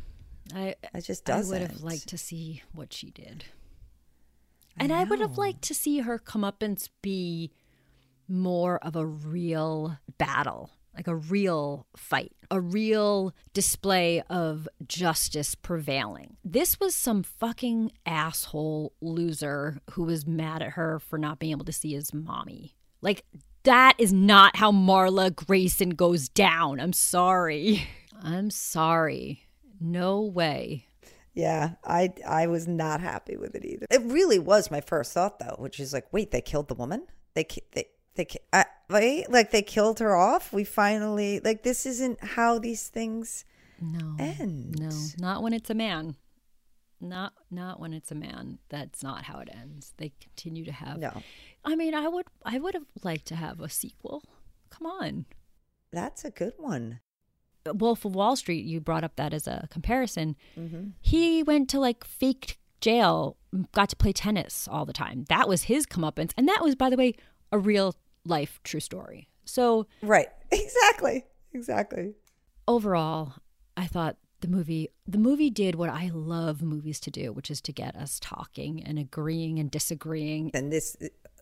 I 0.54 0.75
it 0.93 1.01
just 1.01 1.25
doesn't 1.25 1.56
i 1.56 1.60
would 1.62 1.69
have 1.69 1.82
liked 1.82 2.08
to 2.10 2.17
see 2.17 2.63
what 2.73 2.93
she 2.93 3.12
did. 3.12 3.45
And 4.77 4.91
I, 4.91 5.01
I 5.01 5.04
would 5.04 5.19
have 5.19 5.38
liked 5.38 5.62
to 5.63 5.73
see 5.73 5.99
her 5.99 6.17
come 6.17 6.43
up 6.43 6.62
and 6.62 6.82
be 7.01 7.51
more 8.27 8.77
of 8.77 8.95
a 8.95 9.06
real 9.06 9.97
battle 10.17 10.71
like 10.95 11.08
a 11.08 11.15
real 11.15 11.88
fight, 11.95 12.34
a 12.49 12.60
real 12.60 13.34
display 13.54 14.21
of 14.30 14.67
justice 14.88 15.56
prevailing. 15.56 16.38
This 16.43 16.80
was 16.80 16.95
some 16.95 17.23
fucking 17.23 17.91
asshole 18.06 18.93
loser 19.01 19.82
who 19.91 20.04
was 20.04 20.27
mad 20.27 20.62
at 20.62 20.71
her 20.71 20.99
for 20.99 21.17
not 21.17 21.39
being 21.39 21.51
able 21.51 21.65
to 21.65 21.71
see 21.71 21.93
his 21.93 22.13
mommy. 22.13 22.75
Like, 23.01 23.23
that 23.63 23.95
is 23.97 24.12
not 24.12 24.58
how 24.58 24.71
Marla 24.71 25.36
Grayson 25.36 25.91
goes 25.91 26.30
down. 26.30 26.80
I'm 26.80 26.93
sorry. 26.93 27.88
I'm 28.21 28.50
sorry. 28.50 29.45
No 29.80 30.21
way. 30.21 30.86
Yeah, 31.34 31.76
I 31.84 32.13
I 32.28 32.47
was 32.47 32.67
not 32.67 33.00
happy 33.02 33.38
with 33.38 33.56
it 33.56 33.65
either. 33.65 33.88
It 33.89 34.02
really 34.04 34.38
was 34.38 34.69
my 34.69 34.82
first 34.82 35.13
thought 35.13 35.39
though, 35.39 35.56
which 35.58 35.80
is 35.80 35.93
like, 35.93 36.12
wait, 36.12 36.32
they 36.32 36.41
killed 36.41 36.67
the 36.67 36.76
woman? 36.76 37.08
They 37.34 37.47
they 37.71 37.86
they 38.15 38.28
uh, 38.52 38.63
right 38.89 39.30
like 39.30 39.52
they 39.52 39.62
killed 39.62 40.00
her 40.00 40.15
off 40.15 40.52
we 40.52 40.63
finally 40.63 41.39
like 41.39 41.63
this 41.63 41.86
isn't 41.86 42.21
how 42.24 42.60
these 42.60 42.88
things 42.89 43.45
no 43.82 44.15
end 44.19 44.78
no 44.80 44.89
not 45.17 45.41
when 45.41 45.54
it's 45.54 45.69
a 45.69 45.74
man 45.74 46.15
not 47.01 47.33
not 47.49 47.79
when 47.79 47.93
it's 47.93 48.11
a 48.11 48.15
man 48.15 48.59
that's 48.69 49.03
not 49.03 49.23
how 49.23 49.39
it 49.39 49.49
ends 49.53 49.93
they 49.97 50.11
continue 50.19 50.63
to 50.65 50.71
have 50.71 50.97
no 50.97 51.21
i 51.65 51.75
mean 51.75 51.93
i 51.93 52.07
would 52.07 52.25
i 52.45 52.57
would 52.57 52.73
have 52.73 52.85
liked 53.03 53.25
to 53.25 53.35
have 53.35 53.59
a 53.59 53.69
sequel 53.69 54.23
come 54.69 54.85
on 54.87 55.25
that's 55.91 56.23
a 56.23 56.31
good 56.31 56.53
one 56.57 56.99
wolf 57.73 58.05
of 58.05 58.15
wall 58.15 58.35
street 58.35 58.65
you 58.65 58.79
brought 58.79 59.03
up 59.03 59.15
that 59.15 59.33
as 59.33 59.47
a 59.47 59.67
comparison 59.71 60.35
mm-hmm. 60.57 60.89
he 60.99 61.43
went 61.43 61.69
to 61.69 61.79
like 61.79 62.03
faked 62.03 62.57
jail 62.79 63.37
got 63.73 63.89
to 63.89 63.95
play 63.95 64.11
tennis 64.11 64.67
all 64.71 64.85
the 64.85 64.93
time 64.93 65.25
that 65.29 65.47
was 65.47 65.63
his 65.63 65.85
comeuppance 65.85 66.31
and 66.37 66.47
that 66.47 66.61
was 66.61 66.75
by 66.75 66.89
the 66.89 66.97
way 66.97 67.13
a 67.51 67.59
real 67.59 67.95
life 68.25 68.59
true 68.63 68.79
story. 68.79 69.27
So 69.45 69.87
Right. 70.01 70.27
Exactly. 70.53 71.25
Exactly. 71.53 72.13
Overall, 72.67 73.35
I 73.77 73.87
thought 73.87 74.17
the 74.41 74.47
movie 74.47 74.89
the 75.08 75.17
movie 75.17 75.49
did 75.49 75.75
what 75.75 75.89
I 75.89 76.12
love 76.13 76.62
movies 76.62 76.99
to 77.01 77.12
do, 77.12 77.32
which 77.32 77.49
is 77.49 77.62
to 77.62 77.71
get 77.71 77.95
us 77.95 78.19
talking 78.19 78.84
and 78.84 78.99
agreeing 78.99 79.60
and 79.60 79.71
disagreeing. 79.71 80.51
And 80.54 80.71
this 80.71 80.97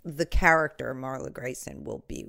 the 0.05 0.25
character 0.25 0.93
Marla 0.95 1.33
Grayson 1.33 1.83
will 1.83 2.03
be 2.07 2.27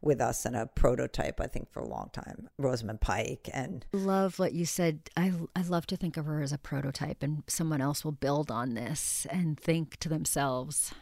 with 0.00 0.20
us 0.20 0.44
and 0.44 0.54
a 0.54 0.66
prototype, 0.66 1.40
I 1.40 1.46
think, 1.46 1.72
for 1.72 1.80
a 1.80 1.88
long 1.88 2.10
time. 2.12 2.48
Rosamund 2.56 3.00
Pike 3.00 3.48
and 3.52 3.84
love 3.92 4.38
what 4.38 4.52
you 4.52 4.64
said. 4.64 5.10
I 5.16 5.32
I 5.56 5.62
love 5.62 5.86
to 5.86 5.96
think 5.96 6.16
of 6.16 6.26
her 6.26 6.42
as 6.42 6.52
a 6.52 6.58
prototype, 6.58 7.22
and 7.22 7.42
someone 7.46 7.80
else 7.80 8.04
will 8.04 8.12
build 8.12 8.50
on 8.50 8.74
this 8.74 9.26
and 9.30 9.58
think 9.58 9.96
to 9.98 10.08
themselves, 10.08 10.92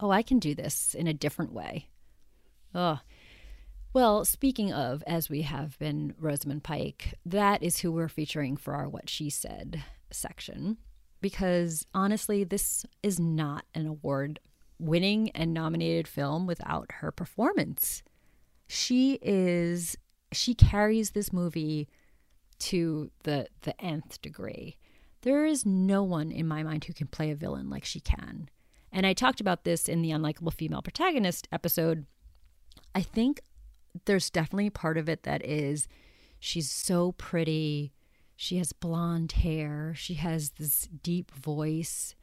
"Oh, 0.00 0.10
I 0.10 0.22
can 0.22 0.38
do 0.38 0.54
this 0.54 0.94
in 0.94 1.06
a 1.06 1.14
different 1.14 1.52
way." 1.52 1.88
Oh. 2.74 3.00
Well, 3.94 4.24
speaking 4.24 4.72
of, 4.72 5.04
as 5.06 5.28
we 5.28 5.42
have 5.42 5.78
been 5.78 6.14
Rosamund 6.18 6.64
Pike, 6.64 7.14
that 7.26 7.62
is 7.62 7.80
who 7.80 7.92
we're 7.92 8.08
featuring 8.08 8.56
for 8.56 8.74
our 8.74 8.88
What 8.88 9.10
She 9.10 9.28
Said 9.28 9.84
section. 10.10 10.78
Because 11.20 11.86
honestly, 11.92 12.42
this 12.42 12.86
is 13.02 13.20
not 13.20 13.66
an 13.74 13.86
award 13.86 14.40
winning 14.78 15.28
and 15.30 15.52
nominated 15.52 16.08
film 16.08 16.46
without 16.46 16.90
her 17.00 17.12
performance. 17.12 18.02
She 18.66 19.18
is, 19.20 19.94
she 20.32 20.54
carries 20.54 21.10
this 21.10 21.30
movie 21.30 21.86
to 22.60 23.10
the, 23.24 23.48
the 23.60 23.78
nth 23.78 24.22
degree. 24.22 24.78
There 25.20 25.44
is 25.44 25.66
no 25.66 26.02
one 26.02 26.32
in 26.32 26.48
my 26.48 26.62
mind 26.62 26.84
who 26.86 26.94
can 26.94 27.08
play 27.08 27.30
a 27.30 27.36
villain 27.36 27.68
like 27.68 27.84
she 27.84 28.00
can. 28.00 28.48
And 28.90 29.06
I 29.06 29.12
talked 29.12 29.40
about 29.40 29.64
this 29.64 29.86
in 29.86 30.00
the 30.00 30.10
Unlikable 30.10 30.52
Female 30.52 30.82
Protagonist 30.82 31.46
episode. 31.52 32.06
I 32.94 33.02
think 33.02 33.40
there's 34.04 34.30
definitely 34.30 34.70
part 34.70 34.98
of 34.98 35.08
it 35.08 35.22
that 35.24 35.44
is 35.44 35.88
she's 36.38 36.70
so 36.70 37.12
pretty. 37.12 37.92
She 38.36 38.58
has 38.58 38.72
blonde 38.72 39.32
hair. 39.32 39.94
She 39.96 40.14
has 40.14 40.50
this 40.50 40.88
deep 41.02 41.30
voice 41.30 42.14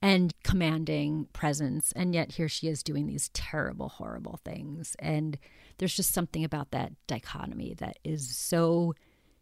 and 0.00 0.32
commanding 0.44 1.28
presence. 1.32 1.92
And 1.92 2.14
yet 2.14 2.32
here 2.32 2.48
she 2.48 2.68
is 2.68 2.82
doing 2.82 3.06
these 3.06 3.30
terrible, 3.30 3.88
horrible 3.88 4.38
things. 4.44 4.94
And 4.98 5.38
there's 5.78 5.96
just 5.96 6.12
something 6.12 6.44
about 6.44 6.70
that 6.70 6.92
dichotomy 7.06 7.74
that 7.78 7.98
is 8.04 8.36
so 8.36 8.94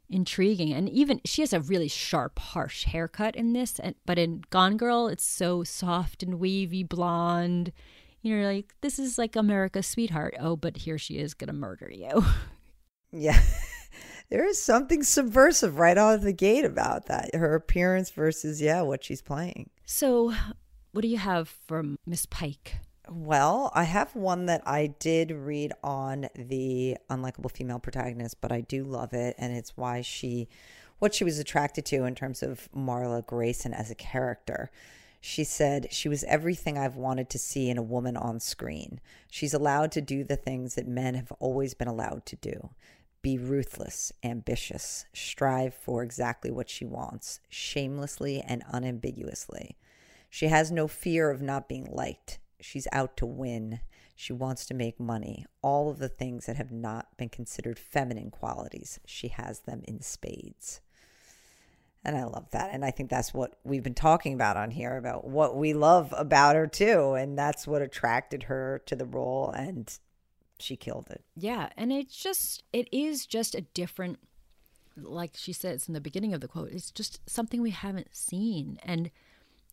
intriguing. 0.09 0.73
And 0.73 0.89
even 0.89 1.21
she 1.25 1.43
has 1.43 1.53
a 1.53 1.61
really 1.61 1.89
sharp, 1.89 2.39
harsh 2.39 2.85
haircut 2.85 3.37
in 3.37 3.53
this. 3.53 3.79
And, 3.79 3.95
but 4.07 4.19
in 4.19 4.45
Gone 4.51 4.77
Girl, 4.77 5.09
it's 5.09 5.25
so 5.27 5.63
soft 5.65 6.23
and 6.23 6.41
wavy 6.41 6.83
blonde 6.83 7.73
you're 8.27 8.47
like, 8.47 8.75
this 8.81 8.99
is 8.99 9.19
like 9.19 9.37
America's 9.37 9.87
sweetheart. 9.87 10.35
Oh, 10.41 10.57
but 10.57 10.77
here 10.79 10.99
she 10.99 11.19
is 11.19 11.35
going 11.35 11.49
to 11.49 11.55
murder 11.55 11.91
you. 11.91 12.25
Yeah. 13.13 13.41
there 14.31 14.45
is 14.45 14.61
something 14.61 15.03
subversive 15.03 15.79
right 15.79 15.97
out 15.97 16.17
of 16.17 16.23
the 16.23 16.33
gate 16.33 16.65
about 16.65 17.07
that. 17.07 17.35
Her 17.35 17.55
appearance 17.55 18.11
versus, 18.11 18.61
yeah, 18.61 18.83
what 18.83 19.05
she's 19.05 19.23
playing. 19.23 19.71
So, 19.85 20.35
what 20.93 21.03
do 21.03 21.09
you 21.09 21.19
have 21.19 21.55
from 21.67 21.99
Miss 22.07 22.27
Pike? 22.27 22.77
Well, 23.09 23.71
I 23.75 23.85
have 23.85 24.17
one 24.17 24.47
that 24.47 24.63
I 24.67 24.89
did 24.99 25.31
read 25.31 25.73
on 25.85 26.29
the 26.35 26.97
unlikable 27.09 27.51
female 27.53 27.79
protagonist, 27.79 28.41
but 28.41 28.51
I 28.51 28.63
do 28.63 28.83
love 28.83 29.13
it. 29.13 29.37
And 29.39 29.57
it's 29.57 29.77
why 29.77 30.01
she, 30.01 30.49
what 30.99 31.15
she 31.15 31.23
was 31.23 31.39
attracted 31.39 31.87
to 31.87 32.05
in 32.05 32.17
terms 32.17 32.43
of 32.43 32.69
Marla 32.77 33.25
Grayson 33.25 33.73
as 33.73 33.91
a 33.91 33.95
character. 33.95 34.71
She 35.29 35.43
said, 35.43 35.89
She 35.91 36.09
was 36.09 36.23
everything 36.23 36.79
I've 36.79 36.95
wanted 36.95 37.29
to 37.31 37.39
see 37.39 37.69
in 37.69 37.79
a 37.79 37.83
woman 37.83 38.17
on 38.17 38.39
screen. 38.39 39.01
She's 39.29 39.53
allowed 39.53 39.91
to 39.93 40.01
do 40.01 40.23
the 40.23 40.37
things 40.37 40.77
that 40.77 40.87
men 40.87 41.17
have 41.17 41.33
always 41.41 41.75
been 41.75 41.89
allowed 41.89 42.25
to 42.27 42.37
do 42.37 42.71
be 43.23 43.37
ruthless, 43.37 44.13
ambitious, 44.23 45.05
strive 45.13 45.75
for 45.75 46.05
exactly 46.05 46.53
what 46.53 46.71
she 46.71 46.85
wants, 46.85 47.41
shamelessly 47.49 48.41
and 48.41 48.63
unambiguously. 48.71 49.77
She 50.31 50.47
has 50.47 50.71
no 50.71 50.87
fear 50.87 51.29
of 51.29 51.43
not 51.43 51.69
being 51.69 51.89
liked. 51.91 52.39
She's 52.61 52.87
out 52.93 53.17
to 53.17 53.27
win. 53.27 53.81
She 54.15 54.33
wants 54.33 54.65
to 54.67 54.75
make 54.75 55.01
money. 55.01 55.45
All 55.61 55.91
of 55.91 55.99
the 55.99 56.09
things 56.09 56.47
that 56.47 56.55
have 56.55 56.71
not 56.71 57.17
been 57.17 57.31
considered 57.31 57.81
feminine 57.81 58.31
qualities, 58.31 59.01
she 59.05 59.27
has 59.27 59.59
them 59.59 59.83
in 59.89 60.03
spades. 60.03 60.83
And 62.07 62.17
I 62.17 62.23
love 62.23 62.49
that. 62.53 62.71
And 62.73 62.85
I 62.85 62.93
think 62.93 63.11
that's 63.11 63.35
what 63.35 63.59
we've 63.65 63.83
been 63.83 63.93
talking 63.93 64.33
about 64.33 64.57
on 64.57 64.71
here 64.71 64.97
about 64.97 65.27
what 65.27 65.57
we 65.57 65.75
love 65.75 66.15
about 66.17 66.55
her 66.55 66.69
too. 66.69 67.15
And 67.15 67.37
that's 67.37 67.67
what 67.67 67.83
attracted 67.83 68.45
her 68.45 68.81
to 68.87 68.95
the 68.95 69.05
role 69.05 69.51
and 69.51 69.93
she 70.61 70.77
killed 70.77 71.09
it. 71.11 71.25
Yeah, 71.35 71.71
and 71.77 71.93
it's 71.93 72.17
just 72.17 72.63
it 72.73 72.89
is 72.93 73.27
just 73.27 73.57
a 73.57 73.61
different 73.61 74.21
like 74.97 75.33
she 75.35 75.53
says 75.53 75.89
in 75.89 75.95
the 75.95 76.01
beginning 76.01 76.33
of 76.33 76.41
the 76.41 76.49
quote, 76.49 76.71
it's 76.71 76.93
just 76.93 77.29
something 77.29 77.61
we 77.61 77.71
haven't 77.71 78.15
seen. 78.15 78.79
And 78.85 79.11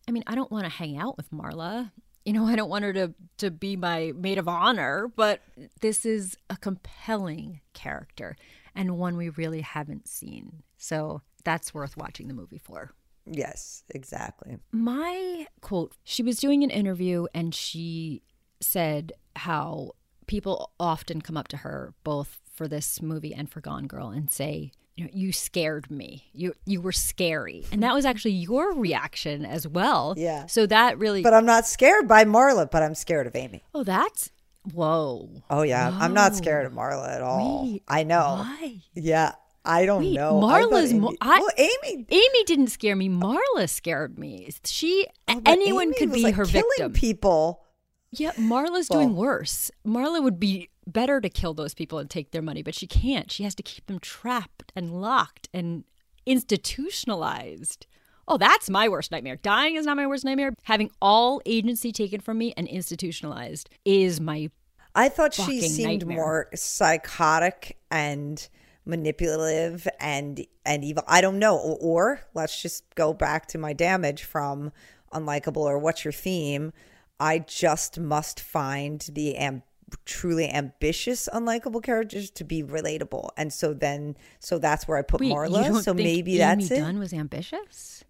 I 0.08 0.12
mean, 0.12 0.24
I 0.26 0.34
don't 0.34 0.52
want 0.52 0.66
to 0.66 0.72
hang 0.72 0.98
out 0.98 1.16
with 1.16 1.30
Marla. 1.30 1.92
You 2.26 2.34
know, 2.34 2.46
I 2.48 2.56
don't 2.56 2.70
want 2.70 2.84
her 2.84 2.94
to 2.94 3.14
to 3.38 3.52
be 3.52 3.76
my 3.76 4.12
maid 4.16 4.40
of 4.40 4.48
honor, 4.48 5.08
but 5.16 5.42
this 5.82 6.04
is 6.04 6.36
a 6.50 6.58
compelling 6.58 7.62
character 7.74 8.36
and 8.74 8.98
one 8.98 9.18
we 9.18 9.30
really 9.30 9.62
haven't 9.62 10.08
seen. 10.08 10.64
So 10.80 11.22
that's 11.44 11.74
worth 11.74 11.98
watching 11.98 12.28
the 12.28 12.34
movie 12.34 12.58
for. 12.58 12.92
Yes, 13.26 13.84
exactly. 13.90 14.58
My 14.72 15.48
quote 15.62 15.94
she 16.04 16.24
was 16.24 16.38
doing 16.38 16.64
an 16.64 16.70
interview 16.70 17.28
and 17.34 17.56
she 17.56 18.22
said 18.60 19.14
how 19.36 19.92
people 20.28 20.72
often 20.80 21.22
come 21.22 21.38
up 21.38 21.48
to 21.50 21.58
her, 21.58 21.94
both 22.04 22.42
for 22.54 22.68
this 22.68 23.02
movie 23.02 23.34
and 23.34 23.50
for 23.50 23.62
Gone 23.62 23.88
Girl, 23.88 24.10
and 24.10 24.32
say, 24.32 24.72
you 24.96 25.06
know, 25.06 25.10
you 25.14 25.32
scared 25.32 25.90
me. 25.90 26.26
You 26.34 26.54
you 26.66 26.82
were 26.82 26.92
scary. 26.92 27.66
And 27.72 27.82
that 27.84 27.94
was 27.94 28.06
actually 28.06 28.34
your 28.34 28.74
reaction 28.74 29.46
as 29.46 29.68
well. 29.68 30.14
Yeah. 30.18 30.46
So 30.46 30.66
that 30.68 31.00
really 31.00 31.24
But 31.24 31.34
I'm 31.34 31.46
not 31.46 31.66
scared 31.66 32.08
by 32.08 32.26
Marla, 32.26 32.70
but 32.70 32.84
I'm 32.84 32.96
scared 32.96 33.28
of 33.28 33.36
Amy. 33.36 33.64
Oh, 33.74 33.84
that's 33.84 34.32
whoa. 34.72 35.30
Oh 35.50 35.64
yeah. 35.64 35.90
Whoa. 35.90 35.98
I'm 36.00 36.14
not 36.14 36.36
scared 36.36 36.66
of 36.66 36.74
Marla 36.74 37.10
at 37.10 37.22
all. 37.22 37.64
Wait, 37.64 37.84
I 37.88 38.04
know. 38.04 38.44
Why? 38.44 38.82
Yeah. 38.94 39.34
I 39.66 39.86
don't 39.86 40.04
Wait, 40.04 40.14
know. 40.14 40.42
Marla's 40.42 40.92
Amy, 40.92 41.00
mo- 41.00 41.16
I, 41.22 41.40
well, 41.40 41.50
Amy. 41.58 42.06
Amy 42.10 42.44
didn't 42.46 42.68
scare 42.68 42.96
me. 42.96 43.08
Marla 43.08 43.70
scared 43.70 44.20
me. 44.20 44.50
She 44.66 45.08
oh, 45.30 45.42
anyone 45.46 45.88
Amy 45.88 45.96
could 45.98 46.12
be 46.12 46.24
like, 46.24 46.36
her 46.36 46.46
killing 46.46 46.66
victim. 46.70 46.94
People. 46.94 47.64
Yeah, 48.12 48.32
Marla's 48.34 48.90
well, 48.90 49.00
doing 49.00 49.16
worse. 49.16 49.72
Marla 49.88 50.22
would 50.22 50.40
be 50.40 50.70
better 50.86 51.22
to 51.22 51.30
kill 51.30 51.54
those 51.54 51.74
people 51.74 51.98
and 52.00 52.10
take 52.10 52.32
their 52.32 52.42
money, 52.42 52.62
but 52.62 52.76
she 52.76 52.88
can't. 52.88 53.32
She 53.32 53.44
has 53.44 53.56
to 53.56 53.64
keep 53.64 53.86
them 53.88 54.00
trapped 54.00 54.72
and 54.76 55.02
locked 55.02 55.48
and 55.54 55.86
institutionalized. 56.26 57.88
Oh, 58.28 58.38
that's 58.38 58.70
my 58.70 58.88
worst 58.88 59.12
nightmare. 59.12 59.38
Dying 59.38 59.76
is 59.76 59.86
not 59.86 59.98
my 59.98 60.08
worst 60.08 60.26
nightmare. 60.26 60.54
Having 60.64 60.92
all 61.02 61.42
agency 61.46 61.92
taken 61.92 62.22
from 62.22 62.38
me 62.38 62.54
and 62.56 62.68
institutionalized 62.68 63.70
is 63.86 64.20
my 64.22 64.50
I 64.96 65.10
thought 65.10 65.34
she 65.34 65.62
seemed 65.62 66.02
nightmare. 66.02 66.18
more 66.18 66.50
psychotic 66.54 67.78
and 67.90 68.48
manipulative 68.86 69.88
and 70.00 70.46
and 70.66 70.84
evil. 70.84 71.04
I 71.08 71.22
don't 71.22 71.40
know. 71.40 71.58
Or, 71.58 71.78
or, 71.82 72.22
let's 72.34 72.62
just 72.62 72.84
go 72.96 73.14
back 73.14 73.48
to 73.48 73.58
my 73.58 73.74
damage 73.74 74.24
from 74.24 74.72
unlikable 75.14 75.58
or 75.58 75.78
what's 75.78 76.04
your 76.04 76.12
theme. 76.12 76.74
I 77.20 77.40
just 77.40 78.00
must 78.00 78.40
find 78.40 79.08
the 79.12 79.36
am- 79.36 79.64
truly 80.06 80.50
ambitious 80.50 81.30
unlikable 81.34 81.84
characters 81.84 82.30
to 82.32 82.44
be 82.44 82.64
relatable, 82.64 83.30
and 83.38 83.54
so 83.54 83.74
then 83.74 84.18
so 84.40 84.58
that's 84.58 84.88
where 84.88 84.98
I 84.98 85.02
put 85.02 85.22
Wait, 85.22 85.32
Marla. 85.32 85.82
So 85.84 85.94
maybe 85.94 86.34
Amy 86.34 86.38
that's 86.38 86.72
it. 86.72 86.80
Dunne 86.80 87.00
was 87.00 87.14
ambitious. 87.14 88.04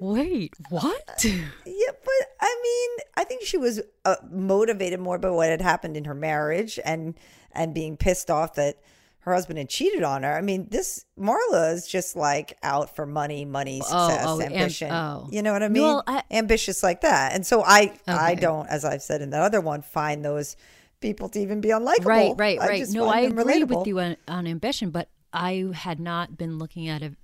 Wait, 0.00 0.54
what? 0.70 1.24
Yeah, 1.24 1.92
but 1.92 2.26
I 2.40 2.60
mean, 2.62 3.06
I 3.16 3.24
think 3.24 3.42
she 3.42 3.58
was 3.58 3.82
uh, 4.06 4.16
motivated 4.30 4.98
more 4.98 5.18
by 5.18 5.28
what 5.28 5.50
had 5.50 5.60
happened 5.60 5.94
in 5.96 6.04
her 6.04 6.14
marriage 6.14 6.78
and 6.84 7.14
and 7.52 7.74
being 7.74 7.96
pissed 7.98 8.30
off 8.30 8.54
that 8.54 8.78
her 9.20 9.34
husband 9.34 9.58
had 9.58 9.68
cheated 9.68 10.02
on 10.02 10.22
her. 10.22 10.34
I 10.36 10.40
mean, 10.40 10.66
this 10.70 11.04
Marla 11.18 11.74
is 11.74 11.86
just 11.86 12.16
like 12.16 12.56
out 12.62 12.96
for 12.96 13.04
money, 13.06 13.44
money, 13.44 13.80
oh, 13.84 14.08
success, 14.08 14.24
oh, 14.26 14.40
am- 14.40 14.52
ambition. 14.52 14.90
oh. 14.90 15.28
You 15.30 15.42
know 15.42 15.52
what 15.52 15.62
I 15.62 15.68
mean? 15.68 15.82
Well, 15.82 16.02
I- 16.06 16.22
Ambitious 16.30 16.82
like 16.82 17.02
that. 17.02 17.34
And 17.34 17.46
so 17.46 17.62
I, 17.62 17.92
I 18.06 18.34
don't, 18.34 18.66
as 18.68 18.84
I've 18.84 19.02
said 19.02 19.20
in 19.22 19.30
the 19.30 19.38
other 19.38 19.60
one, 19.60 19.82
find 19.82 20.24
those 20.24 20.56
people 21.00 21.28
to 21.30 21.38
even 21.40 21.60
be 21.60 21.68
unlikable. 21.68 22.04
Right, 22.06 22.34
right, 22.36 22.60
I 22.60 22.68
right. 22.68 22.78
just 22.80 22.94
No, 22.94 23.08
I 23.08 23.20
agree 23.20 23.44
relatable. 23.44 23.78
with 23.78 23.86
you 23.86 24.00
on, 24.00 24.16
on 24.28 24.46
ambition, 24.46 24.90
but 24.90 25.08
I 25.32 25.66
had 25.74 26.00
not 26.00 26.36
been 26.36 26.58
looking 26.58 26.88
at 26.88 27.02
it 27.02 27.14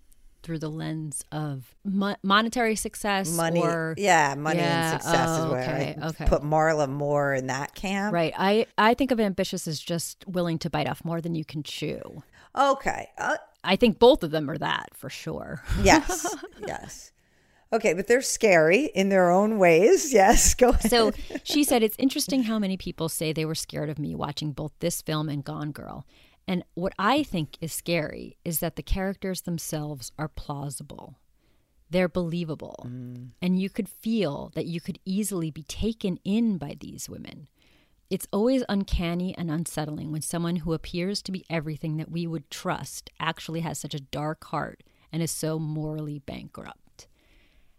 through 0.46 0.60
the 0.60 0.70
lens 0.70 1.24
of 1.32 1.74
mo- 1.84 2.14
monetary 2.22 2.76
success 2.76 3.36
Money, 3.36 3.60
or 3.60 3.94
yeah, 3.98 4.36
money 4.38 4.60
Yeah, 4.60 4.92
and 4.92 5.02
success 5.02 5.28
oh, 5.28 5.44
is 5.46 5.50
where 5.50 5.62
okay, 5.62 5.96
I 6.00 6.06
okay. 6.06 6.24
put 6.26 6.42
Marla 6.42 6.88
more 6.88 7.34
in 7.34 7.48
that 7.48 7.74
camp. 7.74 8.14
right. 8.14 8.32
I 8.38 8.66
I 8.78 8.94
think 8.94 9.10
of 9.10 9.18
ambitious 9.18 9.66
as 9.66 9.80
just 9.80 10.24
willing 10.28 10.58
to 10.60 10.70
bite 10.70 10.88
off 10.88 11.04
more 11.04 11.20
than 11.20 11.34
you 11.34 11.44
can 11.44 11.64
chew. 11.64 12.22
Okay. 12.56 13.08
Uh, 13.18 13.36
I 13.64 13.74
think 13.74 13.98
both 13.98 14.22
of 14.22 14.30
them 14.30 14.48
are 14.48 14.58
that 14.58 14.90
for 14.94 15.10
sure. 15.10 15.62
Yes. 15.82 16.32
yes. 16.64 17.10
Okay, 17.72 17.94
but 17.94 18.06
they're 18.06 18.22
scary 18.22 18.84
in 18.94 19.08
their 19.08 19.28
own 19.30 19.58
ways. 19.58 20.12
Yes. 20.22 20.54
Go 20.54 20.68
ahead. 20.70 20.88
So 20.90 21.10
she 21.42 21.64
said, 21.64 21.82
It's 21.82 21.96
interesting 21.98 22.44
how 22.44 22.60
many 22.60 22.76
people 22.76 23.08
say 23.08 23.32
they 23.32 23.44
were 23.44 23.56
scared 23.56 23.90
of 23.90 23.98
me 23.98 24.14
watching 24.14 24.52
both 24.52 24.72
this 24.78 25.02
film 25.02 25.28
and 25.28 25.44
Gone 25.44 25.72
Girl. 25.72 26.06
And 26.48 26.64
what 26.74 26.92
I 26.98 27.22
think 27.22 27.56
is 27.60 27.72
scary 27.72 28.36
is 28.44 28.60
that 28.60 28.76
the 28.76 28.82
characters 28.82 29.42
themselves 29.42 30.12
are 30.18 30.28
plausible. 30.28 31.16
They're 31.90 32.08
believable. 32.08 32.84
Mm. 32.86 33.30
And 33.42 33.60
you 33.60 33.70
could 33.70 33.88
feel 33.88 34.52
that 34.54 34.66
you 34.66 34.80
could 34.80 34.98
easily 35.04 35.50
be 35.50 35.62
taken 35.64 36.18
in 36.24 36.58
by 36.58 36.76
these 36.78 37.08
women. 37.08 37.48
It's 38.08 38.28
always 38.32 38.62
uncanny 38.68 39.34
and 39.36 39.50
unsettling 39.50 40.12
when 40.12 40.22
someone 40.22 40.56
who 40.56 40.72
appears 40.72 41.22
to 41.22 41.32
be 41.32 41.44
everything 41.50 41.96
that 41.96 42.10
we 42.10 42.26
would 42.26 42.50
trust 42.50 43.10
actually 43.18 43.60
has 43.60 43.78
such 43.78 43.94
a 43.94 44.00
dark 44.00 44.44
heart 44.44 44.84
and 45.12 45.22
is 45.22 45.32
so 45.32 45.58
morally 45.58 46.20
bankrupt. 46.20 47.08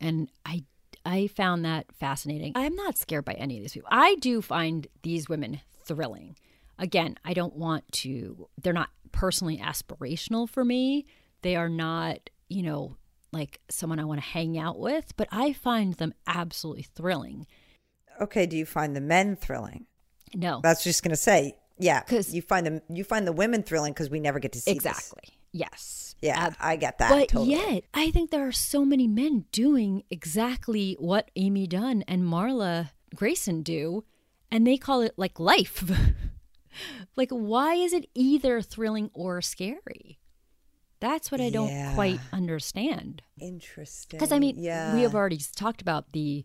And 0.01 0.29
I 0.45 0.63
I 1.05 1.27
found 1.27 1.63
that 1.63 1.85
fascinating. 1.93 2.51
I'm 2.55 2.75
not 2.75 2.97
scared 2.97 3.23
by 3.23 3.33
any 3.33 3.55
of 3.55 3.63
these 3.63 3.71
people. 3.71 3.87
I 3.89 4.15
do 4.15 4.41
find 4.41 4.87
these 5.03 5.29
women 5.29 5.61
thrilling. 5.85 6.35
Again, 6.79 7.15
I 7.25 7.33
don't 7.33 7.55
want 7.55 7.89
to 8.03 8.47
they're 8.61 8.73
not 8.73 8.89
personally 9.11 9.57
aspirational 9.57 10.47
for 10.49 10.63
me. 10.63 11.05
They 11.41 11.55
are 11.55 11.69
not, 11.69 12.29
you 12.49 12.63
know, 12.63 12.97
like 13.31 13.59
someone 13.69 13.99
I 13.99 14.05
want 14.05 14.21
to 14.21 14.27
hang 14.27 14.57
out 14.57 14.79
with, 14.79 15.15
but 15.17 15.27
I 15.31 15.53
find 15.53 15.93
them 15.95 16.13
absolutely 16.27 16.83
thrilling. 16.83 17.45
Okay, 18.21 18.45
do 18.45 18.57
you 18.57 18.65
find 18.65 18.95
the 18.95 19.01
men 19.01 19.35
thrilling? 19.35 19.85
No. 20.35 20.59
That's 20.63 20.83
just 20.83 21.03
going 21.03 21.11
to 21.11 21.15
say, 21.17 21.57
yeah, 21.77 22.01
'Cause- 22.01 22.33
you 22.33 22.41
find 22.41 22.65
them 22.65 22.81
you 22.89 23.03
find 23.03 23.27
the 23.27 23.31
women 23.33 23.63
thrilling 23.63 23.93
because 23.93 24.09
we 24.09 24.19
never 24.19 24.39
get 24.39 24.51
to 24.53 24.59
see 24.61 24.73
this. 24.73 24.85
Exactly. 24.85 25.33
Yes. 25.51 26.15
Yeah, 26.21 26.51
I 26.59 26.75
get 26.77 26.97
that. 26.97 27.09
But 27.09 27.29
totally. 27.29 27.51
yet, 27.51 27.83
I 27.93 28.09
think 28.11 28.31
there 28.31 28.47
are 28.47 28.51
so 28.51 28.83
many 28.83 29.07
men 29.07 29.45
doing 29.51 30.03
exactly 30.09 30.95
what 30.99 31.29
Amy 31.35 31.67
Dunne 31.67 32.03
and 32.07 32.23
Marla 32.23 32.89
Grayson 33.15 33.61
do, 33.61 34.03
and 34.51 34.65
they 34.65 34.77
call 34.77 35.01
it 35.01 35.13
like 35.17 35.39
life. 35.39 35.83
like, 37.15 37.29
why 37.31 37.75
is 37.75 37.93
it 37.93 38.09
either 38.13 38.61
thrilling 38.61 39.09
or 39.13 39.41
scary? 39.41 40.19
That's 40.99 41.31
what 41.31 41.41
I 41.41 41.49
don't 41.51 41.69
Yeah. 41.69 41.93
quite 41.93 42.19
understand. 42.33 43.21
interesting. 43.39 44.17
Because 44.17 44.31
I 44.31 44.39
mean, 44.39 44.55
yeah, 44.57 44.95
we 44.95 45.01
have 45.03 45.13
already 45.13 45.37
talked 45.55 45.81
about 45.81 46.11
the 46.13 46.43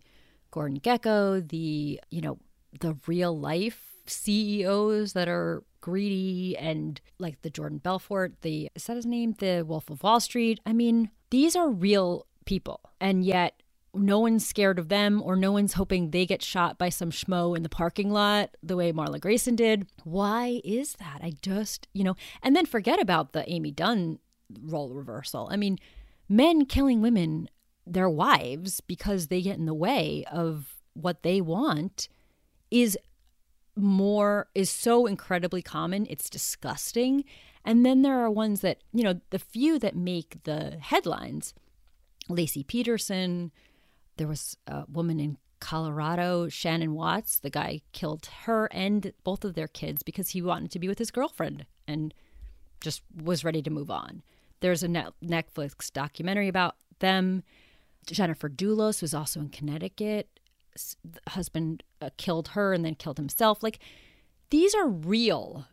Gordon 0.50 0.78
Gekko, 0.80 1.46
the 1.48 2.00
you 2.10 2.20
know, 2.20 2.38
the 2.80 2.96
real 3.06 3.38
life 3.38 3.94
CEOs 4.06 5.14
that 5.14 5.28
are 5.28 5.62
greedy, 5.80 6.56
and 6.58 7.00
like 7.18 7.40
the 7.42 7.50
Jordan 7.50 7.78
Belfort, 7.78 8.42
the 8.42 8.68
is 8.74 8.84
that 8.86 8.96
his 8.96 9.06
name, 9.06 9.34
the 9.38 9.64
Wolf 9.66 9.88
of 9.88 10.02
Wall 10.02 10.20
Street. 10.20 10.60
I 10.66 10.72
mean, 10.74 11.10
these 11.30 11.56
are 11.56 11.70
real 11.70 12.26
people, 12.44 12.80
and 13.00 13.24
yet 13.24 13.61
no 13.94 14.18
one's 14.20 14.46
scared 14.46 14.78
of 14.78 14.88
them, 14.88 15.22
or 15.22 15.36
no 15.36 15.52
one's 15.52 15.74
hoping 15.74 16.10
they 16.10 16.26
get 16.26 16.42
shot 16.42 16.78
by 16.78 16.88
some 16.88 17.10
schmo 17.10 17.56
in 17.56 17.62
the 17.62 17.68
parking 17.68 18.10
lot 18.10 18.56
the 18.62 18.76
way 18.76 18.92
Marla 18.92 19.20
Grayson 19.20 19.56
did. 19.56 19.86
Why 20.04 20.60
is 20.64 20.94
that? 20.94 21.20
I 21.22 21.32
just 21.42 21.88
you 21.92 22.04
know, 22.04 22.16
and 22.42 22.56
then 22.56 22.66
forget 22.66 23.00
about 23.00 23.32
the 23.32 23.48
Amy 23.50 23.70
Dunne 23.70 24.18
role 24.62 24.94
reversal. 24.94 25.48
I 25.50 25.56
mean, 25.56 25.78
men 26.28 26.64
killing 26.64 27.02
women, 27.02 27.48
their 27.86 28.08
wives, 28.08 28.80
because 28.80 29.26
they 29.26 29.42
get 29.42 29.58
in 29.58 29.66
the 29.66 29.74
way 29.74 30.24
of 30.30 30.76
what 30.94 31.22
they 31.22 31.40
want 31.40 32.08
is 32.70 32.98
more 33.76 34.48
is 34.54 34.70
so 34.70 35.06
incredibly 35.06 35.62
common 35.62 36.06
it's 36.10 36.28
disgusting 36.28 37.24
and 37.64 37.86
then 37.86 38.02
there 38.02 38.18
are 38.18 38.30
ones 38.30 38.60
that 38.60 38.78
you 38.92 39.02
know 39.02 39.20
the 39.30 39.38
few 39.38 39.78
that 39.78 39.96
make 39.96 40.42
the 40.44 40.76
headlines 40.78 41.54
laci 42.28 42.66
peterson 42.66 43.50
there 44.16 44.28
was 44.28 44.56
a 44.66 44.84
woman 44.88 45.18
in 45.18 45.36
colorado 45.60 46.48
shanann 46.48 46.88
watts 46.88 47.38
the 47.38 47.50
guy 47.50 47.80
killed 47.92 48.26
her 48.44 48.66
and 48.72 49.12
both 49.22 49.44
of 49.44 49.54
their 49.54 49.68
kids 49.68 50.02
because 50.02 50.30
he 50.30 50.42
wanted 50.42 50.70
to 50.70 50.78
be 50.80 50.88
with 50.88 50.98
his 50.98 51.12
girlfriend 51.12 51.64
and 51.86 52.12
just 52.82 53.02
was 53.22 53.44
ready 53.44 53.62
to 53.62 53.70
move 53.70 53.90
on. 53.90 54.22
There's 54.60 54.82
a 54.82 54.88
netflix 54.88 55.92
documentary 55.92 56.48
about 56.48 56.76
them. 56.98 57.42
Jennifer 58.06 58.48
dulos 58.48 59.00
was 59.00 59.14
also 59.14 59.40
in 59.40 59.48
connecticut. 59.48 60.28
The 61.04 61.30
husband 61.30 61.82
uh, 62.00 62.10
killed 62.16 62.48
her 62.48 62.72
and 62.72 62.84
then 62.84 62.94
killed 62.94 63.18
himself. 63.18 63.62
Like 63.62 63.78
these 64.50 64.74
are 64.74 64.88
real 64.88 65.66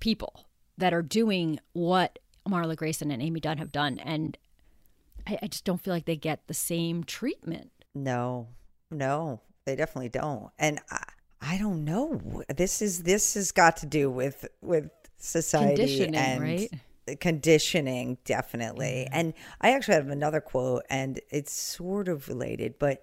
people 0.00 0.46
that 0.76 0.94
are 0.94 1.02
doing 1.02 1.58
what 1.72 2.18
Marla 2.48 2.76
Grayson 2.76 3.10
and 3.10 3.22
Amy 3.22 3.40
Dunne 3.40 3.58
have 3.58 3.72
done, 3.72 3.98
and 3.98 4.38
I, 5.28 5.38
I 5.42 5.46
just 5.46 5.64
don't 5.64 5.80
feel 5.80 5.94
like 5.94 6.06
they 6.06 6.16
get 6.16 6.46
the 6.46 6.54
same 6.54 7.04
treatment. 7.04 7.70
No, 7.94 8.48
no, 8.90 9.40
they 9.64 9.76
definitely 9.76 10.08
don't. 10.08 10.50
And 10.58 10.80
I, 10.90 11.04
I 11.40 11.58
don't 11.58 11.84
know. 11.84 12.42
This 12.54 12.82
is 12.82 13.02
this 13.02 13.34
has 13.34 13.52
got 13.52 13.76
to 13.78 13.86
do 13.86 14.10
with 14.10 14.46
with 14.60 14.90
society 15.18 15.76
Conditioning, 15.76 16.14
and 16.14 16.42
right? 16.42 16.70
conditioning, 17.20 18.18
definitely. 18.24 19.06
Mm-hmm. 19.06 19.18
And 19.18 19.34
I 19.60 19.72
actually 19.72 19.94
have 19.94 20.08
another 20.08 20.40
quote, 20.40 20.84
and 20.90 21.20
it's 21.30 21.52
sort 21.52 22.08
of 22.08 22.28
related, 22.28 22.78
but 22.78 23.02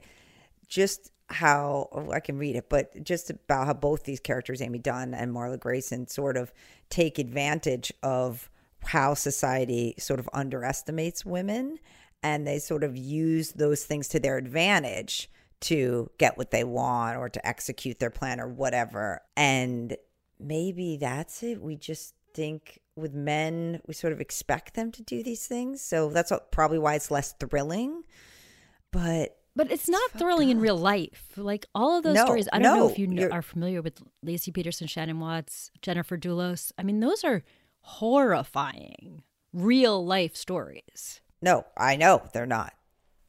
just 0.68 1.12
how 1.28 1.90
oh, 1.92 2.12
I 2.12 2.20
can 2.20 2.38
read 2.38 2.56
it, 2.56 2.70
but 2.70 3.04
just 3.04 3.30
about 3.30 3.68
how 3.68 3.74
both 3.74 4.04
these 4.04 4.20
characters, 4.20 4.62
Amy 4.62 4.80
Dunne 4.80 5.14
and 5.14 5.34
Marla 5.34 5.60
Grayson, 5.60 6.08
sort 6.08 6.38
of 6.38 6.52
take 6.90 7.18
advantage 7.18 7.92
of 8.04 8.50
how 8.84 9.16
society 9.16 9.96
sort 9.98 10.20
of 10.20 10.30
underestimates 10.34 11.26
women 11.26 11.80
and 12.24 12.45
they 12.45 12.59
sort 12.59 12.84
of 12.84 12.97
use 12.97 13.51
those 13.53 13.84
things 13.84 14.07
to 14.09 14.20
their 14.20 14.38
advantage 14.38 15.30
to 15.61 16.09
get 16.18 16.38
what 16.38 16.51
they 16.51 16.63
want 16.63 17.18
or 17.18 17.30
to 17.30 17.47
execute 17.47 17.99
their 17.99 18.09
plan 18.09 18.39
or 18.39 18.47
whatever. 18.47 19.22
And 19.38 19.95
maybe 20.39 20.97
that's 20.97 21.43
it. 21.43 21.61
We 21.61 21.76
just 21.76 22.13
think 22.34 22.80
with 22.95 23.13
men, 23.13 23.82
we 23.88 23.93
sort 23.93 24.13
of 24.13 24.22
expect 24.22 24.74
them 24.74 24.91
to 24.91 25.01
do 25.01 25.24
these 25.24 25.47
things. 25.47 25.82
So 25.82 26.09
that's 26.09 26.32
what, 26.32 26.51
probably 26.51 26.80
why 26.80 26.95
it's 26.95 27.09
less 27.11 27.34
thrilling. 27.39 28.03
But 28.91 29.38
But 29.55 29.72
it's 29.72 29.89
not 29.89 30.11
thrilling 30.11 30.49
in 30.49 30.59
real 30.59 30.78
life. 30.78 31.30
Like 31.36 31.66
all 31.74 31.97
of 31.97 32.03
those 32.03 32.16
No, 32.16 32.26
stories, 32.26 32.47
I 32.51 32.59
don't 32.59 32.78
know 32.78 32.89
if 32.89 32.99
you 32.99 33.07
kn- 33.07 33.32
are 33.32 33.41
familiar 33.41 33.82
with 33.82 34.01
Laci 34.26 34.53
Peterson, 34.53 34.88
Shanann 34.88 35.20
Watts, 35.20 35.72
Jennifer 35.82 36.18
Dulos. 36.18 36.72
I 36.78 36.84
mean, 36.84 36.99
those 36.99 37.24
are 37.24 37.43
horrifying 37.82 39.24
real 39.53 40.05
life 40.05 40.36
stories. 40.36 41.22
No, 41.46 41.64
I 41.78 41.96
know 41.96 42.24
they're 42.34 42.48
not. 42.48 42.74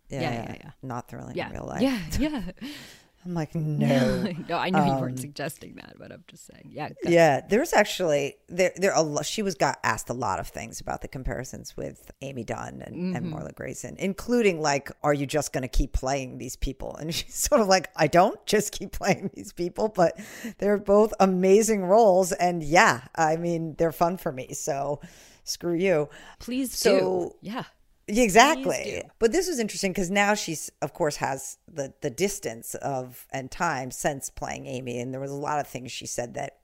Yeah, 0.09 0.21
yeah, 0.23 0.57
yeah. 0.65 0.71
Not 0.83 1.09
thrilling 1.09 1.37
Yeah, 1.37 1.49
in 1.49 1.53
real 1.53 1.67
life. 1.67 1.83
yeah, 1.83 2.01
yeah. 2.19 2.43
I'm 3.27 3.35
like, 3.35 3.55
no. 3.55 4.33
no, 4.49 4.57
I 4.57 4.71
know 4.71 4.85
you 4.85 4.93
weren't 5.01 5.17
um, 5.17 5.17
suggesting 5.19 5.75
that, 5.77 5.95
but 5.99 6.13
I'm 6.13 6.23
just 6.29 6.47
saying. 6.47 6.71
Yeah, 6.73 6.91
Yeah, 7.05 7.41
there's 7.47 7.73
actually 7.73 8.37
there 8.49 8.73
there 8.77 8.95
a 8.95 9.03
lo- 9.03 9.23
she 9.23 9.43
was 9.43 9.55
got 9.57 9.79
asked 9.83 10.09
a 10.09 10.15
lot 10.15 10.39
of 10.39 10.47
things 10.49 10.81
about 10.81 11.03
the 11.03 11.09
comparisons 11.09 11.77
with 11.77 12.11
Amy 12.23 12.45
Dunne 12.45 12.83
and, 12.87 13.17
and 13.17 13.27
mm-hmm. 13.27 13.35
Marla 13.35 13.53
Grayson, 13.55 13.97
including 13.99 14.61
like, 14.61 14.91
are 15.03 15.13
you 15.13 15.27
just 15.27 15.53
going 15.53 15.63
to 15.63 15.69
keep 15.69 15.93
playing 15.93 16.39
these 16.39 16.57
people? 16.57 16.95
And 16.97 17.13
she's 17.15 17.35
sort 17.49 17.61
of 17.61 17.67
like, 17.67 17.91
I 17.97 18.07
don't 18.07 18.45
just 18.47 18.73
keep 18.73 18.93
playing 18.93 19.31
these 19.35 19.53
people, 19.53 19.89
but 19.89 20.19
they're 20.59 20.79
both 20.79 21.13
amazing 21.21 21.83
roles, 21.85 22.31
and 22.33 22.63
yeah, 22.63 23.03
I 23.15 23.37
mean 23.37 23.75
they're 23.77 23.93
fun 23.93 24.17
for 24.17 24.31
me. 24.33 24.55
So 24.55 25.01
screw 25.45 25.75
you. 25.75 26.09
Please 26.39 26.71
do. 26.71 26.77
So- 26.77 27.37
Yeah. 27.43 27.55
Yeah, 27.55 27.65
Exactly. 28.09 29.03
But 29.19 29.33
this 29.33 29.49
was 29.49 29.59
interesting 29.59 29.93
because 29.93 30.11
now 30.11 30.35
she's, 30.35 30.71
of 30.81 30.93
course, 30.93 31.17
has 31.17 31.59
the 31.67 31.93
the 32.03 32.11
distance 32.11 32.75
of 32.77 33.27
and 33.33 33.51
time 33.51 33.91
since 33.91 34.31
playing 34.31 34.67
Amy, 34.67 35.01
and 35.01 35.13
there 35.13 35.21
was 35.21 35.31
a 35.31 35.35
lot 35.35 35.59
of 35.59 35.67
things 35.67 35.91
she 35.91 36.07
said 36.07 36.35
that 36.35 36.61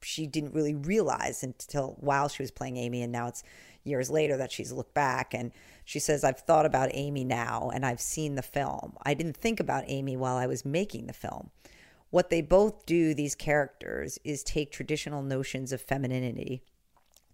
she 0.00 0.26
didn't 0.26 0.54
really 0.54 0.74
realize 0.74 1.42
until 1.42 1.96
while 2.00 2.28
she 2.28 2.42
was 2.42 2.50
playing 2.50 2.76
Amy, 2.78 3.02
and 3.02 3.12
now 3.12 3.28
it's 3.28 3.42
years 3.84 4.10
later 4.10 4.36
that 4.36 4.50
she's 4.50 4.72
looked 4.72 4.94
back 4.94 5.34
and 5.34 5.52
she 5.84 5.98
says, 5.98 6.24
"I've 6.24 6.40
thought 6.40 6.64
about 6.64 6.90
Amy 6.92 7.24
now, 7.24 7.70
and 7.74 7.84
I've 7.84 8.00
seen 8.00 8.34
the 8.36 8.42
film. 8.42 8.96
I 9.02 9.12
didn't 9.14 9.36
think 9.36 9.60
about 9.60 9.84
Amy 9.88 10.16
while 10.16 10.36
I 10.36 10.46
was 10.46 10.64
making 10.64 11.06
the 11.06 11.12
film." 11.12 11.50
What 12.10 12.30
they 12.30 12.42
both 12.42 12.86
do, 12.86 13.14
these 13.14 13.34
characters, 13.34 14.18
is 14.24 14.42
take 14.42 14.70
traditional 14.70 15.22
notions 15.22 15.72
of 15.72 15.80
femininity 15.80 16.62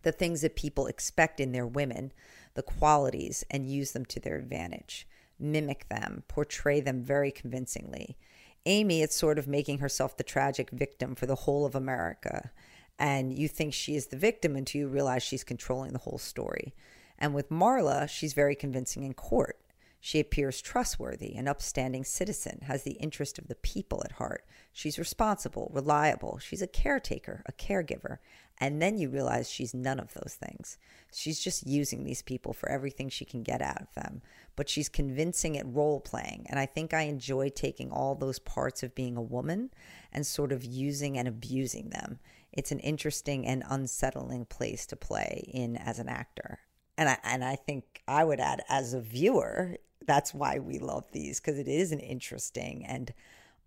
the 0.02 0.12
things 0.12 0.40
that 0.40 0.54
people 0.56 0.86
expect 0.86 1.40
in 1.40 1.52
their 1.52 1.66
women, 1.66 2.12
the 2.58 2.62
qualities, 2.64 3.44
and 3.52 3.70
use 3.70 3.92
them 3.92 4.04
to 4.04 4.18
their 4.18 4.36
advantage. 4.36 5.06
Mimic 5.38 5.88
them, 5.88 6.24
portray 6.26 6.80
them 6.80 7.04
very 7.04 7.30
convincingly. 7.30 8.18
Amy, 8.66 9.00
it's 9.00 9.14
sort 9.14 9.38
of 9.38 9.46
making 9.46 9.78
herself 9.78 10.16
the 10.16 10.24
tragic 10.24 10.70
victim 10.70 11.14
for 11.14 11.26
the 11.26 11.36
whole 11.36 11.64
of 11.64 11.76
America. 11.76 12.50
And 12.98 13.32
you 13.32 13.46
think 13.46 13.72
she 13.72 13.94
is 13.94 14.08
the 14.08 14.16
victim 14.16 14.56
until 14.56 14.80
you 14.80 14.88
realize 14.88 15.22
she's 15.22 15.44
controlling 15.44 15.92
the 15.92 16.00
whole 16.00 16.18
story. 16.18 16.74
And 17.16 17.32
with 17.32 17.48
Marla, 17.48 18.08
she's 18.08 18.32
very 18.32 18.56
convincing 18.56 19.04
in 19.04 19.14
court. 19.14 19.60
She 20.00 20.18
appears 20.18 20.60
trustworthy, 20.60 21.34
an 21.36 21.46
upstanding 21.46 22.02
citizen, 22.04 22.62
has 22.62 22.82
the 22.82 22.92
interest 22.92 23.38
of 23.38 23.46
the 23.46 23.54
people 23.54 24.02
at 24.04 24.12
heart. 24.12 24.44
She's 24.72 24.98
responsible, 24.98 25.70
reliable. 25.72 26.38
She's 26.38 26.62
a 26.62 26.66
caretaker, 26.66 27.44
a 27.46 27.52
caregiver. 27.52 28.18
And 28.60 28.82
then 28.82 28.98
you 28.98 29.08
realize 29.08 29.50
she's 29.50 29.72
none 29.72 30.00
of 30.00 30.12
those 30.14 30.36
things. 30.38 30.78
She's 31.12 31.40
just 31.40 31.66
using 31.66 32.04
these 32.04 32.22
people 32.22 32.52
for 32.52 32.68
everything 32.68 33.08
she 33.08 33.24
can 33.24 33.42
get 33.42 33.62
out 33.62 33.80
of 33.80 33.94
them. 33.94 34.20
But 34.56 34.68
she's 34.68 34.88
convincing 34.88 35.56
at 35.56 35.66
role 35.66 36.00
playing. 36.00 36.46
And 36.50 36.58
I 36.58 36.66
think 36.66 36.92
I 36.92 37.02
enjoy 37.02 37.50
taking 37.50 37.90
all 37.90 38.14
those 38.14 38.40
parts 38.40 38.82
of 38.82 38.94
being 38.94 39.16
a 39.16 39.22
woman 39.22 39.70
and 40.12 40.26
sort 40.26 40.50
of 40.50 40.64
using 40.64 41.16
and 41.16 41.28
abusing 41.28 41.90
them. 41.90 42.18
It's 42.52 42.72
an 42.72 42.80
interesting 42.80 43.46
and 43.46 43.62
unsettling 43.68 44.46
place 44.46 44.86
to 44.86 44.96
play 44.96 45.48
in 45.52 45.76
as 45.76 45.98
an 46.00 46.08
actor. 46.08 46.58
And 46.96 47.08
I 47.08 47.18
and 47.22 47.44
I 47.44 47.54
think 47.54 48.02
I 48.08 48.24
would 48.24 48.40
add 48.40 48.64
as 48.68 48.92
a 48.92 49.00
viewer, 49.00 49.76
that's 50.04 50.34
why 50.34 50.58
we 50.58 50.80
love 50.80 51.04
these 51.12 51.38
because 51.38 51.58
it 51.58 51.68
is 51.68 51.92
an 51.92 52.00
interesting 52.00 52.84
and 52.84 53.12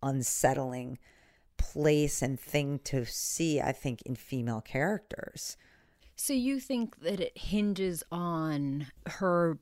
unsettling 0.03 0.97
place 1.61 2.21
and 2.21 2.39
thing 2.39 2.79
to 2.85 3.05
see, 3.05 3.61
I 3.61 3.71
think, 3.71 4.01
in 4.03 4.15
female 4.15 4.61
characters. 4.61 5.57
So 6.15 6.33
you 6.33 6.59
think 6.59 6.99
that 7.01 7.19
it 7.19 7.37
hinges 7.37 8.03
on 8.11 8.87
her 9.07 9.57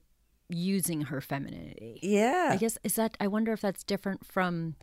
using 0.50 1.02
her 1.04 1.22
femininity? 1.22 2.00
Yeah. 2.02 2.50
I 2.52 2.58
guess 2.58 2.78
is 2.84 2.96
that 2.96 3.16
I 3.20 3.28
wonder 3.28 3.54
if 3.54 3.62
that's 3.62 3.84
different 3.84 4.26
from 4.26 4.76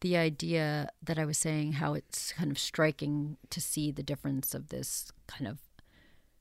the 0.00 0.16
idea 0.16 0.90
that 1.02 1.18
I 1.18 1.24
was 1.24 1.38
saying 1.38 1.74
how 1.74 1.94
it's 1.94 2.32
kind 2.32 2.50
of 2.50 2.58
striking 2.58 3.36
to 3.50 3.60
see 3.60 3.90
the 3.92 4.02
difference 4.02 4.54
of 4.54 4.68
this 4.68 5.12
kind 5.26 5.46
of 5.46 5.58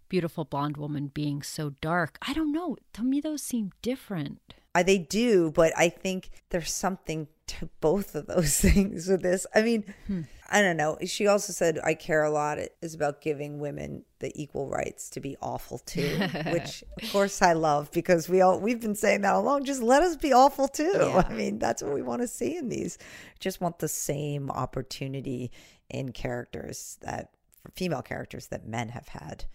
beautiful 0.07 0.43
blonde 0.43 0.77
woman 0.77 1.11
being 1.13 1.43
so 1.43 1.71
dark. 1.81 2.17
I 2.27 2.33
don't 2.33 2.51
know. 2.51 2.77
To 2.93 3.03
me 3.03 3.21
those 3.21 3.43
seem 3.43 3.71
different. 3.81 4.55
I, 4.75 4.83
they 4.83 4.97
do, 4.97 5.51
but 5.51 5.73
I 5.77 5.89
think 5.89 6.29
there's 6.49 6.71
something 6.71 7.27
to 7.47 7.69
both 7.81 8.13
of 8.15 8.27
those 8.27 8.57
things 8.61 9.07
with 9.07 9.21
this. 9.21 9.45
I 9.53 9.61
mean, 9.61 9.93
hmm. 10.07 10.21
I 10.51 10.61
don't 10.61 10.77
know. 10.77 10.97
She 11.05 11.27
also 11.27 11.53
said, 11.53 11.79
I 11.83 11.93
care 11.93 12.23
a 12.23 12.31
lot. 12.31 12.57
It 12.57 12.75
is 12.81 12.95
about 12.95 13.21
giving 13.21 13.59
women 13.59 14.03
the 14.19 14.31
equal 14.35 14.67
rights 14.67 15.09
to 15.11 15.19
be 15.19 15.37
awful 15.41 15.77
too, 15.79 16.17
which 16.51 16.83
of 17.01 17.11
course 17.11 17.41
I 17.41 17.53
love 17.53 17.91
because 17.91 18.27
we 18.27 18.41
all, 18.41 18.59
we've 18.59 18.81
been 18.81 18.95
saying 18.95 19.21
that 19.21 19.33
all 19.33 19.41
along. 19.41 19.65
Just 19.65 19.81
let 19.81 20.01
us 20.01 20.15
be 20.15 20.33
awful 20.33 20.67
too. 20.67 20.91
Yeah. 20.95 21.23
I 21.27 21.33
mean, 21.33 21.59
that's 21.59 21.83
what 21.83 21.93
we 21.93 22.01
want 22.01 22.21
to 22.21 22.27
see 22.27 22.55
in 22.55 22.69
these. 22.69 22.97
Just 23.39 23.61
want 23.61 23.79
the 23.79 23.87
same 23.87 24.49
opportunity 24.49 25.51
in 25.89 26.11
characters 26.11 26.97
that, 27.01 27.31
female 27.75 28.01
characters 28.01 28.47
that 28.47 28.67
men 28.67 28.89
have 28.89 29.09
had 29.09 29.45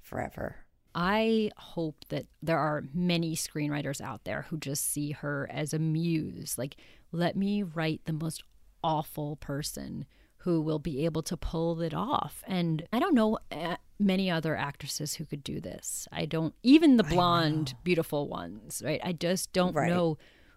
forever. 0.00 0.65
I 0.98 1.50
hope 1.58 2.06
that 2.08 2.24
there 2.42 2.58
are 2.58 2.84
many 2.94 3.36
screenwriters 3.36 4.00
out 4.00 4.24
there 4.24 4.46
who 4.48 4.56
just 4.56 4.90
see 4.90 5.10
her 5.10 5.46
as 5.52 5.74
a 5.74 5.78
muse. 5.78 6.56
Like, 6.56 6.76
let 7.12 7.36
me 7.36 7.62
write 7.62 8.00
the 8.06 8.14
most 8.14 8.42
awful 8.82 9.36
person 9.36 10.06
who 10.38 10.62
will 10.62 10.78
be 10.78 11.04
able 11.04 11.22
to 11.24 11.36
pull 11.36 11.82
it 11.82 11.92
off. 11.92 12.42
And 12.46 12.86
I 12.94 12.98
don't 12.98 13.14
know 13.14 13.38
uh, 13.52 13.76
many 13.98 14.30
other 14.30 14.56
actresses 14.56 15.14
who 15.14 15.26
could 15.26 15.44
do 15.44 15.60
this. 15.60 16.08
I 16.12 16.24
don't, 16.24 16.54
even 16.62 16.96
the 16.96 17.04
blonde, 17.04 17.74
beautiful 17.84 18.26
ones, 18.26 18.80
right? 18.82 19.00
I 19.04 19.12
just 19.12 19.52
don't 19.52 19.74
right. 19.74 19.90
know 19.90 20.16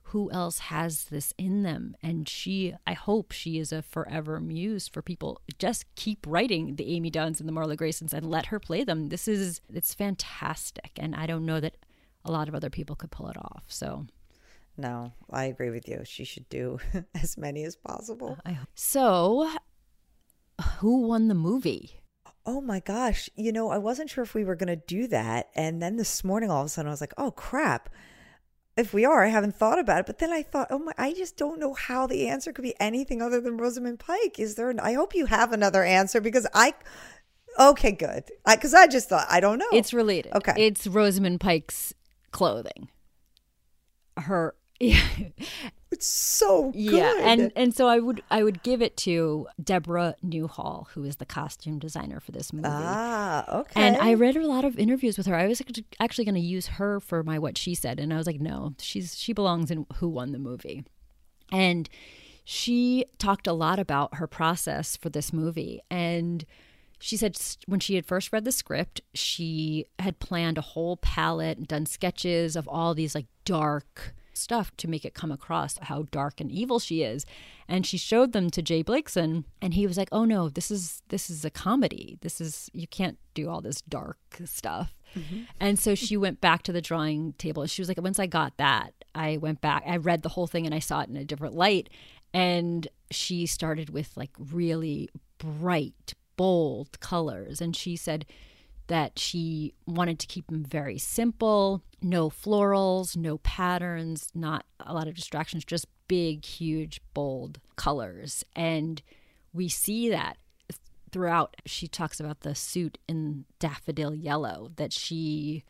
who 0.10 0.32
else 0.32 0.58
has 0.58 1.06
this 1.06 1.34
in 1.38 1.62
them? 1.62 1.96
And 2.02 2.28
she 2.28 2.74
i 2.88 2.94
hope 2.94 3.32
she 3.32 3.60
is 3.60 3.72
a 3.72 3.82
forever 3.82 4.40
muse 4.40 4.88
for 4.88 5.02
people. 5.02 5.42
Just 5.60 5.86
keep 5.96 6.26
writing 6.28 6.76
the 6.76 6.96
amy 6.96 7.12
dunnes 7.12 7.40
and 7.40 7.48
the 7.48 7.54
marla 7.54 7.78
graysons 7.78 8.14
and 8.14 8.30
let 8.30 8.48
her 8.48 8.60
play 8.60 8.84
them. 8.84 9.10
This 9.10 9.28
is 9.28 9.62
it's 9.72 9.94
fantastic. 9.94 10.92
And 10.98 11.16
i 11.16 11.28
don't 11.28 11.46
know 11.46 11.60
that 11.60 11.78
a 12.26 12.32
lot 12.32 12.50
of 12.50 12.56
other 12.56 12.70
people 12.72 12.96
could 12.96 13.12
pull 13.12 13.30
it 13.30 13.38
off. 13.38 13.64
So 13.68 14.08
no 14.78 15.14
i 15.30 15.46
agree 15.46 15.70
with 15.70 15.88
you. 15.88 16.02
She 16.06 16.24
should 16.24 16.50
do 16.50 16.80
as 17.22 17.38
many 17.38 17.64
as 17.64 17.76
possible. 17.76 18.38
So 18.74 19.50
who 20.78 21.08
won 21.08 21.28
the 21.28 21.36
movie? 21.36 22.02
Oh 22.48 22.62
my 22.62 22.80
gosh. 22.80 23.30
You 23.36 23.52
know, 23.52 23.70
I 23.70 23.78
wasn't 23.78 24.10
sure 24.10 24.24
if 24.24 24.34
we 24.34 24.44
were 24.44 24.56
going 24.56 24.76
to 24.76 24.76
do 24.88 25.06
that. 25.08 25.50
And 25.56 25.84
then 25.84 25.98
this 25.98 26.24
morning, 26.24 26.50
all 26.50 26.62
of 26.62 26.66
a 26.66 26.70
sudden, 26.70 26.90
I 26.90 26.92
was 26.92 27.02
like, 27.02 27.14
oh 27.18 27.30
crap 27.30 27.90
if 28.80 28.94
we 28.94 29.06
are, 29.06 29.24
I 29.24 29.30
haven't 29.30 29.56
thought 29.56 29.80
about 29.80 30.02
it. 30.02 30.06
But 30.06 30.20
then 30.20 30.32
I 30.32 30.44
thought, 30.44 30.68
oh 30.72 30.80
my, 30.80 30.94
I 30.98 31.14
just 31.14 31.38
don't 31.38 31.60
know 31.60 31.74
how 31.74 32.08
the 32.08 32.28
answer 32.28 32.52
could 32.52 32.64
be 32.64 32.76
anything 32.80 33.22
other 33.22 33.42
than 33.42 33.58
Rosamund 33.58 34.00
Pike. 34.00 34.40
Is 34.40 34.56
there? 34.56 34.70
An, 34.70 34.80
I 34.80 34.94
hope 34.94 35.14
you 35.14 35.26
have 35.28 35.52
another 35.52 35.84
answer 35.84 36.22
because 36.22 36.48
I. 36.54 36.74
Okay, 37.60 37.92
good. 37.92 38.24
Because 38.48 38.74
I, 38.74 38.84
I, 38.84 38.88
just 38.88 39.10
thought 39.10 39.28
I 39.30 39.40
don't 39.40 39.58
know. 39.58 39.68
It's 39.72 39.94
related. 39.94 40.34
Okay, 40.34 40.54
it's 40.58 40.88
Rosamund 40.88 41.40
Pike's 41.40 41.94
clothing. 42.32 42.90
Her 44.18 44.56
yeah. 44.80 45.02
It's 45.92 46.08
so 46.08 46.72
good. 46.72 46.80
Yeah, 46.80 47.16
and 47.20 47.52
and 47.56 47.74
so 47.74 47.88
I 47.88 48.00
would 48.00 48.22
I 48.30 48.44
would 48.44 48.62
give 48.62 48.82
it 48.82 48.96
to 48.98 49.48
Deborah 49.62 50.16
Newhall, 50.22 50.88
who 50.94 51.04
is 51.04 51.16
the 51.16 51.26
costume 51.26 51.80
designer 51.80 52.20
for 52.20 52.32
this 52.32 52.54
movie. 52.54 52.68
Ah, 52.70 53.60
okay. 53.62 53.82
And 53.82 53.98
I 53.98 54.14
read 54.14 54.38
a 54.38 54.46
lot 54.46 54.66
of 54.66 54.78
interviews 54.78 55.18
with 55.18 55.26
her. 55.26 55.36
I 55.36 55.48
was 55.48 55.62
actually 56.00 56.26
going 56.26 56.36
to 56.36 56.42
use 56.42 56.68
her 56.68 57.00
for 57.00 57.24
my 57.24 57.40
what 57.40 57.58
she 57.58 57.74
said, 57.74 58.00
and 58.00 58.14
I 58.14 58.18
was 58.18 58.28
like, 58.28 58.40
no, 58.40 58.76
she's 58.80 59.18
she 59.18 59.34
belongs 59.34 59.72
in 59.72 59.88
Who 59.96 60.10
Won 60.10 60.32
the 60.32 60.40
Movie, 60.40 60.84
and 61.52 61.90
she 62.44 63.06
talked 63.18 63.48
a 63.48 63.54
lot 63.54 63.80
about 63.80 64.16
her 64.16 64.28
process 64.28 64.96
for 64.96 65.10
this 65.10 65.32
movie 65.32 65.82
and 65.92 66.46
she 67.00 67.16
said 67.16 67.40
when 67.66 67.80
she 67.80 67.96
had 67.96 68.06
first 68.06 68.34
read 68.34 68.44
the 68.44 68.52
script, 68.52 69.02
she 69.14 69.86
had 70.00 70.20
planned 70.20 70.58
a 70.58 70.62
whole 70.62 70.98
palette 70.98 71.58
and 71.58 71.68
done 71.68 71.86
sketches 71.86 72.56
of 72.56 72.68
all 72.68 72.94
these 72.94 73.16
like 73.16 73.28
dark 73.46 74.14
stuff 74.40 74.76
to 74.78 74.88
make 74.88 75.06
it 75.06 75.14
come 75.14 75.32
across 75.32 75.78
how 75.84 76.04
dark 76.12 76.40
and 76.40 76.52
evil 76.52 76.80
she 76.80 77.04
is. 77.04 77.26
And 77.68 77.86
she 77.86 77.98
showed 77.98 78.32
them 78.32 78.50
to 78.52 78.62
J 78.62 78.84
Blakeson 78.84 79.44
and 79.62 79.74
he 79.74 79.86
was 79.86 79.98
like, 79.98 80.10
"Oh 80.12 80.26
no, 80.26 80.50
this 80.50 80.72
is 80.72 81.02
this 81.10 81.30
is 81.30 81.46
a 81.46 81.50
comedy. 81.50 82.18
This 82.22 82.42
is 82.42 82.70
you 82.74 82.88
can't 82.88 83.18
do 83.34 83.50
all 83.50 83.62
this 83.62 83.82
dark 83.82 84.18
stuff." 84.46 84.96
Mm-hmm. 85.16 85.42
And 85.60 85.80
so 85.80 85.96
she 85.96 86.18
went 86.18 86.42
back 86.42 86.64
to 86.64 86.72
the 86.72 86.82
drawing 86.82 87.34
table. 87.34 87.66
She 87.68 87.82
was 87.82 87.90
like, 87.90 88.02
"Once 88.02 88.20
I 88.20 88.26
got 88.26 88.58
that, 88.58 88.94
I 89.14 89.38
went 89.38 89.62
back. 89.62 89.84
I 89.86 89.98
read 89.98 90.24
the 90.24 90.30
whole 90.30 90.48
thing 90.48 90.66
and 90.66 90.74
I 90.74 90.80
saw 90.80 91.02
it 91.02 91.10
in 91.10 91.18
a 91.18 91.26
different 91.26 91.56
light." 91.56 91.90
And 92.34 92.88
she 93.12 93.46
started 93.46 93.90
with 93.90 94.16
like 94.16 94.32
really 94.38 95.10
bright, 95.38 96.14
bold 96.38 97.00
colors 97.00 97.60
and 97.60 97.76
she 97.76 97.96
said 97.96 98.26
that 98.90 99.18
she 99.18 99.74
wanted 99.88 100.20
to 100.20 100.28
keep 100.28 100.48
them 100.48 100.64
very 100.64 100.98
simple 100.98 101.82
no 102.02 102.30
florals, 102.30 103.18
no 103.18 103.38
patterns, 103.40 104.30
not 104.34 104.66
a 104.80 104.94
lot 104.94 105.08
of 105.08 105.16
distractions, 105.16 105.66
just 105.66 105.88
big, 106.08 106.46
huge, 106.46 107.02
bold 107.14 107.60
colors. 107.76 108.44
And 108.56 109.02
we 109.54 109.68
see 109.68 110.10
that 110.10 110.38
throughout. 111.12 111.56
She 111.66 111.88
talks 111.88 112.20
about 112.20 112.42
the 112.42 112.56
suit 112.56 112.98
in 113.08 113.46
daffodil 113.60 114.16
yellow 114.16 114.72
that 114.78 114.94
she 114.94 115.64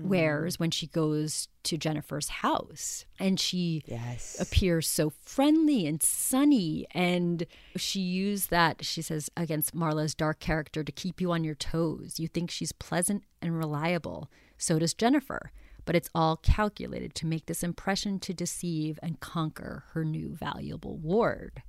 mm. 0.00 0.06
wears 0.06 0.58
when 0.58 0.70
she 0.70 0.86
goes 0.86 1.48
to 1.64 1.76
Jennifer's 1.76 2.28
house. 2.28 3.04
And 3.18 3.38
she 3.38 3.82
yes. 3.86 4.36
appears 4.40 4.88
so 4.88 5.10
friendly 5.22 5.86
and 5.86 6.02
sunny. 6.02 6.86
And 6.92 7.46
she 7.76 8.00
used 8.00 8.50
that, 8.50 8.84
she 8.84 9.02
says, 9.02 9.30
against 9.36 9.74
Marla's 9.74 10.14
dark 10.14 10.40
character 10.40 10.84
to 10.84 10.92
keep 10.92 11.20
you 11.20 11.32
on 11.32 11.44
your 11.44 11.54
toes. 11.54 12.18
You 12.18 12.28
think 12.28 12.50
she's 12.50 12.72
pleasant 12.72 13.24
and 13.40 13.56
reliable. 13.56 14.30
So 14.58 14.78
does 14.78 14.94
Jennifer. 14.94 15.50
But 15.86 15.96
it's 15.96 16.10
all 16.14 16.36
calculated 16.38 17.14
to 17.16 17.26
make 17.26 17.46
this 17.46 17.62
impression 17.62 18.18
to 18.20 18.32
deceive 18.32 18.98
and 19.02 19.20
conquer 19.20 19.84
her 19.92 20.04
new 20.04 20.34
valuable 20.34 20.96
ward. 20.96 21.62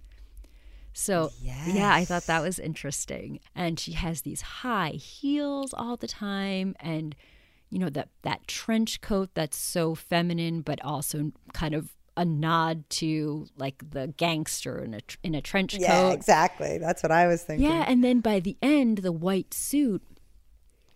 So, 0.94 1.34
yes. 1.42 1.68
yeah, 1.74 1.94
I 1.94 2.06
thought 2.06 2.28
that 2.28 2.42
was 2.42 2.58
interesting. 2.58 3.42
And 3.54 3.78
she 3.78 3.92
has 3.92 4.22
these 4.22 4.42
high 4.42 4.92
heels 4.92 5.74
all 5.74 5.98
the 5.98 6.08
time 6.08 6.74
and 6.80 7.14
you 7.76 7.82
know 7.82 7.90
that 7.90 8.08
that 8.22 8.48
trench 8.48 9.02
coat 9.02 9.32
that's 9.34 9.58
so 9.58 9.96
feminine 9.96 10.62
but 10.62 10.82
also 10.82 11.34
kind 11.52 11.76
of 11.76 11.92
a 12.16 12.24
nod 12.24 12.90
to 12.90 13.48
like 13.58 13.84
the 13.92 14.14
gangster 14.16 14.82
in 14.82 14.94
a 14.94 15.02
in 15.24 15.36
a 15.36 15.42
trench 15.42 15.74
coat. 15.74 15.82
Yeah, 15.82 16.12
exactly. 16.12 16.78
That's 16.78 17.04
what 17.04 17.12
I 17.12 17.28
was 17.28 17.44
thinking. 17.44 17.68
Yeah, 17.68 17.84
and 17.86 18.02
then 18.02 18.22
by 18.22 18.40
the 18.40 18.56
end 18.62 19.00
the 19.00 19.12
white 19.12 19.54
suit 19.54 20.02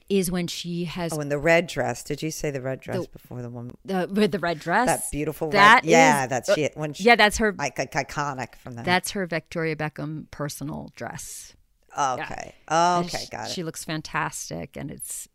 is 0.08 0.32
when 0.32 0.48
she 0.48 0.86
has. 0.86 1.12
Oh, 1.12 1.20
and 1.20 1.30
the 1.30 1.38
red 1.38 1.68
dress. 1.68 2.02
Did 2.02 2.24
you 2.24 2.32
say 2.32 2.50
the 2.50 2.62
red 2.62 2.80
dress 2.80 3.02
the, 3.02 3.10
before 3.10 3.42
the 3.42 3.50
woman? 3.50 3.76
The, 3.84 4.10
with 4.10 4.32
the 4.32 4.40
red 4.40 4.60
dress. 4.60 4.88
That 4.88 5.04
beautiful. 5.12 5.50
That 5.50 5.84
red, 5.84 5.86
is, 5.86 5.92
yeah, 5.92 6.28
that's 6.28 6.54
she. 6.54 6.70
When 6.76 6.94
she, 6.94 7.04
yeah, 7.04 7.18
that's 7.18 7.40
her. 7.40 7.54
Like, 7.58 7.78
like 7.78 7.92
iconic 7.92 8.56
from 8.56 8.76
that. 8.76 8.86
That's 8.86 9.12
her 9.12 9.26
Victoria 9.26 9.76
Beckham 9.76 10.32
personal 10.32 10.94
dress. 10.96 11.58
Okay. 11.92 12.56
Yeah. 12.72 13.00
Okay. 13.00 13.18
She, 13.18 13.28
got 13.28 13.50
it. 13.50 13.52
She 13.52 13.64
looks 13.64 13.84
fantastic, 13.84 14.78
and 14.78 14.90
it's 14.90 15.28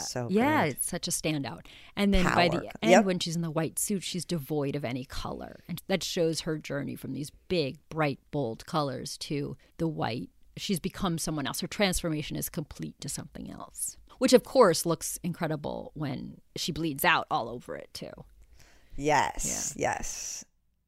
so 0.00 0.28
yeah, 0.30 0.64
good. 0.64 0.76
it's 0.76 0.88
such 0.88 1.08
a 1.08 1.10
standout. 1.10 1.66
And 1.96 2.12
then 2.12 2.24
Power. 2.24 2.34
by 2.34 2.48
the 2.48 2.70
end, 2.82 2.90
yep. 2.90 3.04
when 3.04 3.18
she's 3.18 3.36
in 3.36 3.42
the 3.42 3.50
white 3.50 3.78
suit, 3.78 4.02
she's 4.02 4.24
devoid 4.24 4.76
of 4.76 4.84
any 4.84 5.04
color, 5.04 5.62
and 5.68 5.82
that 5.88 6.02
shows 6.02 6.42
her 6.42 6.58
journey 6.58 6.94
from 6.94 7.12
these 7.12 7.30
big, 7.48 7.78
bright, 7.88 8.18
bold 8.30 8.66
colors 8.66 9.18
to 9.18 9.56
the 9.78 9.88
white. 9.88 10.30
She's 10.56 10.80
become 10.80 11.18
someone 11.18 11.46
else. 11.46 11.60
Her 11.60 11.66
transformation 11.66 12.36
is 12.36 12.48
complete 12.48 13.00
to 13.00 13.08
something 13.08 13.50
else 13.50 13.96
which 14.22 14.32
of 14.32 14.44
course 14.44 14.86
looks 14.86 15.18
incredible 15.24 15.90
when 15.94 16.40
she 16.54 16.70
bleeds 16.70 17.04
out 17.04 17.26
all 17.28 17.48
over 17.48 17.74
it 17.74 17.92
too. 17.92 18.12
Yes, 18.94 19.74
yeah. 19.76 19.96
yes. 19.96 20.44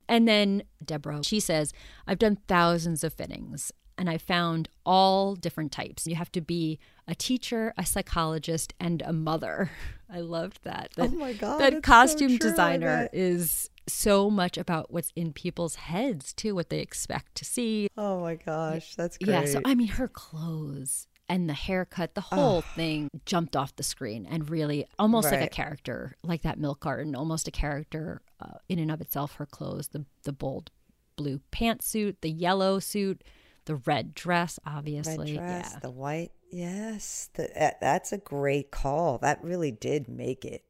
And 0.08 0.28
then 0.28 0.62
Deborah, 0.84 1.24
she 1.24 1.40
says, 1.40 1.72
I've 2.06 2.20
done 2.20 2.38
thousands 2.46 3.02
of 3.02 3.12
fittings 3.12 3.72
and 3.96 4.10
I 4.10 4.18
found 4.18 4.68
all 4.84 5.34
different 5.34 5.72
types. 5.72 6.06
You 6.06 6.16
have 6.16 6.32
to 6.32 6.40
be 6.40 6.78
a 7.06 7.14
teacher, 7.14 7.72
a 7.76 7.84
psychologist, 7.84 8.74
and 8.80 9.02
a 9.02 9.12
mother. 9.12 9.70
I 10.10 10.20
loved 10.20 10.64
that. 10.64 10.90
that 10.96 11.10
oh 11.10 11.14
my 11.14 11.32
God. 11.32 11.60
That 11.60 11.82
costume 11.82 12.32
so 12.32 12.38
designer 12.38 13.08
is 13.12 13.70
so 13.86 14.30
much 14.30 14.56
about 14.56 14.92
what's 14.92 15.12
in 15.14 15.32
people's 15.32 15.74
heads 15.76 16.32
too, 16.32 16.54
what 16.54 16.70
they 16.70 16.80
expect 16.80 17.34
to 17.36 17.44
see. 17.44 17.88
Oh 17.96 18.20
my 18.20 18.36
gosh, 18.36 18.94
that's 18.94 19.18
great. 19.18 19.32
Yeah, 19.32 19.44
so 19.44 19.60
I 19.64 19.74
mean 19.74 19.88
her 19.88 20.08
clothes 20.08 21.06
and 21.28 21.48
the 21.48 21.54
haircut, 21.54 22.14
the 22.14 22.20
whole 22.20 22.58
oh. 22.58 22.74
thing 22.74 23.08
jumped 23.24 23.56
off 23.56 23.76
the 23.76 23.82
screen 23.82 24.26
and 24.30 24.48
really 24.48 24.86
almost 24.98 25.30
right. 25.30 25.40
like 25.40 25.46
a 25.46 25.54
character, 25.54 26.16
like 26.22 26.42
that 26.42 26.58
milk 26.58 26.80
carton, 26.80 27.14
almost 27.14 27.48
a 27.48 27.50
character 27.50 28.20
uh, 28.40 28.58
in 28.68 28.78
and 28.78 28.90
of 28.90 29.00
itself. 29.00 29.34
Her 29.36 29.46
clothes, 29.46 29.88
the 29.88 30.04
the 30.22 30.32
bold 30.32 30.70
blue 31.16 31.40
pantsuit, 31.52 32.16
the 32.20 32.30
yellow 32.30 32.78
suit, 32.78 33.22
The 33.66 33.76
red 33.76 34.14
dress, 34.14 34.58
obviously. 34.66 35.36
Red 35.36 35.38
dress, 35.38 35.70
yeah. 35.74 35.78
the 35.80 35.90
white. 35.90 36.30
Yes, 36.50 37.30
the, 37.34 37.48
that, 37.54 37.80
that's 37.80 38.12
a 38.12 38.18
great 38.18 38.70
call. 38.70 39.18
That 39.18 39.42
really 39.42 39.70
did 39.72 40.08
make 40.08 40.44
it. 40.44 40.64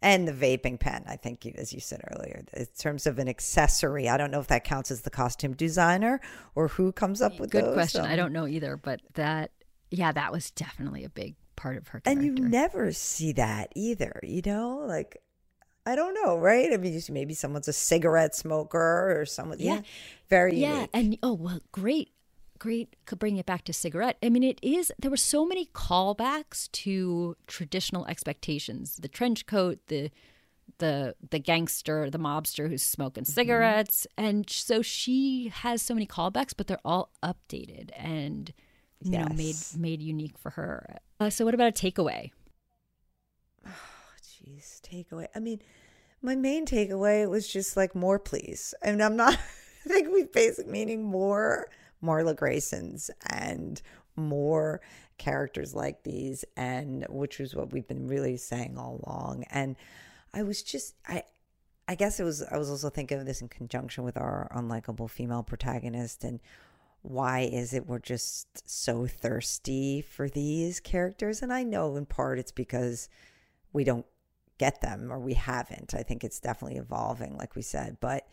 And 0.00 0.28
the 0.28 0.32
vaping 0.32 0.78
pen, 0.78 1.04
I 1.08 1.16
think, 1.16 1.44
as 1.56 1.72
you 1.72 1.80
said 1.80 2.00
earlier, 2.14 2.44
in 2.54 2.66
terms 2.78 3.06
of 3.06 3.18
an 3.18 3.28
accessory, 3.28 4.08
I 4.08 4.16
don't 4.16 4.30
know 4.30 4.38
if 4.40 4.46
that 4.46 4.62
counts 4.64 4.90
as 4.92 5.00
the 5.02 5.10
costume 5.10 5.54
designer 5.54 6.20
or 6.54 6.68
who 6.68 6.92
comes 6.92 7.20
up 7.20 7.38
with 7.40 7.50
Good 7.50 7.64
those. 7.64 7.74
question. 7.74 8.02
Um, 8.02 8.10
I 8.10 8.14
don't 8.16 8.32
know 8.32 8.46
either, 8.46 8.76
but 8.76 9.00
that, 9.14 9.50
yeah, 9.90 10.12
that 10.12 10.30
was 10.32 10.50
definitely 10.52 11.04
a 11.04 11.08
big 11.08 11.34
part 11.56 11.76
of 11.76 11.88
her 11.88 11.98
character. 12.00 12.10
and 12.26 12.38
you 12.38 12.48
never 12.48 12.92
see 12.92 13.32
that 13.32 13.72
either, 13.74 14.20
you 14.22 14.40
know? 14.46 14.84
Like, 14.86 15.20
I 15.84 15.96
don't 15.96 16.14
know, 16.14 16.38
right? 16.38 16.72
I 16.72 16.76
mean, 16.76 17.00
maybe 17.10 17.34
someone's 17.34 17.66
a 17.66 17.72
cigarette 17.72 18.36
smoker 18.36 19.20
or 19.20 19.26
someone, 19.26 19.58
yeah, 19.58 19.74
Yeah. 19.74 19.80
very 20.28 20.56
yeah, 20.56 20.74
unique. 20.74 20.90
and 20.94 21.18
oh 21.24 21.32
well, 21.32 21.60
great, 21.72 22.10
great. 22.58 22.96
Could 23.06 23.18
bring 23.18 23.36
it 23.36 23.46
back 23.46 23.64
to 23.64 23.72
cigarette. 23.72 24.18
I 24.22 24.28
mean, 24.28 24.42
it 24.42 24.58
is. 24.62 24.92
There 24.98 25.10
were 25.10 25.16
so 25.16 25.46
many 25.46 25.66
callbacks 25.66 26.70
to 26.72 27.36
traditional 27.46 28.06
expectations: 28.06 28.96
the 28.96 29.08
trench 29.08 29.46
coat, 29.46 29.78
the 29.88 30.10
the 30.78 31.14
the 31.30 31.38
gangster, 31.38 32.10
the 32.10 32.18
mobster 32.18 32.68
who's 32.68 32.82
smoking 32.82 33.24
Mm-hmm. 33.24 33.32
cigarettes, 33.32 34.06
and 34.16 34.48
so 34.48 34.82
she 34.82 35.48
has 35.52 35.80
so 35.82 35.94
many 35.94 36.06
callbacks, 36.06 36.52
but 36.56 36.66
they're 36.66 36.78
all 36.84 37.10
updated 37.22 37.90
and 37.96 38.52
you 39.00 39.12
know 39.12 39.26
made 39.34 39.56
made 39.76 40.02
unique 40.02 40.36
for 40.38 40.50
her. 40.50 40.98
Uh, 41.20 41.30
so, 41.30 41.44
what 41.44 41.54
about 41.54 41.68
a 41.68 41.72
takeaway? 41.72 42.30
oh 43.66 43.70
Jeez, 44.22 44.80
takeaway. 44.82 45.26
I 45.34 45.40
mean, 45.40 45.60
my 46.22 46.34
main 46.36 46.66
takeaway 46.66 47.28
was 47.28 47.48
just 47.48 47.76
like 47.76 47.94
more, 47.94 48.18
please. 48.18 48.74
I 48.84 48.90
mean, 48.90 49.02
I'm 49.02 49.16
not. 49.16 49.34
I 49.84 49.88
think 49.88 50.12
we 50.12 50.24
basic 50.24 50.66
meaning 50.66 51.02
more 51.02 51.68
Marla 52.02 52.34
Graysons 52.34 53.10
and 53.26 53.80
more 54.16 54.80
characters 55.16 55.74
like 55.74 56.02
these, 56.02 56.44
and 56.56 57.06
which 57.08 57.40
is 57.40 57.54
what 57.54 57.72
we've 57.72 57.88
been 57.88 58.06
really 58.06 58.36
saying 58.36 58.76
all 58.78 59.00
along. 59.04 59.44
And 59.50 59.76
I 60.34 60.42
was 60.42 60.62
just, 60.62 60.94
I, 61.06 61.22
I 61.86 61.94
guess 61.94 62.20
it 62.20 62.24
was. 62.24 62.42
I 62.42 62.58
was 62.58 62.70
also 62.70 62.90
thinking 62.90 63.18
of 63.18 63.26
this 63.26 63.40
in 63.40 63.48
conjunction 63.48 64.04
with 64.04 64.16
our 64.16 64.50
unlikable 64.54 65.08
female 65.08 65.42
protagonist 65.42 66.24
and. 66.24 66.40
Why 67.02 67.48
is 67.50 67.74
it 67.74 67.86
we're 67.86 68.00
just 68.00 68.68
so 68.68 69.06
thirsty 69.06 70.02
for 70.02 70.28
these 70.28 70.80
characters? 70.80 71.42
And 71.42 71.52
I 71.52 71.62
know 71.62 71.94
in 71.94 72.06
part 72.06 72.40
it's 72.40 72.50
because 72.50 73.08
we 73.72 73.84
don't 73.84 74.04
get 74.58 74.80
them 74.80 75.12
or 75.12 75.20
we 75.20 75.34
haven't. 75.34 75.94
I 75.94 76.02
think 76.02 76.24
it's 76.24 76.40
definitely 76.40 76.76
evolving, 76.76 77.36
like 77.36 77.54
we 77.54 77.62
said. 77.62 77.98
But, 78.00 78.26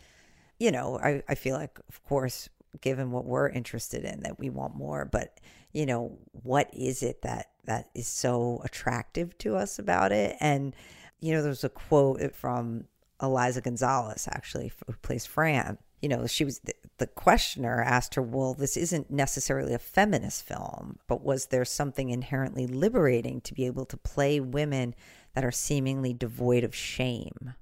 you 0.59 0.71
know, 0.71 0.97
I, 0.97 1.21
I 1.29 1.35
feel 1.35 1.55
like, 1.55 1.79
of 1.87 2.03
course, 2.03 2.49
given 2.81 3.11
what 3.11 3.25
we're 3.25 3.49
interested 3.49 4.03
in, 4.03 4.21
that 4.21 4.39
we 4.39 4.49
want 4.49 4.75
more. 4.75 5.05
But, 5.05 5.39
you 5.73 5.85
know, 5.85 6.17
what 6.31 6.69
is 6.73 7.03
it 7.03 7.21
that 7.23 7.47
that 7.65 7.89
is 7.95 8.07
so 8.07 8.61
attractive 8.63 9.37
to 9.39 9.55
us 9.55 9.79
about 9.79 10.11
it? 10.11 10.35
And, 10.39 10.75
you 11.19 11.33
know, 11.33 11.41
there's 11.41 11.63
a 11.63 11.69
quote 11.69 12.35
from 12.35 12.85
Eliza 13.21 13.61
Gonzalez, 13.61 14.27
actually, 14.31 14.71
who 14.85 14.93
plays 15.01 15.25
Fran. 15.25 15.77
You 16.01 16.09
know, 16.09 16.27
she 16.27 16.45
was 16.45 16.59
the, 16.59 16.73
the 16.97 17.07
questioner 17.07 17.81
asked 17.81 18.15
her, 18.15 18.21
Well, 18.21 18.53
this 18.53 18.77
isn't 18.77 19.09
necessarily 19.09 19.73
a 19.73 19.79
feminist 19.79 20.43
film, 20.43 20.99
but 21.07 21.23
was 21.23 21.47
there 21.47 21.65
something 21.65 22.09
inherently 22.09 22.67
liberating 22.67 23.41
to 23.41 23.53
be 23.53 23.65
able 23.65 23.85
to 23.85 23.97
play 23.97 24.39
women 24.39 24.93
that 25.33 25.45
are 25.45 25.51
seemingly 25.51 26.13
devoid 26.13 26.63
of 26.63 26.75
shame? 26.75 27.53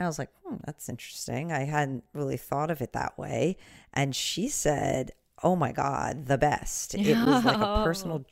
And 0.00 0.06
I 0.06 0.08
was 0.08 0.18
like, 0.18 0.30
hmm, 0.42 0.54
that's 0.64 0.88
interesting. 0.88 1.52
I 1.52 1.64
hadn't 1.64 2.04
really 2.14 2.38
thought 2.38 2.70
of 2.70 2.80
it 2.80 2.94
that 2.94 3.18
way. 3.18 3.58
And 3.92 4.16
she 4.16 4.48
said, 4.48 5.12
oh 5.42 5.54
my 5.54 5.72
God, 5.72 6.24
the 6.24 6.38
best. 6.38 6.94
It 6.94 7.18
was 7.18 7.44
like 7.44 7.60
a 7.60 7.84
personal, 7.84 8.24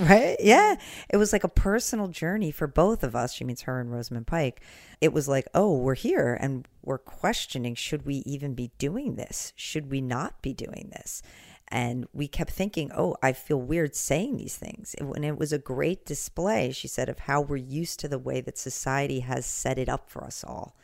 right? 0.00 0.36
Yeah. 0.38 0.76
It 1.08 1.16
was 1.16 1.32
like 1.32 1.42
a 1.42 1.48
personal 1.48 2.08
journey 2.08 2.50
for 2.50 2.66
both 2.66 3.02
of 3.02 3.16
us. 3.16 3.32
She 3.32 3.42
means 3.42 3.62
her 3.62 3.80
and 3.80 3.90
Rosamund 3.90 4.26
Pike. 4.26 4.60
It 5.00 5.14
was 5.14 5.26
like, 5.26 5.48
oh, 5.54 5.74
we're 5.78 5.94
here 5.94 6.36
and 6.38 6.68
we're 6.82 6.98
questioning 6.98 7.74
should 7.74 8.04
we 8.04 8.16
even 8.26 8.52
be 8.52 8.72
doing 8.76 9.14
this? 9.14 9.54
Should 9.56 9.90
we 9.90 10.02
not 10.02 10.42
be 10.42 10.52
doing 10.52 10.90
this? 10.92 11.22
And 11.68 12.06
we 12.12 12.28
kept 12.28 12.50
thinking, 12.50 12.92
oh, 12.94 13.16
I 13.22 13.32
feel 13.32 13.62
weird 13.62 13.96
saying 13.96 14.36
these 14.36 14.58
things. 14.58 14.94
And 14.98 15.24
it 15.24 15.38
was 15.38 15.54
a 15.54 15.58
great 15.58 16.04
display, 16.04 16.70
she 16.72 16.86
said, 16.86 17.08
of 17.08 17.20
how 17.20 17.40
we're 17.40 17.56
used 17.56 17.98
to 18.00 18.08
the 18.08 18.18
way 18.18 18.42
that 18.42 18.58
society 18.58 19.20
has 19.20 19.46
set 19.46 19.78
it 19.78 19.88
up 19.88 20.10
for 20.10 20.22
us 20.22 20.44
all 20.46 20.76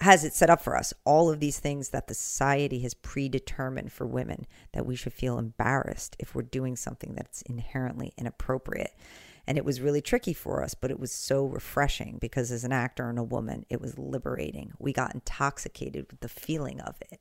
has 0.00 0.24
it 0.24 0.32
set 0.32 0.50
up 0.50 0.60
for 0.60 0.76
us 0.76 0.94
all 1.04 1.30
of 1.30 1.40
these 1.40 1.58
things 1.58 1.88
that 1.88 2.06
the 2.06 2.14
society 2.14 2.80
has 2.80 2.94
predetermined 2.94 3.92
for 3.92 4.06
women 4.06 4.46
that 4.72 4.86
we 4.86 4.94
should 4.94 5.12
feel 5.12 5.38
embarrassed 5.38 6.14
if 6.18 6.34
we're 6.34 6.42
doing 6.42 6.76
something 6.76 7.14
that's 7.14 7.42
inherently 7.42 8.12
inappropriate. 8.16 8.94
And 9.46 9.58
it 9.58 9.64
was 9.64 9.80
really 9.80 10.00
tricky 10.00 10.34
for 10.34 10.62
us 10.62 10.74
but 10.74 10.90
it 10.90 11.00
was 11.00 11.10
so 11.10 11.44
refreshing 11.44 12.18
because 12.20 12.52
as 12.52 12.64
an 12.64 12.72
actor 12.72 13.08
and 13.08 13.18
a 13.18 13.24
woman 13.24 13.66
it 13.68 13.80
was 13.80 13.98
liberating. 13.98 14.72
We 14.78 14.92
got 14.92 15.14
intoxicated 15.14 16.06
with 16.10 16.20
the 16.20 16.28
feeling 16.28 16.80
of 16.80 16.96
it. 17.10 17.20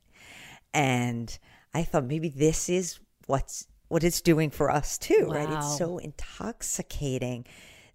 And 0.74 1.38
i 1.74 1.84
thought 1.84 2.06
maybe 2.06 2.30
this 2.30 2.70
is 2.70 3.00
what's 3.26 3.68
what 3.88 4.04
it's 4.04 4.22
doing 4.22 4.52
for 4.52 4.70
us 4.70 4.98
too 4.98 5.28
right? 5.32 5.50
It's 5.50 5.78
so 5.78 5.98
intoxicating 5.98 7.46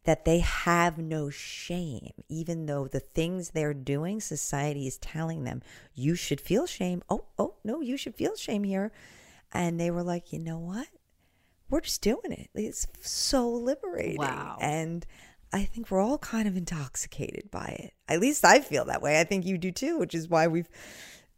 that 0.04 0.24
they 0.24 0.40
have 0.40 0.98
no 0.98 1.30
shame, 1.30 2.12
even 2.28 2.66
though 2.66 2.88
the 2.88 3.00
things 3.00 3.50
they're 3.50 3.74
doing, 3.74 4.20
society 4.20 4.86
is 4.86 4.98
telling 4.98 5.44
them, 5.44 5.62
you 5.94 6.14
should 6.14 6.40
feel 6.40 6.66
shame. 6.66 7.02
Oh, 7.08 7.26
oh, 7.38 7.54
no, 7.62 7.80
you 7.80 7.96
should 7.96 8.16
feel 8.16 8.34
shame 8.34 8.64
here. 8.64 8.90
And 9.52 9.78
they 9.78 9.90
were 9.90 10.02
like, 10.02 10.32
you 10.32 10.38
know 10.38 10.58
what? 10.58 10.88
We're 11.70 11.80
just 11.80 12.02
doing 12.02 12.32
it. 12.32 12.50
It's 12.54 12.86
so 13.00 13.48
liberating. 13.48 14.18
Wow. 14.18 14.58
And 14.60 15.06
I 15.52 15.64
think 15.64 15.90
we're 15.90 16.00
all 16.00 16.18
kind 16.18 16.48
of 16.48 16.56
intoxicated 16.56 17.50
by 17.50 17.76
it. 17.78 17.92
At 18.08 18.20
least 18.20 18.44
I 18.44 18.60
feel 18.60 18.84
that 18.86 19.02
way. 19.02 19.20
I 19.20 19.24
think 19.24 19.46
you 19.46 19.56
do 19.56 19.70
too, 19.70 19.98
which 19.98 20.14
is 20.14 20.28
why 20.28 20.48
we've 20.48 20.68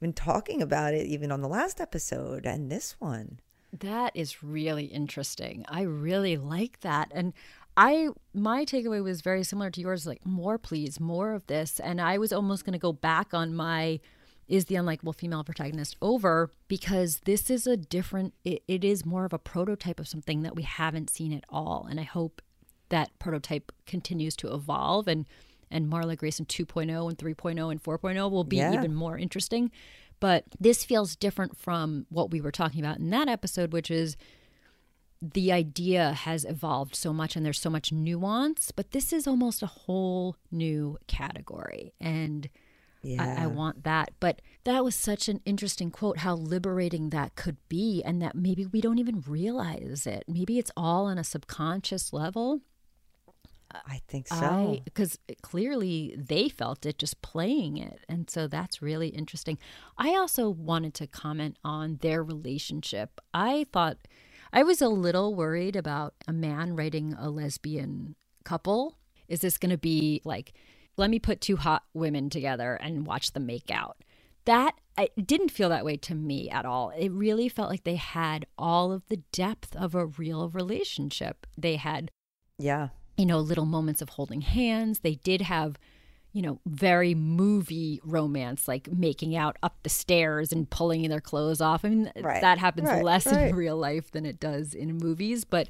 been 0.00 0.12
talking 0.12 0.62
about 0.62 0.94
it 0.94 1.06
even 1.06 1.30
on 1.30 1.40
the 1.40 1.48
last 1.48 1.80
episode 1.80 2.46
and 2.46 2.70
this 2.70 2.96
one. 2.98 3.40
That 3.72 4.12
is 4.14 4.42
really 4.42 4.84
interesting. 4.84 5.64
I 5.68 5.82
really 5.82 6.36
like 6.36 6.80
that. 6.80 7.10
And 7.12 7.32
I 7.76 8.08
my 8.32 8.64
takeaway 8.64 9.02
was 9.02 9.20
very 9.20 9.42
similar 9.44 9.70
to 9.70 9.80
yours 9.80 10.06
like 10.06 10.24
more 10.24 10.58
please, 10.58 11.00
more 11.00 11.32
of 11.32 11.46
this. 11.46 11.80
And 11.80 12.00
I 12.00 12.18
was 12.18 12.32
almost 12.32 12.64
going 12.64 12.72
to 12.74 12.78
go 12.78 12.92
back 12.92 13.34
on 13.34 13.54
my 13.54 14.00
is 14.46 14.66
the 14.66 14.74
unlikable 14.74 15.14
female 15.14 15.42
protagonist 15.42 15.96
over 16.02 16.50
because 16.68 17.20
this 17.24 17.48
is 17.48 17.66
a 17.66 17.76
different 17.76 18.34
it, 18.44 18.62
it 18.68 18.84
is 18.84 19.06
more 19.06 19.24
of 19.24 19.32
a 19.32 19.38
prototype 19.38 19.98
of 19.98 20.06
something 20.06 20.42
that 20.42 20.54
we 20.54 20.62
haven't 20.62 21.08
seen 21.08 21.32
at 21.32 21.44
all 21.48 21.86
and 21.88 21.98
i 21.98 22.02
hope 22.02 22.42
that 22.90 23.10
prototype 23.18 23.72
continues 23.86 24.36
to 24.36 24.52
evolve 24.52 25.08
and 25.08 25.24
and 25.70 25.90
marla 25.90 26.14
grayson 26.14 26.44
2.0 26.44 27.08
and 27.08 27.16
3.0 27.16 27.70
and 27.70 27.82
4.0 27.82 28.30
will 28.30 28.44
be 28.44 28.56
Yeah. 28.58 28.74
even 28.74 28.94
more 28.94 29.16
interesting 29.16 29.70
but 30.20 30.44
this 30.60 30.84
feels 30.84 31.16
different 31.16 31.56
from 31.56 32.04
what 32.10 32.30
we 32.30 32.42
were 32.42 32.52
talking 32.52 32.80
about 32.84 32.98
in 32.98 33.08
that 33.10 33.28
episode 33.28 33.72
which 33.72 33.90
is 33.90 34.14
the 35.32 35.50
idea 35.50 36.12
has 36.12 36.44
evolved 36.44 36.94
so 36.94 37.12
much 37.12 37.36
and 37.36 37.46
there's 37.46 37.60
so 37.60 37.70
much 37.70 37.92
nuance 37.92 38.70
but 38.70 38.90
this 38.90 39.12
is 39.12 39.26
almost 39.26 39.62
a 39.62 39.66
whole 39.66 40.36
new 40.50 40.98
category 41.06 41.92
and 42.00 42.48
I, 43.18 43.44
I 43.44 43.46
want 43.46 43.84
that. 43.84 44.10
But 44.20 44.40
that 44.64 44.84
was 44.84 44.94
such 44.94 45.28
an 45.28 45.40
interesting 45.44 45.90
quote, 45.90 46.18
how 46.18 46.34
liberating 46.34 47.10
that 47.10 47.36
could 47.36 47.56
be, 47.68 48.02
and 48.04 48.20
that 48.22 48.34
maybe 48.34 48.66
we 48.66 48.80
don't 48.80 48.98
even 48.98 49.22
realize 49.26 50.06
it. 50.06 50.24
Maybe 50.26 50.58
it's 50.58 50.70
all 50.76 51.06
on 51.06 51.18
a 51.18 51.24
subconscious 51.24 52.12
level. 52.12 52.60
I 53.86 54.00
think 54.06 54.28
so. 54.28 54.80
Because 54.84 55.18
clearly 55.42 56.14
they 56.16 56.48
felt 56.48 56.86
it 56.86 56.96
just 56.96 57.20
playing 57.22 57.76
it. 57.76 58.04
And 58.08 58.30
so 58.30 58.46
that's 58.46 58.80
really 58.80 59.08
interesting. 59.08 59.58
I 59.98 60.10
also 60.10 60.48
wanted 60.48 60.94
to 60.94 61.08
comment 61.08 61.58
on 61.64 61.98
their 62.00 62.22
relationship. 62.22 63.20
I 63.32 63.66
thought 63.72 63.98
I 64.54 64.62
was 64.62 64.80
a 64.80 64.88
little 64.88 65.34
worried 65.34 65.74
about 65.74 66.14
a 66.28 66.32
man 66.32 66.76
writing 66.76 67.16
a 67.18 67.28
lesbian 67.28 68.14
couple. 68.44 68.96
Is 69.26 69.40
this 69.40 69.58
going 69.58 69.70
to 69.70 69.78
be 69.78 70.22
like, 70.24 70.52
let 70.96 71.10
me 71.10 71.18
put 71.18 71.40
two 71.40 71.56
hot 71.56 71.82
women 71.92 72.30
together 72.30 72.76
and 72.76 73.04
watch 73.04 73.32
them 73.32 73.46
make 73.46 73.68
out? 73.68 73.96
That 74.44 74.76
it 74.96 75.26
didn't 75.26 75.50
feel 75.50 75.70
that 75.70 75.84
way 75.84 75.96
to 75.96 76.14
me 76.14 76.48
at 76.50 76.64
all. 76.64 76.90
It 76.90 77.10
really 77.10 77.48
felt 77.48 77.68
like 77.68 77.82
they 77.82 77.96
had 77.96 78.46
all 78.56 78.92
of 78.92 79.02
the 79.08 79.22
depth 79.32 79.74
of 79.74 79.96
a 79.96 80.06
real 80.06 80.48
relationship. 80.50 81.48
They 81.58 81.74
had 81.74 82.12
yeah. 82.56 82.90
you 83.16 83.26
know, 83.26 83.40
little 83.40 83.66
moments 83.66 84.02
of 84.02 84.10
holding 84.10 84.42
hands. 84.42 85.00
They 85.00 85.16
did 85.16 85.40
have, 85.40 85.80
you 86.34 86.42
know, 86.42 86.60
very 86.66 87.14
movie 87.14 88.00
romance, 88.04 88.68
like 88.68 88.90
making 88.92 89.34
out 89.36 89.56
up 89.62 89.76
the 89.84 89.88
stairs 89.88 90.52
and 90.52 90.68
pulling 90.68 91.08
their 91.08 91.20
clothes 91.20 91.62
off. 91.62 91.84
I 91.84 91.88
mean, 91.88 92.12
Right, 92.20 92.40
that 92.42 92.58
happens 92.58 92.88
right, 92.90 93.02
less 93.02 93.24
right. 93.26 93.48
in 93.50 93.54
real 93.56 93.76
life 93.78 94.10
than 94.10 94.26
it 94.26 94.40
does 94.40 94.74
in 94.74 94.98
movies, 94.98 95.44
but 95.44 95.68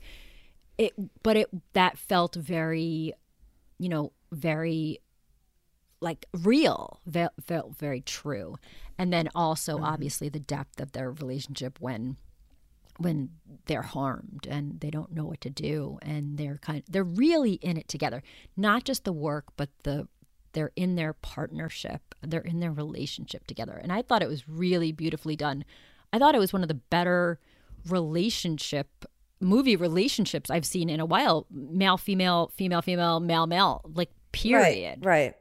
it, 0.79 0.95
but 1.23 1.37
it, 1.37 1.49
that 1.75 1.99
felt 1.99 2.35
very, 2.35 3.12
you 3.79 3.89
know, 3.91 4.12
very 4.33 4.99
like 6.01 6.27
real, 6.43 7.01
ve- 7.07 7.29
felt 7.41 7.77
very 7.77 8.01
true. 8.01 8.57
And 8.99 9.12
then 9.12 9.29
also, 9.35 9.77
Mm-hmm. 9.77 9.85
obviously, 9.85 10.29
the 10.29 10.41
depth 10.41 10.81
of 10.81 10.93
their 10.93 11.11
relationship 11.11 11.79
when 11.81 12.17
when 12.99 13.31
they're 13.67 13.83
harmed 13.83 14.47
and 14.49 14.79
they 14.81 14.89
don't 14.91 15.12
know 15.12 15.25
what 15.25 15.41
to 15.41 15.51
do 15.51 15.99
and 16.03 16.39
they're 16.39 16.59
kind 16.59 16.79
of, 16.79 16.85
they're 16.93 17.03
really 17.03 17.55
in 17.55 17.77
it 17.77 17.89
together 17.89 18.23
not 18.57 18.85
just 18.85 19.03
the 19.03 19.12
work 19.12 19.47
but 19.57 19.69
the 19.83 20.07
they're 20.55 20.73
in 20.77 20.95
their 20.97 21.13
partnership 21.13 22.15
they're 22.23 22.41
in 22.41 22.61
their 22.61 22.73
relationship 22.73 23.47
together 23.47 23.79
and 23.83 23.93
i 23.93 24.01
thought 24.01 24.23
it 24.23 24.29
was 24.29 24.49
really 24.49 24.91
beautifully 24.93 25.37
done 25.37 25.65
i 26.13 26.19
thought 26.19 26.35
it 26.35 26.39
was 26.39 26.53
one 26.53 26.63
of 26.63 26.69
the 26.69 26.75
better 26.75 27.39
relationship 27.89 29.05
movie 29.41 29.77
relationships 29.77 30.51
i've 30.51 30.65
seen 30.65 30.89
in 30.89 31.01
a 31.01 31.07
while 31.07 31.47
male 31.51 31.97
female 31.97 32.51
female 32.57 32.81
female 32.83 33.21
male 33.21 33.47
male 33.47 33.83
like 33.95 34.11
period 34.33 35.05
Right. 35.05 35.25
right. 35.25 35.35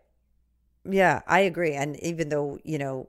Yeah, 0.85 1.21
I 1.25 1.39
agree. 1.41 1.71
And 1.73 1.97
even 2.03 2.27
though, 2.27 2.59
you 2.65 2.77
know, 2.77 3.07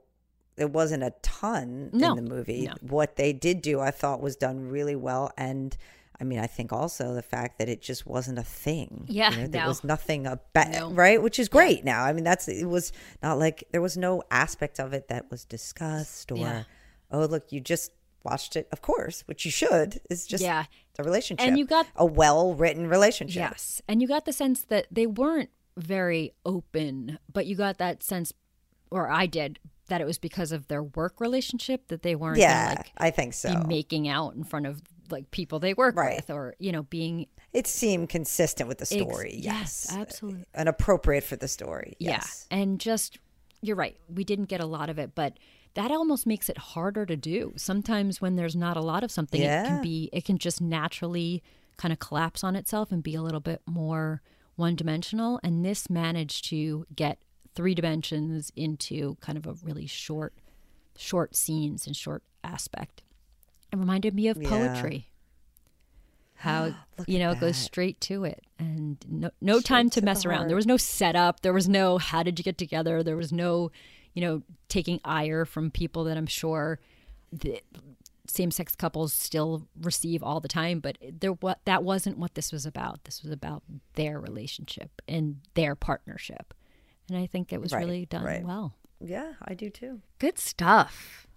there 0.55 0.67
wasn't 0.67 1.03
a 1.03 1.13
ton 1.21 1.89
No, 1.91 2.11
in 2.15 2.23
the 2.23 2.29
movie, 2.35 2.67
no. 2.67 2.73
what 2.79 3.17
they 3.17 3.33
did 3.33 3.61
do, 3.61 3.81
I 3.81 3.91
thought 3.91 4.21
was 4.21 4.37
done 4.37 4.69
really 4.69 4.95
well. 4.95 5.29
And 5.37 5.75
I 6.19 6.23
mean, 6.23 6.39
I 6.39 6.47
think 6.47 6.71
also 6.71 7.13
the 7.13 7.21
fact 7.21 7.59
that 7.59 7.67
it 7.69 7.81
just 7.81 8.05
wasn't 8.05 8.39
a 8.39 8.43
thing. 8.43 9.05
Yeah, 9.09 9.31
You 9.31 9.37
know, 9.41 9.47
there 9.47 9.61
no. 9.63 9.67
was 9.67 9.83
nothing 9.83 10.25
about, 10.27 10.71
No. 10.71 10.91
right? 10.91 11.21
Which 11.21 11.39
is 11.39 11.49
great 11.49 11.83
now. 11.83 12.03
I 12.03 12.13
mean, 12.13 12.23
that's, 12.23 12.47
it 12.47 12.65
was 12.65 12.91
not 13.21 13.37
like, 13.37 13.63
there 13.71 13.81
was 13.81 13.97
no 13.97 14.23
aspect 14.31 14.79
of 14.79 14.93
it 14.93 15.09
that 15.09 15.29
was 15.29 15.43
discussed 15.45 16.31
or, 16.31 16.37
Yeah. 16.37 16.63
oh, 17.11 17.25
look, 17.25 17.51
you 17.51 17.59
just 17.59 17.91
watched 18.23 18.55
it, 18.55 18.67
of 18.71 18.81
course, 18.81 19.21
which 19.27 19.45
you 19.45 19.51
should. 19.51 19.99
It's 20.09 20.25
just 20.25 20.43
Yeah. 20.43 20.65
a 20.97 21.03
relationship. 21.03 21.45
And 21.45 21.59
you 21.59 21.65
got- 21.65 21.87
a 21.95 22.05
well 22.05 22.53
written 22.53 22.87
relationship. 22.87 23.41
Yes. 23.51 23.81
And 23.87 24.01
you 24.01 24.07
got 24.07 24.25
the 24.25 24.33
sense 24.33 24.63
that 24.63 24.87
they 24.89 25.05
weren't 25.05 25.49
very 25.77 26.33
open, 26.45 27.19
but 27.31 27.45
you 27.45 27.55
got 27.55 27.77
that 27.79 28.01
sense, 28.01 28.31
or 28.89 29.09
I 29.11 29.25
did, 29.25 29.59
that 29.87 30.01
it 30.01 30.05
was 30.07 30.17
because 30.17 30.51
of 30.51 30.67
their 30.69 30.81
work 30.81 31.19
relationship 31.19 31.89
that 31.89 32.01
they 32.01 32.15
weren't 32.15 32.37
Yeah, 32.39 32.75
like 32.77 32.91
I 32.97 33.11
think 33.11 33.33
so. 33.33 33.59
be 33.61 33.67
making 33.67 34.07
out 34.07 34.33
in 34.33 34.43
front 34.43 34.65
of 34.65 34.81
like 35.11 35.31
people 35.31 35.59
they 35.59 35.73
work 35.73 35.95
Right. 35.95 36.17
with 36.17 36.29
or, 36.29 36.55
you 36.59 36.71
know, 36.71 36.83
being 36.83 37.27
It 37.53 37.67
seemed 37.67 38.09
consistent 38.09 38.67
with 38.67 38.77
the 38.79 38.83
ex- 38.83 38.89
story. 38.89 39.35
yes, 39.35 39.87
yes. 39.89 39.95
absolutely. 39.95 40.45
And 40.53 40.67
appropriate 40.69 41.23
for 41.23 41.35
the 41.35 41.47
story. 41.47 41.95
Yes. 41.99 42.47
Yeah. 42.51 42.57
And 42.57 42.79
just, 42.79 43.17
you're 43.61 43.75
right. 43.75 43.97
We 44.13 44.23
didn't 44.23 44.45
get 44.45 44.61
a 44.61 44.65
lot 44.65 44.89
of 44.89 44.97
it, 44.99 45.15
but 45.15 45.37
that 45.75 45.91
almost 45.91 46.25
makes 46.25 46.47
it 46.49 46.57
harder 46.57 47.05
to 47.05 47.15
do. 47.17 47.53
Sometimes 47.57 48.21
when 48.21 48.35
there's 48.35 48.55
not 48.55 48.77
a 48.77 48.81
lot 48.81 49.03
of 49.03 49.11
something, 49.11 49.41
it 49.41 49.65
can 49.65 49.81
be, 49.81 50.09
it 50.13 50.23
can 50.25 50.37
just 50.37 50.61
naturally 50.61 51.43
kind 51.77 51.91
of 51.91 51.99
collapse 51.99 52.43
on 52.43 52.55
itself 52.55 52.91
and 52.91 53.03
be 53.03 53.15
a 53.15 53.21
little 53.21 53.41
bit 53.41 53.61
more 53.65 54.21
one 54.55 54.75
dimensional. 54.75 55.39
And 55.43 55.65
this 55.65 55.89
managed 55.89 56.45
to 56.45 56.85
get 56.95 57.19
three 57.55 57.75
dimensions 57.75 58.51
into 58.55 59.15
kind 59.21 59.37
of 59.37 59.45
a 59.45 59.53
really 59.63 59.85
short, 59.87 60.33
short 60.97 61.35
scenes 61.35 61.85
and 61.87 61.95
short 61.95 62.23
aspect. 62.43 63.01
It 63.75 63.79
reminded 63.79 64.13
me 64.15 64.27
of 64.27 64.41
Yeah. 64.41 64.49
poetry. 64.49 65.09
How 66.35 66.75
you 67.07 67.19
know 67.19 67.31
it 67.31 67.39
goes 67.39 67.57
straight 67.57 67.99
to 68.01 68.23
it, 68.25 68.43
and 68.59 68.97
no 69.07 69.29
no 69.41 69.59
time 69.59 69.89
to 69.89 69.95
to 69.95 70.01
the 70.01 70.05
mess 70.05 70.25
around. 70.25 70.47
There 70.47 70.55
was 70.55 70.67
no 70.67 70.77
setup. 70.77 71.41
There 71.41 71.53
was 71.53 71.67
no 71.67 71.97
how 71.97 72.23
did 72.23 72.39
you 72.39 72.43
get 72.43 72.57
together. 72.57 73.03
There 73.03 73.17
was 73.17 73.31
no, 73.31 73.71
you 74.13 74.21
know, 74.21 74.41
taking 74.69 74.99
ire 75.05 75.45
from 75.45 75.71
people 75.71 76.03
that 76.05 76.17
I'm 76.17 76.27
sure 76.27 76.79
the 77.31 77.61
same-sex 78.27 78.75
couples 78.75 79.13
still 79.13 79.67
receive 79.81 80.23
all 80.23 80.39
the 80.39 80.47
time. 80.47 80.79
But 80.79 80.97
there, 81.01 81.31
what 81.31 81.59
that 81.65 81.83
wasn't 81.83 82.17
what 82.17 82.35
this 82.35 82.51
was 82.51 82.65
about. 82.65 83.03
This 83.05 83.21
was 83.23 83.31
about 83.31 83.63
their 83.93 84.19
relationship 84.19 85.01
and 85.07 85.41
their 85.53 85.75
partnership, 85.75 86.53
and 87.09 87.17
I 87.17 87.27
think 87.27 87.51
it 87.53 87.61
was 87.61 87.71
Right, 87.71 87.79
really 87.85 88.05
done 88.05 88.23
right. 88.23 88.43
well. 88.43 88.73
Yeah, 88.99 89.33
I 89.41 89.53
do 89.53 89.69
too. 89.69 90.01
Good 90.19 90.37
stuff. 90.39 91.27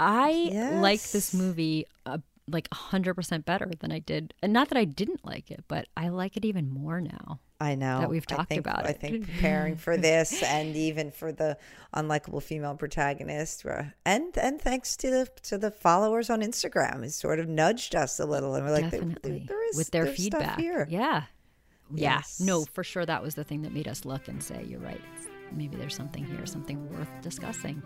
I 0.00 0.50
like 0.80 1.02
this 1.02 1.32
movie 1.34 1.86
uh, 2.04 2.18
like 2.48 2.68
100% 2.70 3.44
better 3.44 3.70
than 3.80 3.90
I 3.90 3.98
did. 3.98 4.34
And 4.42 4.52
not 4.52 4.68
that 4.68 4.78
I 4.78 4.84
didn't 4.84 5.24
like 5.24 5.50
it, 5.50 5.64
but 5.68 5.86
I 5.96 6.08
like 6.08 6.36
it 6.36 6.44
even 6.44 6.70
more 6.70 7.00
now. 7.00 7.40
I 7.58 7.74
know 7.74 8.00
That 8.00 8.10
we've 8.10 8.26
talked 8.26 8.50
think- 8.50 8.60
about 8.60 8.84
it. 8.84 8.88
I 8.88 8.92
think 8.92 9.24
preparing 9.32 9.76
for 9.76 9.96
this 9.96 10.42
and 10.42 10.76
even 10.76 11.10
for 11.10 11.32
the 11.32 11.56
unlikable 11.94 12.42
female 12.42 12.74
protagonist, 12.76 13.64
uh, 13.64 13.84
and 14.04 14.36
and 14.36 14.60
thanks 14.60 14.94
to 14.98 15.10
the 15.10 15.28
to 15.44 15.56
the 15.56 15.70
followers 15.70 16.28
on 16.28 16.42
Instagram, 16.42 17.02
has 17.02 17.14
sort 17.16 17.40
of 17.40 17.48
nudged 17.48 17.94
us 17.94 18.20
a 18.20 18.26
little, 18.26 18.54
and 18.54 18.66
we're 18.66 18.72
like, 18.72 18.90
there- 18.90 19.00
there- 19.00 19.08
Definitely. 19.08 19.44
there 19.48 19.68
is 19.70 19.76
With 19.78 19.90
their 19.90 20.04
feedback. 20.06 20.60
here. 20.60 20.86
Yeah. 20.90 21.22
Yeah. 21.94 22.20
No, 22.40 22.66
for 22.74 22.84
sure 22.84 23.06
that 23.06 23.22
was 23.22 23.34
the 23.36 23.44
thing 23.44 23.62
that 23.62 23.72
made 23.72 23.88
us 23.88 24.04
look 24.04 24.28
and 24.28 24.42
say, 24.42 24.62
you're 24.68 24.80
right. 24.80 25.00
Maybe 25.52 25.76
there's 25.76 25.94
something 25.96 26.24
here, 26.26 26.44
something 26.44 26.90
worth 26.92 27.08
discussing. 27.22 27.82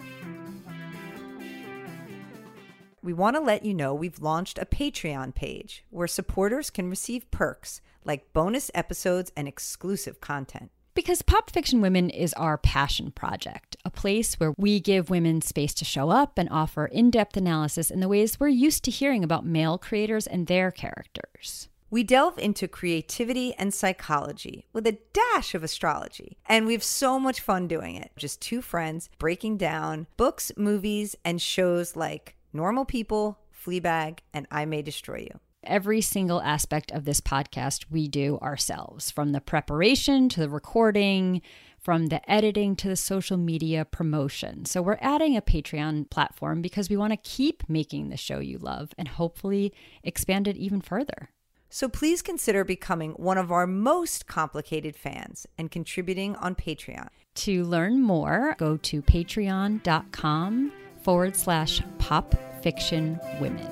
We 3.03 3.14
want 3.14 3.34
to 3.36 3.40
let 3.40 3.64
you 3.64 3.72
know 3.72 3.94
we've 3.94 4.20
launched 4.20 4.59
a 4.59 4.66
Patreon 4.66 5.34
page 5.34 5.84
where 5.88 6.07
supporters 6.07 6.68
can 6.68 6.90
receive 6.90 7.30
perks 7.30 7.80
like 8.05 8.32
bonus 8.34 8.70
episodes 8.74 9.32
and 9.34 9.48
exclusive 9.48 10.20
content. 10.20 10.70
Because 10.92 11.22
Pop 11.22 11.51
Fiction 11.51 11.80
Women 11.80 12.11
is 12.11 12.34
our 12.34 12.59
passion 12.59 13.11
project, 13.11 13.76
a 13.86 13.90
place 13.90 14.34
where 14.34 14.53
we 14.59 14.80
give 14.80 15.09
women 15.09 15.40
space 15.40 15.72
to 15.74 15.84
show 15.84 16.11
up 16.11 16.36
and 16.36 16.48
offer 16.51 16.84
in 16.84 17.11
depth 17.11 17.38
analysis 17.38 17.90
in 17.90 18.01
the 18.01 18.09
ways 18.09 18.38
we're 18.38 18.48
used 18.48 18.84
to 18.84 18.90
hearing 18.90 19.24
about 19.24 19.46
male 19.46 19.78
creators 19.78 20.26
and 20.26 20.46
their 20.46 20.70
characters. 20.70 21.68
We 21.88 22.03
delve 22.03 22.38
into 22.38 22.68
creativity 22.68 23.55
and 23.55 23.72
psychology 23.72 24.66
with 24.74 24.86
a 24.86 24.98
dash 25.12 25.55
of 25.55 25.64
astrology, 25.64 26.36
and 26.46 26.66
we 26.66 26.74
have 26.74 26.84
so 26.84 27.18
much 27.18 27.40
fun 27.40 27.66
doing 27.66 27.96
it. 27.96 28.12
Just 28.16 28.42
two 28.42 28.61
friends 28.61 29.09
breaking 29.18 29.57
down 29.57 30.07
books, 30.18 30.53
movies, 30.57 31.16
and 31.24 31.40
shows 31.40 31.96
like 31.96 32.36
Normal 32.53 32.84
People, 32.84 33.38
Fleabag, 33.55 34.18
and 34.34 34.46
I 34.51 34.64
May 34.64 34.82
Destroy 34.82 35.28
You. 35.30 35.40
Every 35.62 36.01
single 36.01 36.40
aspect 36.40 36.90
of 36.90 37.05
this 37.05 37.20
podcast 37.20 37.84
we 37.90 38.09
do 38.09 38.38
ourselves, 38.38 39.11
from 39.11 39.32
the 39.32 39.40
preparation 39.40 40.28
to 40.30 40.40
the 40.40 40.48
recording, 40.48 41.42
from 41.78 42.07
the 42.07 42.28
editing 42.30 42.76
to 42.76 42.88
the 42.88 42.96
social 42.96 43.36
media 43.36 43.84
promotion. 43.84 44.64
So, 44.64 44.80
we're 44.80 44.98
adding 45.01 45.36
a 45.36 45.42
Patreon 45.42 46.11
platform 46.11 46.62
because 46.62 46.88
we 46.88 46.96
want 46.96 47.12
to 47.12 47.30
keep 47.30 47.62
making 47.68 48.09
the 48.09 48.16
show 48.16 48.38
you 48.38 48.59
love 48.59 48.92
and 48.96 49.07
hopefully 49.07 49.72
expand 50.03 50.48
it 50.48 50.57
even 50.57 50.80
further. 50.80 51.30
So 51.72 51.88
please 51.88 52.20
consider 52.20 52.64
becoming 52.64 53.12
one 53.12 53.38
of 53.38 53.53
our 53.53 53.64
most 53.64 54.26
complicated 54.26 54.96
fans 54.96 55.46
and 55.57 55.70
contributing 55.70 56.34
on 56.34 56.57
Patreon. 56.57 57.09
To 57.36 57.64
learn 57.64 58.03
more, 58.03 58.57
go 58.59 58.76
to 58.76 59.01
patreon.com 59.01 60.72
forward 61.01 61.36
slash 61.36 61.82
pop 61.98 62.34
fiction 62.62 63.18
women. 63.40 63.66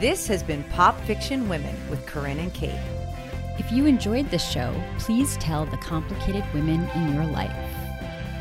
This 0.00 0.26
has 0.26 0.42
been 0.42 0.64
Pop 0.64 0.98
Fiction 1.02 1.48
Women 1.48 1.76
with 1.88 2.04
Carinn 2.06 2.40
and 2.40 2.52
Kate. 2.52 2.80
If 3.58 3.70
you 3.70 3.86
enjoyed 3.86 4.30
this 4.30 4.44
show, 4.48 4.74
please 4.98 5.36
tell 5.36 5.64
the 5.66 5.76
complicated 5.76 6.44
women 6.52 6.88
in 6.96 7.14
your 7.14 7.24
life. 7.26 7.52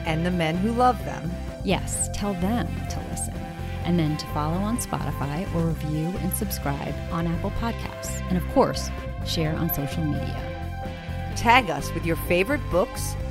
And 0.05 0.25
the 0.25 0.31
men 0.31 0.57
who 0.57 0.71
love 0.71 0.97
them. 1.05 1.31
Yes, 1.63 2.09
tell 2.15 2.33
them 2.33 2.67
to 2.89 2.99
listen. 3.11 3.35
And 3.83 3.99
then 3.99 4.17
to 4.17 4.25
follow 4.27 4.57
on 4.57 4.77
Spotify 4.77 5.53
or 5.53 5.67
review 5.67 6.17
and 6.21 6.33
subscribe 6.33 6.95
on 7.11 7.27
Apple 7.27 7.51
Podcasts. 7.51 8.21
And 8.29 8.37
of 8.37 8.47
course, 8.53 8.89
share 9.27 9.55
on 9.55 9.71
social 9.71 10.03
media. 10.03 11.33
Tag 11.35 11.69
us 11.69 11.93
with 11.93 12.05
your 12.05 12.15
favorite 12.15 12.61
books, 12.71 13.15